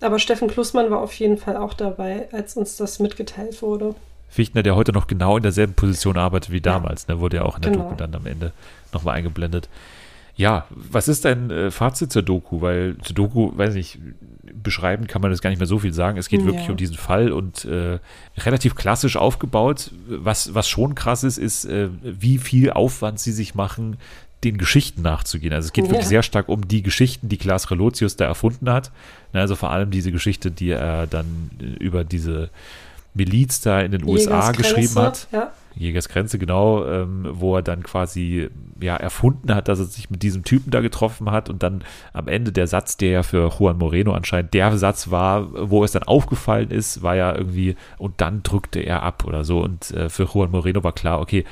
[0.00, 3.94] Aber Steffen Klussmann war auf jeden Fall auch dabei, als uns das mitgeteilt wurde.
[4.28, 7.56] Fichtner, der heute noch genau in derselben Position arbeitet wie damals, ne, wurde ja auch
[7.56, 7.84] in der Genau.
[7.84, 8.52] Doku dann am Ende
[8.92, 9.68] nochmal eingeblendet.
[10.36, 12.60] Ja, was ist dein äh, Fazit zur Doku?
[12.60, 13.98] Weil zur Doku, weiß nicht,
[14.66, 16.18] beschreiben kann man das gar nicht mehr so viel sagen.
[16.18, 16.46] Es geht Ja.
[16.46, 17.98] wirklich um diesen Fall und äh,
[18.38, 19.90] relativ klassisch aufgebaut.
[20.08, 23.96] Was, was schon krass ist, ist, äh, wie viel Aufwand sie sich machen,
[24.44, 25.54] den Geschichten nachzugehen.
[25.54, 26.08] Also es geht wirklich Ja.
[26.08, 28.92] sehr stark um die Geschichten, die Klaas Relotius da erfunden hat.
[29.32, 32.50] Ne, Also vor allem diese Geschichte, die er dann äh, über diese
[33.14, 35.26] Miliz da in den USA geschrieben hat.
[35.32, 35.52] Ja.
[35.76, 38.48] Jägersgrenze, genau, ähm, wo er dann quasi
[38.80, 41.82] ja erfunden hat, dass er sich mit diesem Typen da getroffen hat und dann
[42.12, 45.92] am Ende der Satz, der ja für Juan Moreno anscheinend der Satz war, wo es
[45.92, 50.08] dann aufgefallen ist, war ja irgendwie und dann drückte er ab oder so und äh,
[50.08, 51.44] für Juan Moreno war klar, okay,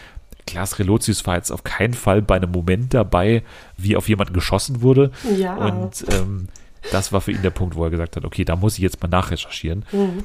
[0.47, 3.43] Klaas Relotius war jetzt auf keinen Fall bei einem Moment dabei,
[3.79, 5.55] wie auf jemanden geschossen wurde Ja.
[5.57, 6.49] und ähm,
[6.93, 9.03] das war für ihn der Punkt, wo er gesagt hat, okay, da muss ich jetzt
[9.03, 9.85] mal nachrecherchieren.
[9.93, 10.25] Mhm.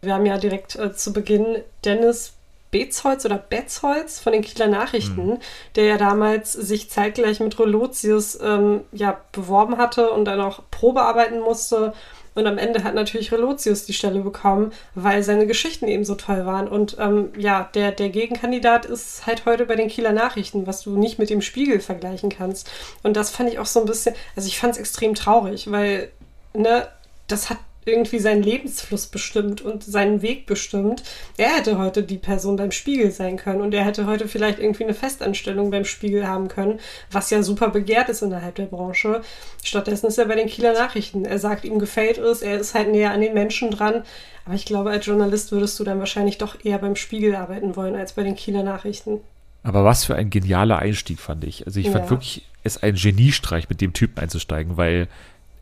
[0.00, 1.44] Wir haben ja direkt äh, zu Beginn
[1.84, 2.32] Dennis
[2.70, 5.38] Bezholz oder Betzholz von den Kieler Nachrichten,
[5.74, 11.02] der ja damals sich zeitgleich mit Relotius ähm, ja, beworben hatte und dann auch Probe
[11.02, 11.94] arbeiten musste.
[12.34, 16.46] Und am Ende hat natürlich Relotius die Stelle bekommen, weil seine Geschichten eben so toll
[16.46, 16.68] waren.
[16.68, 20.96] Und ähm, ja, der, der Gegenkandidat ist halt heute bei den Kieler Nachrichten, was du
[20.96, 22.70] nicht mit dem Spiegel vergleichen kannst.
[23.02, 26.10] Und das fand ich auch so ein bisschen, also ich fand es extrem traurig, weil,
[26.54, 26.86] ne,
[27.26, 31.02] das hat irgendwie seinen Lebensfluss bestimmt und seinen Weg bestimmt.
[31.36, 34.84] Er hätte heute die Person beim Spiegel sein können und er hätte heute vielleicht irgendwie
[34.84, 36.80] eine Festanstellung beim Spiegel haben können,
[37.10, 39.22] was ja super begehrt ist innerhalb der Branche.
[39.64, 41.24] Stattdessen ist er bei den Kieler Nachrichten.
[41.24, 44.02] Er sagt, ihm gefällt es, er ist halt näher an den Menschen dran.
[44.44, 47.94] Aber ich glaube, als Journalist würdest du dann wahrscheinlich doch eher beim Spiegel arbeiten wollen
[47.96, 49.20] als bei den Kieler Nachrichten.
[49.62, 51.66] Aber was für ein genialer Einstieg fand ich.
[51.66, 52.10] Also ich fand Ja.
[52.10, 55.08] wirklich es ein Geniestreich, mit dem Typen einzusteigen, weil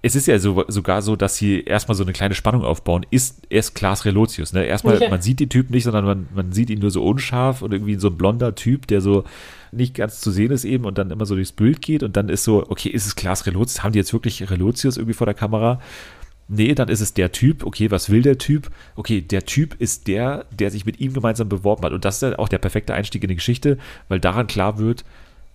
[0.07, 3.05] es ist ja so, sogar so, dass sie erstmal so eine kleine Spannung aufbauen.
[3.11, 4.65] Ist er ist Klaas Relotius, ne?
[4.65, 5.09] Erstmal, Ja.
[5.11, 7.97] man sieht den Typen nicht, sondern man, man sieht ihn nur so unscharf und irgendwie
[7.97, 9.25] so ein blonder Typ, der so
[9.73, 12.29] nicht ganz zu sehen ist eben und dann immer so durchs Bild geht und dann
[12.29, 13.83] ist so, okay, ist es Klaas Relotius?
[13.83, 15.81] Haben die jetzt wirklich Relotius irgendwie vor der Kamera?
[16.49, 17.65] Nee, dann ist es der Typ.
[17.65, 18.71] Okay, was will der Typ?
[18.95, 21.93] Okay, der Typ ist der, der sich mit ihm gemeinsam beworben hat.
[21.93, 23.79] Und das ist dann auch der perfekte Einstieg in die Geschichte,
[24.09, 25.05] weil daran klar wird,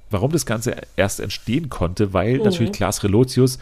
[0.10, 2.44] warum das Ganze erst entstehen konnte, weil Mhm.
[2.44, 3.58] natürlich Klaas Relotius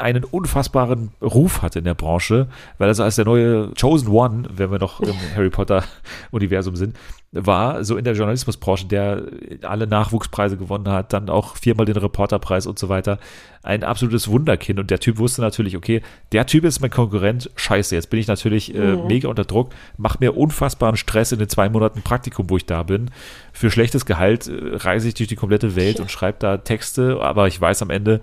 [0.00, 2.48] einen unfassbaren Ruf hatte in der Branche,
[2.78, 5.84] weil er so als der neue Chosen One, wenn wir noch im Harry Potter
[6.30, 6.96] Universum sind,
[7.32, 9.22] war so in der Journalismusbranche, der
[9.62, 13.18] alle Nachwuchspreise gewonnen hat, dann auch viermal den Reporterpreis und so weiter.
[13.62, 14.80] Ein absolutes Wunderkind.
[14.80, 16.02] Und der Typ wusste natürlich, okay,
[16.32, 20.18] der Typ ist mein Konkurrent, scheiße, jetzt bin ich natürlich äh, mega unter Druck, mach
[20.18, 23.10] mir unfassbaren Stress in den zwei Monaten Praktikum, wo ich da bin.
[23.52, 27.46] Für schlechtes Gehalt äh, reise ich durch die komplette Welt und schreibe da Texte, aber
[27.46, 28.22] ich weiß am Ende,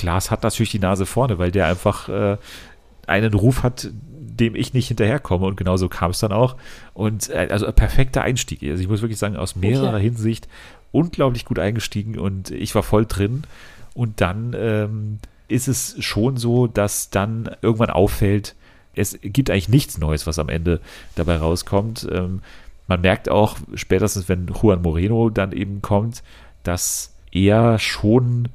[0.00, 2.38] Klaas hat natürlich die Nase vorne, weil der einfach äh,
[3.06, 5.44] einen Ruf hat, dem ich nicht hinterherkomme.
[5.44, 6.56] Und genauso kam es dann auch.
[6.94, 8.62] Und äh, also ein perfekter Einstieg.
[8.62, 9.98] Also ich muss wirklich sagen, aus mehrerer Ja.
[9.98, 10.48] Hinsicht
[10.90, 13.42] unglaublich gut eingestiegen und ich war voll drin.
[13.92, 15.18] Und dann ähm,
[15.48, 18.54] ist es schon so, dass dann irgendwann auffällt,
[18.94, 20.80] es gibt eigentlich nichts Neues, was am Ende
[21.14, 22.08] dabei rauskommt.
[22.10, 22.40] Ähm,
[22.88, 26.22] man merkt auch, spätestens wenn Juan Moreno dann eben kommt,
[26.62, 28.48] dass er schon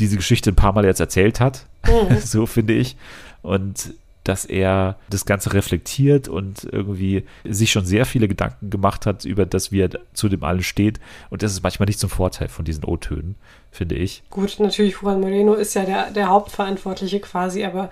[0.00, 1.66] diese Geschichte ein paar Mal jetzt erzählt hat,
[2.24, 2.96] so finde ich.
[3.42, 3.94] Und
[4.24, 9.46] dass er das Ganze reflektiert und irgendwie sich schon sehr viele Gedanken gemacht hat über
[9.46, 10.98] das, wie er zu dem allen steht.
[11.30, 13.36] Und das ist manchmal nicht zum Vorteil von diesen O-Tönen,
[13.70, 14.24] finde ich.
[14.30, 17.90] Gut, natürlich, Juan Moreno ist ja der, der Hauptverantwortliche quasi, aber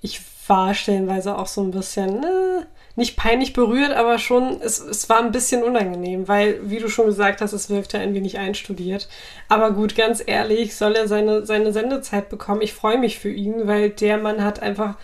[0.00, 2.66] ich war stellenweise auch so ein bisschen, äh,
[2.96, 7.06] nicht peinlich berührt, aber schon, es, es war ein bisschen unangenehm, weil, wie du schon
[7.06, 9.08] gesagt hast, es wirkte ein wenig einstudiert.
[9.48, 12.62] Aber gut, ganz ehrlich, soll er seine, seine Sendezeit bekommen.
[12.62, 14.94] Ich freue mich für ihn, weil der Mann hat einfach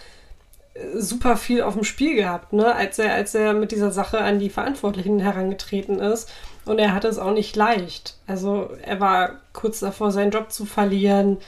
[0.73, 2.75] äh, super viel auf dem Spiel gehabt, ne?
[2.75, 6.33] als, er, als er mit dieser Sache an die Verantwortlichen herangetreten ist.
[6.65, 8.17] Und er hatte es auch nicht leicht.
[8.27, 11.39] Also er war kurz davor, seinen Job zu verlieren.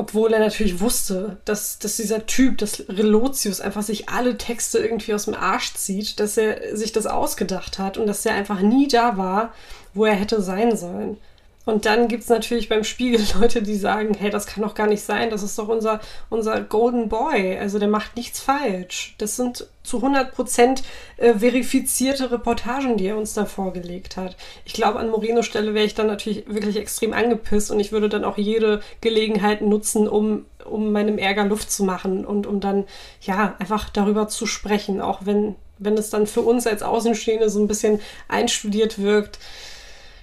[0.00, 5.12] Obwohl er natürlich wusste, dass, dass dieser Typ, dass Relotius einfach sich alle Texte irgendwie
[5.12, 8.88] aus dem Arsch zieht, dass er sich das ausgedacht hat und dass er einfach nie
[8.88, 9.52] da war,
[9.92, 11.18] wo er hätte sein sollen.
[11.66, 14.86] Und dann gibt es natürlich beim Spiegel Leute, die sagen, hey, das kann doch gar
[14.86, 16.00] nicht sein, das ist doch unser,
[16.30, 19.14] unser Golden Boy, also der macht nichts falsch.
[19.18, 20.82] Das sind zu 100 Prozent
[21.18, 24.36] äh, verifizierte Reportagen, die er uns da vorgelegt hat.
[24.64, 28.08] Ich glaube, an Morinos Stelle wäre ich dann natürlich wirklich extrem angepisst und ich würde
[28.08, 32.84] dann auch jede Gelegenheit nutzen, um, um meinem Ärger Luft zu machen und um dann,
[33.20, 37.60] ja, einfach darüber zu sprechen, auch wenn, wenn es dann für uns als Außenstehende so
[37.60, 39.38] ein bisschen einstudiert wirkt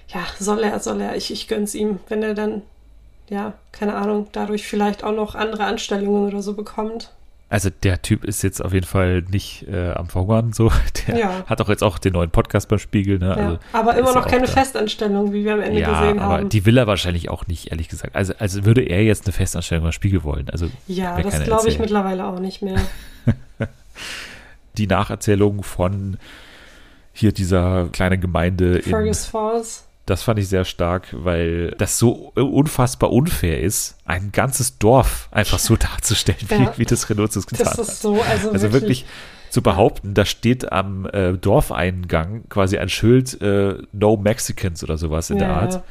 [0.08, 2.62] ja, soll er, soll er, ich, ich gönn's ihm, wenn er dann,
[3.28, 7.10] ja, keine Ahnung, dadurch vielleicht auch noch andere Anstellungen oder so bekommt.
[7.50, 10.70] Also der Typ ist jetzt auf jeden Fall nicht äh, am Verhungern so.
[11.06, 11.44] Der ja.
[11.46, 13.18] hat auch jetzt auch den neuen Podcast beim Spiegel.
[13.18, 13.28] Ne?
[13.28, 14.52] Ja, also, aber immer noch keine da.
[14.52, 16.40] Festanstellung, wie wir am Ende ja, gesehen haben.
[16.40, 18.14] Aber die will er wahrscheinlich auch nicht, ehrlich gesagt.
[18.16, 20.50] Also, also würde er jetzt eine Festanstellung beim Spiegel wollen.
[20.50, 22.80] Also, ja, das glaube ich mittlerweile auch nicht mehr.
[24.76, 26.18] die Nacherzählung von
[27.14, 29.87] hier dieser kleinen Gemeinde Fergus in Falls.
[30.08, 35.58] Das fand ich sehr stark, weil das so unfassbar unfair ist, ein ganzes Dorf einfach
[35.58, 36.60] so darzustellen, ja.
[36.60, 37.96] wie, wie das Renuncius getan das ist hat.
[37.96, 39.04] So, also, also wirklich, wirklich
[39.50, 45.28] zu behaupten, da steht am äh, Dorfeingang quasi ein Schild äh, No Mexicans oder sowas
[45.28, 45.82] in ja, der Art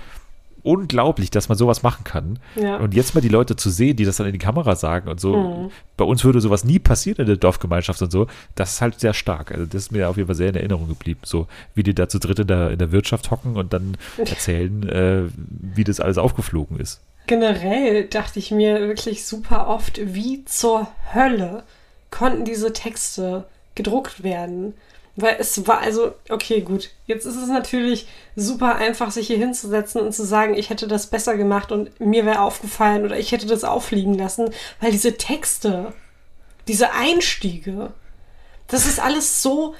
[0.67, 2.39] unglaublich, dass man sowas machen kann.
[2.55, 2.77] Ja.
[2.77, 5.19] Und jetzt mal die Leute zu sehen, die das dann in die Kamera sagen und
[5.19, 5.37] so.
[5.37, 5.71] Mhm.
[5.95, 8.27] Bei uns würde sowas nie passieren in der Dorfgemeinschaft und so.
[8.55, 9.51] Das ist halt sehr stark.
[9.51, 11.21] Also das ist mir auf jeden Fall sehr in Erinnerung geblieben.
[11.23, 14.87] So wie die da zu dritt in der, in der Wirtschaft hocken und dann erzählen,
[14.89, 17.01] äh, wie das alles aufgeflogen ist.
[17.27, 21.63] Generell dachte ich mir wirklich super oft, wie zur Hölle
[22.11, 23.45] konnten diese Texte
[23.75, 24.73] gedruckt werden.
[25.19, 26.91] Weil es war, also, okay, gut.
[27.07, 31.07] Jetzt ist es natürlich super einfach, sich hier hinzusetzen und zu sagen, ich hätte das
[31.07, 35.91] besser gemacht und mir wäre aufgefallen oder ich hätte das auffliegen lassen, weil diese Texte,
[36.67, 37.93] diese Einstiege,
[38.67, 39.73] das ist alles so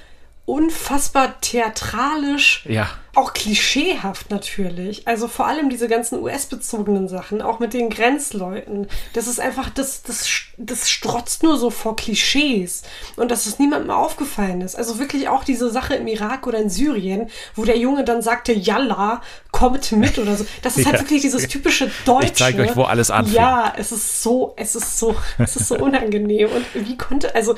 [0.48, 2.88] unfassbar theatralisch, ja.
[3.14, 5.06] auch klischeehaft natürlich.
[5.06, 8.88] Also vor allem diese ganzen US-bezogenen Sachen, auch mit den Grenzleuten.
[9.12, 10.26] Das ist einfach, das, das,
[10.56, 12.82] das strotzt nur so vor Klischees
[13.16, 14.74] und dass es niemandem aufgefallen ist.
[14.74, 18.54] Also wirklich auch diese Sache im Irak oder in Syrien, wo der Junge dann sagte,
[18.54, 19.20] Yalla,
[19.52, 20.46] kommt mit oder so.
[20.62, 22.28] Das ist halt wirklich dieses typische Deutsche.
[22.28, 23.36] Ich zeige euch, wo alles anfängt.
[23.36, 26.48] Ja, es ist so, es ist so, es ist so unangenehm.
[26.48, 27.54] Und wie konnte, also,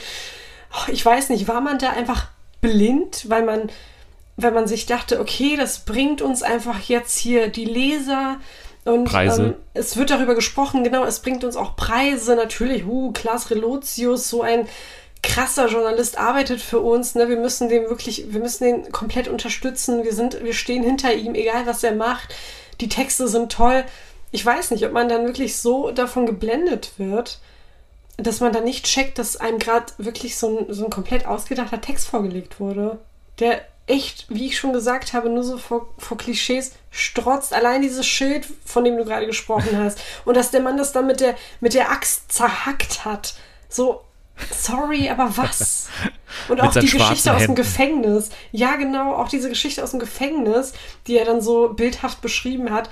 [0.72, 2.26] oh, ich weiß nicht, war man da einfach
[2.60, 3.70] blind, weil man,
[4.36, 8.38] wenn man sich dachte, okay, das bringt uns einfach jetzt hier die Leser
[8.84, 9.42] und Preise.
[9.42, 14.28] Ähm, es wird darüber gesprochen, genau, es bringt uns auch Preise, natürlich, uh, Klaas Relotius,
[14.28, 14.66] so ein
[15.22, 17.28] krasser Journalist arbeitet für uns, ne?
[17.28, 20.02] Wir müssen den wirklich, wir müssen den komplett unterstützen.
[20.02, 22.34] Wir sind, wir stehen hinter ihm, egal was er macht.
[22.80, 23.84] Die Texte sind toll.
[24.30, 27.40] Ich weiß nicht, ob man dann wirklich so davon geblendet wird,
[28.22, 31.80] dass man da nicht checkt, dass einem gerade wirklich so ein, so ein komplett ausgedachter
[31.80, 32.98] Text vorgelegt wurde,
[33.38, 37.52] der echt, wie ich schon gesagt habe, nur so vor, vor Klischees strotzt.
[37.52, 40.00] Allein dieses Schild, von dem du gerade gesprochen hast.
[40.24, 43.34] Und dass der Mann das dann mit der, mit der Axt zerhackt hat.
[43.68, 44.02] So,
[44.56, 45.88] sorry, aber was?
[46.48, 48.30] Und auch die Geschichte aus dem Gefängnis.
[48.52, 50.72] Ja, genau, auch diese Geschichte aus dem Gefängnis,
[51.06, 52.88] die er dann so bildhaft beschrieben hat.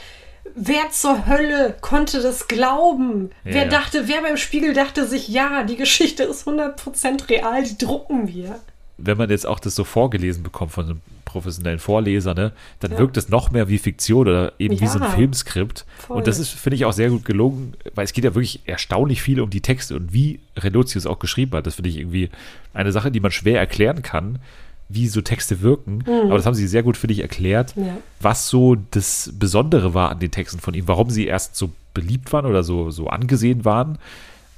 [0.54, 3.30] Wer zur Hölle konnte das glauben?
[3.44, 3.54] Ja.
[3.54, 8.28] Wer dachte, wer beim Spiegel dachte sich, ja, die Geschichte ist 100% real, die drucken
[8.28, 8.60] wir.
[8.96, 12.98] Wenn man jetzt auch das so vorgelesen bekommt von einem professionellen Vorleser, ne, dann ja.
[12.98, 15.84] wirkt es noch mehr wie Fiktion oder eben ja, wie so ein Filmskript.
[15.98, 16.16] Voll.
[16.16, 19.22] Und das ist, finde ich, auch sehr gut gelungen, weil es geht ja wirklich erstaunlich
[19.22, 21.66] viel um die Texte und wie Relotius auch geschrieben hat.
[21.66, 22.30] Das finde ich irgendwie
[22.72, 24.40] eine Sache, die man schwer erklären kann
[24.88, 26.04] wie so Texte wirken.
[26.06, 26.26] Mhm.
[26.26, 27.98] Aber das haben sie sehr gut für dich erklärt, ja.
[28.20, 32.32] was so das Besondere war an den Texten von ihm, warum sie erst so beliebt
[32.32, 33.98] waren oder so, so angesehen waren,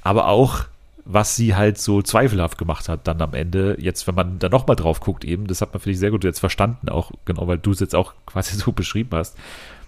[0.03, 0.65] aber auch,
[1.03, 3.75] was sie halt so zweifelhaft gemacht hat dann am Ende.
[3.79, 6.23] Jetzt, wenn man da nochmal drauf guckt, eben, das hat man, finde ich, sehr gut
[6.23, 9.35] jetzt verstanden, auch genau, weil du es jetzt auch quasi so beschrieben hast.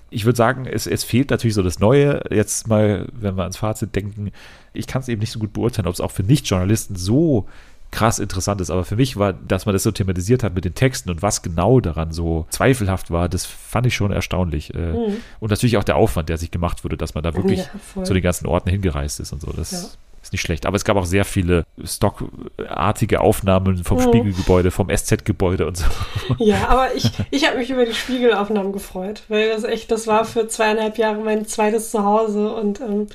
[0.10, 2.22] Ich würde sagen, es, es fehlt natürlich so das Neue.
[2.30, 4.32] Jetzt mal, wenn wir ans Fazit denken,
[4.72, 7.48] ich kann es eben nicht so gut beurteilen, ob es auch für Nicht-Journalisten so
[7.94, 8.72] krass interessant ist.
[8.72, 11.42] Aber für mich war, dass man das so thematisiert hat mit den Texten und was
[11.42, 14.74] genau daran so zweifelhaft war, das fand ich schon erstaunlich.
[14.74, 15.18] Äh, mhm.
[15.40, 18.14] Und natürlich auch der Aufwand, der sich gemacht wurde, dass man da wirklich ja, zu
[18.14, 19.52] den ganzen Orten hingereist ist und so.
[19.54, 19.78] Das ja.
[20.22, 20.66] ist nicht schlecht.
[20.66, 24.04] Aber es gab auch sehr viele stockartige Aufnahmen vom mhm.
[24.04, 25.86] Spiegelgebäude, vom SZ-Gebäude und so.
[26.40, 30.26] Ja, aber ich, ich habe mich über die Spiegelaufnahmen gefreut, weil das echt, das war
[30.26, 33.08] für zweieinhalb Jahre mein zweites Zuhause und ähm,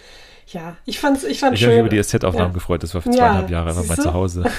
[0.52, 1.70] ja, ich fand's, ich fand ich schön.
[1.70, 2.54] Ich habe mich über die SZ-Aufnahmen ja.
[2.54, 4.44] gefreut, das war für zweieinhalb ja, Jahre einfach mein Zuhause.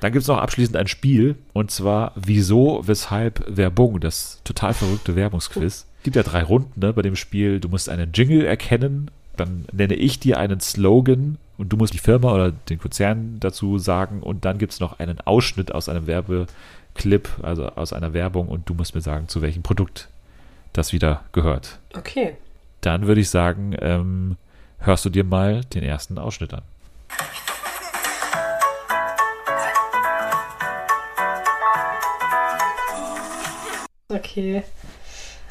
[0.00, 5.14] Dann gibt es noch abschließend ein Spiel und zwar Wieso, Weshalb, Werbung, das total verrückte
[5.14, 5.86] Werbungsquiz.
[5.98, 7.60] Es gibt ja drei Runden ne, bei dem Spiel.
[7.60, 11.98] Du musst einen Jingle erkennen, dann nenne ich dir einen Slogan und du musst die
[11.98, 16.08] Firma oder den Konzern dazu sagen und dann gibt es noch einen Ausschnitt aus einem
[16.08, 20.08] Werbeclip, also aus einer Werbung und du musst mir sagen, zu welchem Produkt
[20.72, 21.78] das wieder gehört.
[21.96, 22.36] Okay.
[22.82, 24.36] Dann würde ich sagen, ähm,
[24.80, 26.62] hörst du dir mal den ersten Ausschnitt an.
[34.08, 34.64] Okay.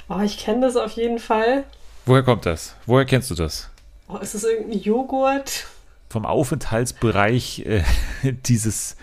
[0.09, 1.63] Oh, ich kenne das auf jeden Fall.
[2.05, 2.75] Woher kommt das?
[2.85, 3.69] Woher kennst du das?
[4.09, 5.67] Oh, ist das irgendein Joghurt?
[6.09, 7.83] Vom Aufenthaltsbereich äh,
[8.45, 8.97] dieses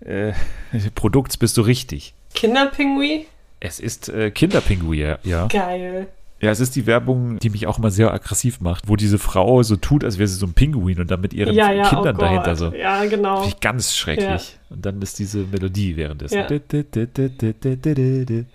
[0.00, 0.32] äh,
[0.94, 2.12] Produkts bist du richtig.
[2.34, 3.26] Kinderpingui?
[3.58, 5.46] Es ist äh, Kinderpinguin, ja.
[5.46, 6.08] Geil.
[6.40, 9.62] Ja, es ist die Werbung, die mich auch immer sehr aggressiv macht, wo diese Frau
[9.62, 12.16] so tut, als wäre sie so ein Pinguin und dann mit ihren Ja, ja, Kindern
[12.16, 12.72] oh dahinter so.
[12.72, 13.36] Ja, genau.
[13.42, 14.58] Finde ich ganz schrecklich.
[14.70, 16.38] Und dann ist diese Melodie währenddessen.
[16.38, 16.48] Ja.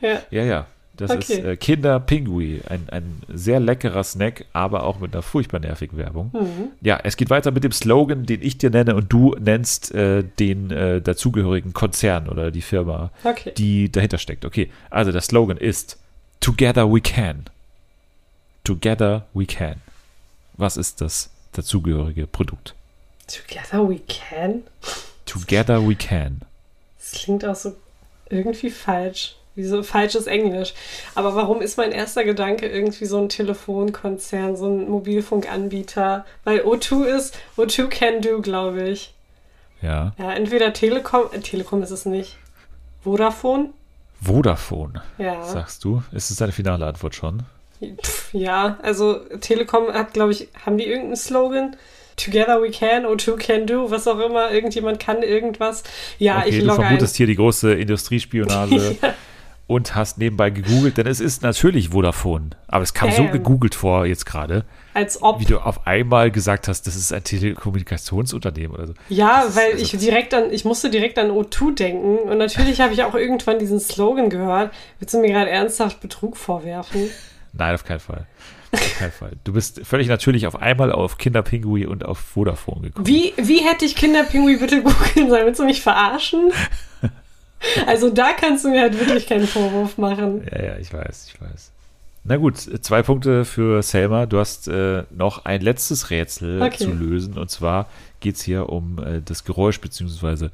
[0.01, 0.19] Ja.
[0.31, 0.65] Ja, ja.
[0.97, 1.19] Das Okay.
[1.19, 2.61] ist äh, Kinderpingui.
[2.69, 6.31] Ein, ein sehr leckerer Snack, aber auch mit einer furchtbar nervigen Werbung.
[6.33, 6.69] Mhm.
[6.81, 10.23] Ja, es geht weiter mit dem Slogan, den ich dir nenne und du nennst äh,
[10.39, 13.51] den äh, dazugehörigen Konzern oder die Firma, Okay.
[13.57, 14.45] die dahinter steckt.
[14.45, 15.99] Okay, also der Slogan ist
[16.39, 17.43] Together we can.
[18.65, 19.75] Together we can.
[20.57, 22.73] Was ist das dazugehörige Produkt?
[23.27, 24.63] Together we can?
[25.25, 26.41] Together we can.
[26.99, 27.75] Das klingt auch so
[28.29, 29.35] irgendwie falsch.
[29.53, 30.73] Wie so falsches Englisch.
[31.13, 36.25] Aber warum ist mein erster Gedanke irgendwie so ein Telefonkonzern, so ein Mobilfunkanbieter?
[36.43, 39.13] Weil O2 ist, O2 can do, glaube ich.
[39.81, 40.13] Ja.
[40.17, 42.37] Ja, entweder Telekom, äh, Telekom ist es nicht.
[43.03, 43.69] Vodafone?
[44.21, 45.43] Vodafone, Ja.
[45.43, 46.03] sagst du.
[46.11, 47.43] Ist es deine finale Antwort schon?
[48.31, 51.75] Ja, also Telekom hat, glaube ich, haben die irgendeinen Slogan?
[52.17, 55.83] Together we can, O2 can do, was auch immer, irgendjemand kann irgendwas.
[56.17, 56.85] Ja, okay, ich du logge ein.
[56.87, 59.13] vermutest hier die große Industriespionage Ja.
[59.67, 62.51] und hast nebenbei gegoogelt, denn es ist natürlich Vodafone.
[62.67, 63.33] Aber es kam so Damn.
[63.33, 65.41] gegoogelt vor jetzt gerade, Als ob.
[65.41, 68.93] wie du auf einmal gesagt hast, das ist ein Telekommunikationsunternehmen oder so.
[69.09, 72.37] Ja, Das ist- weil also- ich direkt an, ich musste direkt an O2 denken und
[72.37, 74.71] natürlich habe ich auch irgendwann diesen Slogan gehört.
[74.99, 77.09] Willst du mir gerade ernsthaft Betrug vorwerfen?
[77.57, 78.25] Nein, auf keinen Fall.
[78.71, 79.31] Auf keinen Fall.
[79.43, 83.07] Du bist völlig natürlich auf einmal auf Kinderpingui und auf Vodafone gekommen.
[83.07, 85.45] Wie, wie hätte ich Kinderpingui bitte googeln sollen?
[85.45, 86.51] Willst du mich verarschen?
[87.87, 90.45] Also da kannst du mir halt wirklich keinen Vorwurf machen.
[90.51, 91.71] Ja, ja, ich weiß, ich weiß.
[92.23, 94.27] Na gut, zwei Punkte für Selma.
[94.27, 96.77] Du hast äh, noch ein letztes Rätsel Okay.
[96.77, 97.37] zu lösen.
[97.39, 97.87] Und zwar
[98.19, 100.51] geht es hier um äh, das Geräusch, beziehungsweise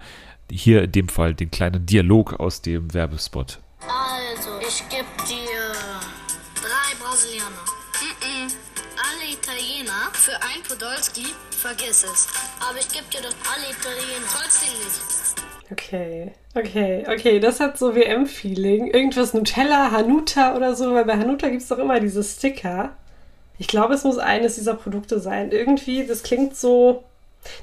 [0.49, 3.59] hier in dem Fall den kleinen Dialog aus dem Werbespot.
[3.81, 5.60] Also, ich geb dir
[7.11, 7.65] Brasilianer.
[7.99, 8.53] Mm-mm.
[8.95, 12.27] Alle Italiener für ein Podolski, vergiss es.
[12.61, 14.25] Aber ich geb dir doch alle Italiener.
[14.31, 15.41] Trotzdem nicht.
[15.69, 18.87] Okay, okay, okay, das hat so WM-Feeling.
[18.87, 22.95] Irgendwas Nutella, Hanuta oder so, weil bei Hanuta gibt es doch immer diese Sticker.
[23.57, 25.51] Ich glaube, es muss eines dieser Produkte sein.
[25.51, 27.03] Irgendwie, das klingt so.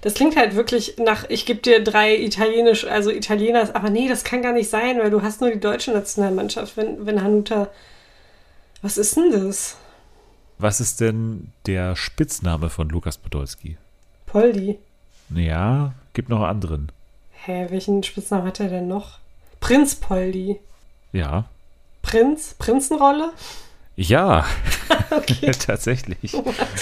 [0.03, 4.25] Das klingt halt wirklich nach, ich gebe dir drei italienisch, also Italieners, aber nee, das
[4.25, 7.71] kann gar nicht sein, weil du hast nur die deutsche Nationalmannschaft, wenn, wenn Hanuta.
[8.83, 9.77] Was ist denn das?
[10.59, 13.77] Was ist denn der Spitzname von Lukas Podolski?
[14.27, 14.79] Poldi.
[15.35, 16.93] Ja, gibt noch einen anderen.
[17.45, 19.19] Hä, welchen Spitznamen hat er denn noch?
[19.61, 20.59] Prinz Poldi.
[21.13, 21.45] Ja.
[22.03, 22.55] Prinz?
[22.59, 23.33] Prinzenrolle?
[23.97, 24.45] Ja,
[25.11, 25.53] Okay.
[25.67, 26.37] tatsächlich.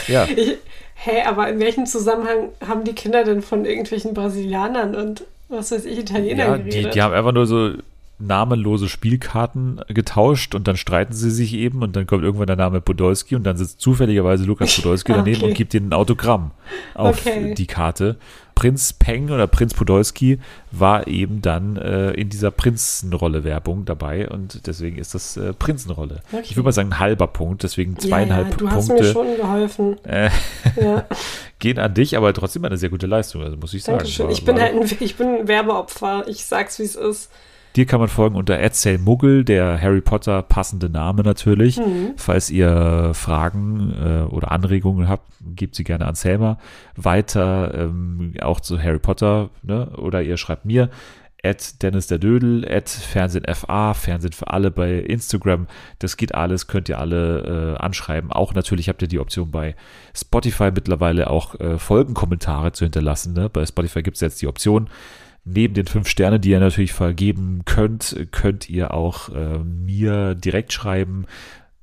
[0.08, 0.24] Ja.
[0.24, 0.58] Ich,
[0.96, 5.84] hä, aber in welchem Zusammenhang haben die Kinder denn von irgendwelchen Brasilianern und was weiß
[5.84, 6.94] ich, Italienern Ja, die, geredet?
[6.94, 7.72] die haben einfach nur so
[8.18, 12.80] namenlose Spielkarten getauscht und dann streiten sie sich eben und dann kommt irgendwann der Name
[12.80, 15.48] Podolski und dann sitzt zufälligerweise Lukas Podolski daneben Okay.
[15.50, 16.52] und gibt ihnen ein Autogramm
[16.94, 17.54] auf Okay.
[17.54, 18.16] die Karte.
[18.54, 20.38] Prinz Peng oder Prinz Podolski
[20.72, 26.22] war eben dann äh, in dieser Prinzenrolle-Werbung dabei und deswegen ist das äh, Prinzenrolle.
[26.32, 26.40] Okay.
[26.42, 29.12] Ich würde mal sagen, ein halber Punkt, deswegen zweieinhalb ja, ja, du hast mir Punkte
[29.12, 29.96] schon geholfen.
[30.06, 30.30] äh,
[30.80, 31.04] Ja,
[31.58, 33.98] gehen an dich, aber trotzdem eine sehr gute Leistung, also muss ich sagen.
[33.98, 36.24] War- Ich bin halt ein, ich bin ein Werbeopfer.
[36.26, 37.30] Ich sag's, wie es ist.
[37.76, 38.58] Dir kann man folgen unter
[38.98, 41.76] Muggel, der Harry Potter passende Name natürlich.
[41.76, 42.14] Mhm.
[42.16, 46.58] Falls ihr Fragen äh, oder Anregungen habt, gebt sie gerne an Selma.
[46.96, 49.90] Weiter ähm, auch zu Harry Potter, ne?
[49.98, 50.88] oder ihr schreibt mir
[51.44, 55.66] at Dennis der Dödel, at Fernsehen FA, Fernsehen für alle bei Instagram.
[55.98, 58.32] Das geht alles, könnt ihr alle äh, anschreiben.
[58.32, 59.76] Auch natürlich habt ihr die Option bei
[60.14, 63.34] Spotify mittlerweile auch äh, Folgenkommentare zu hinterlassen.
[63.34, 63.48] Ne?
[63.50, 64.88] Bei Spotify gibt es jetzt die Option,
[65.48, 70.72] Neben den fünf Sternen, die ihr natürlich vergeben könnt, könnt ihr auch äh, mir direkt
[70.72, 71.26] schreiben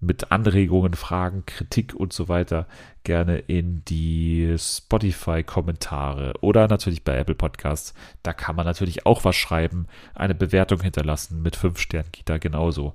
[0.02, 2.68] mit Anregungen, Fragen, Kritik und so weiter
[3.06, 7.94] gerne in die Spotify-Kommentare oder natürlich bei Apple Podcasts.
[8.22, 12.40] Da kann man natürlich auch was schreiben, eine Bewertung hinterlassen mit fünf Sternen geht da
[12.40, 12.94] genauso.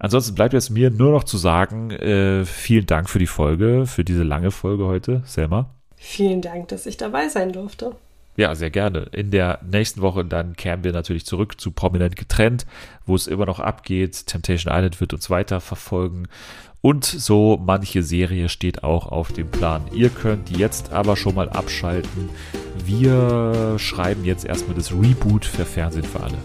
[0.00, 4.02] Ansonsten bleibt jetzt mir nur noch zu sagen, äh, vielen Dank für die Folge, für
[4.02, 5.70] diese lange Folge heute, Selma.
[5.94, 7.94] Vielen Dank, dass ich dabei sein durfte.
[8.38, 9.00] Ja, sehr gerne.
[9.10, 12.66] In der nächsten Woche dann kehren wir natürlich zurück zu Prominent getrennt,
[13.04, 14.28] wo es immer noch abgeht.
[14.28, 16.28] Temptation Island wird uns weiter verfolgen.
[16.80, 19.82] Und so manche Serie steht auch auf dem Plan.
[19.92, 22.30] Ihr könnt jetzt aber schon mal abschalten.
[22.84, 26.38] Wir schreiben jetzt erstmal das Reboot für Fernsehen für alle.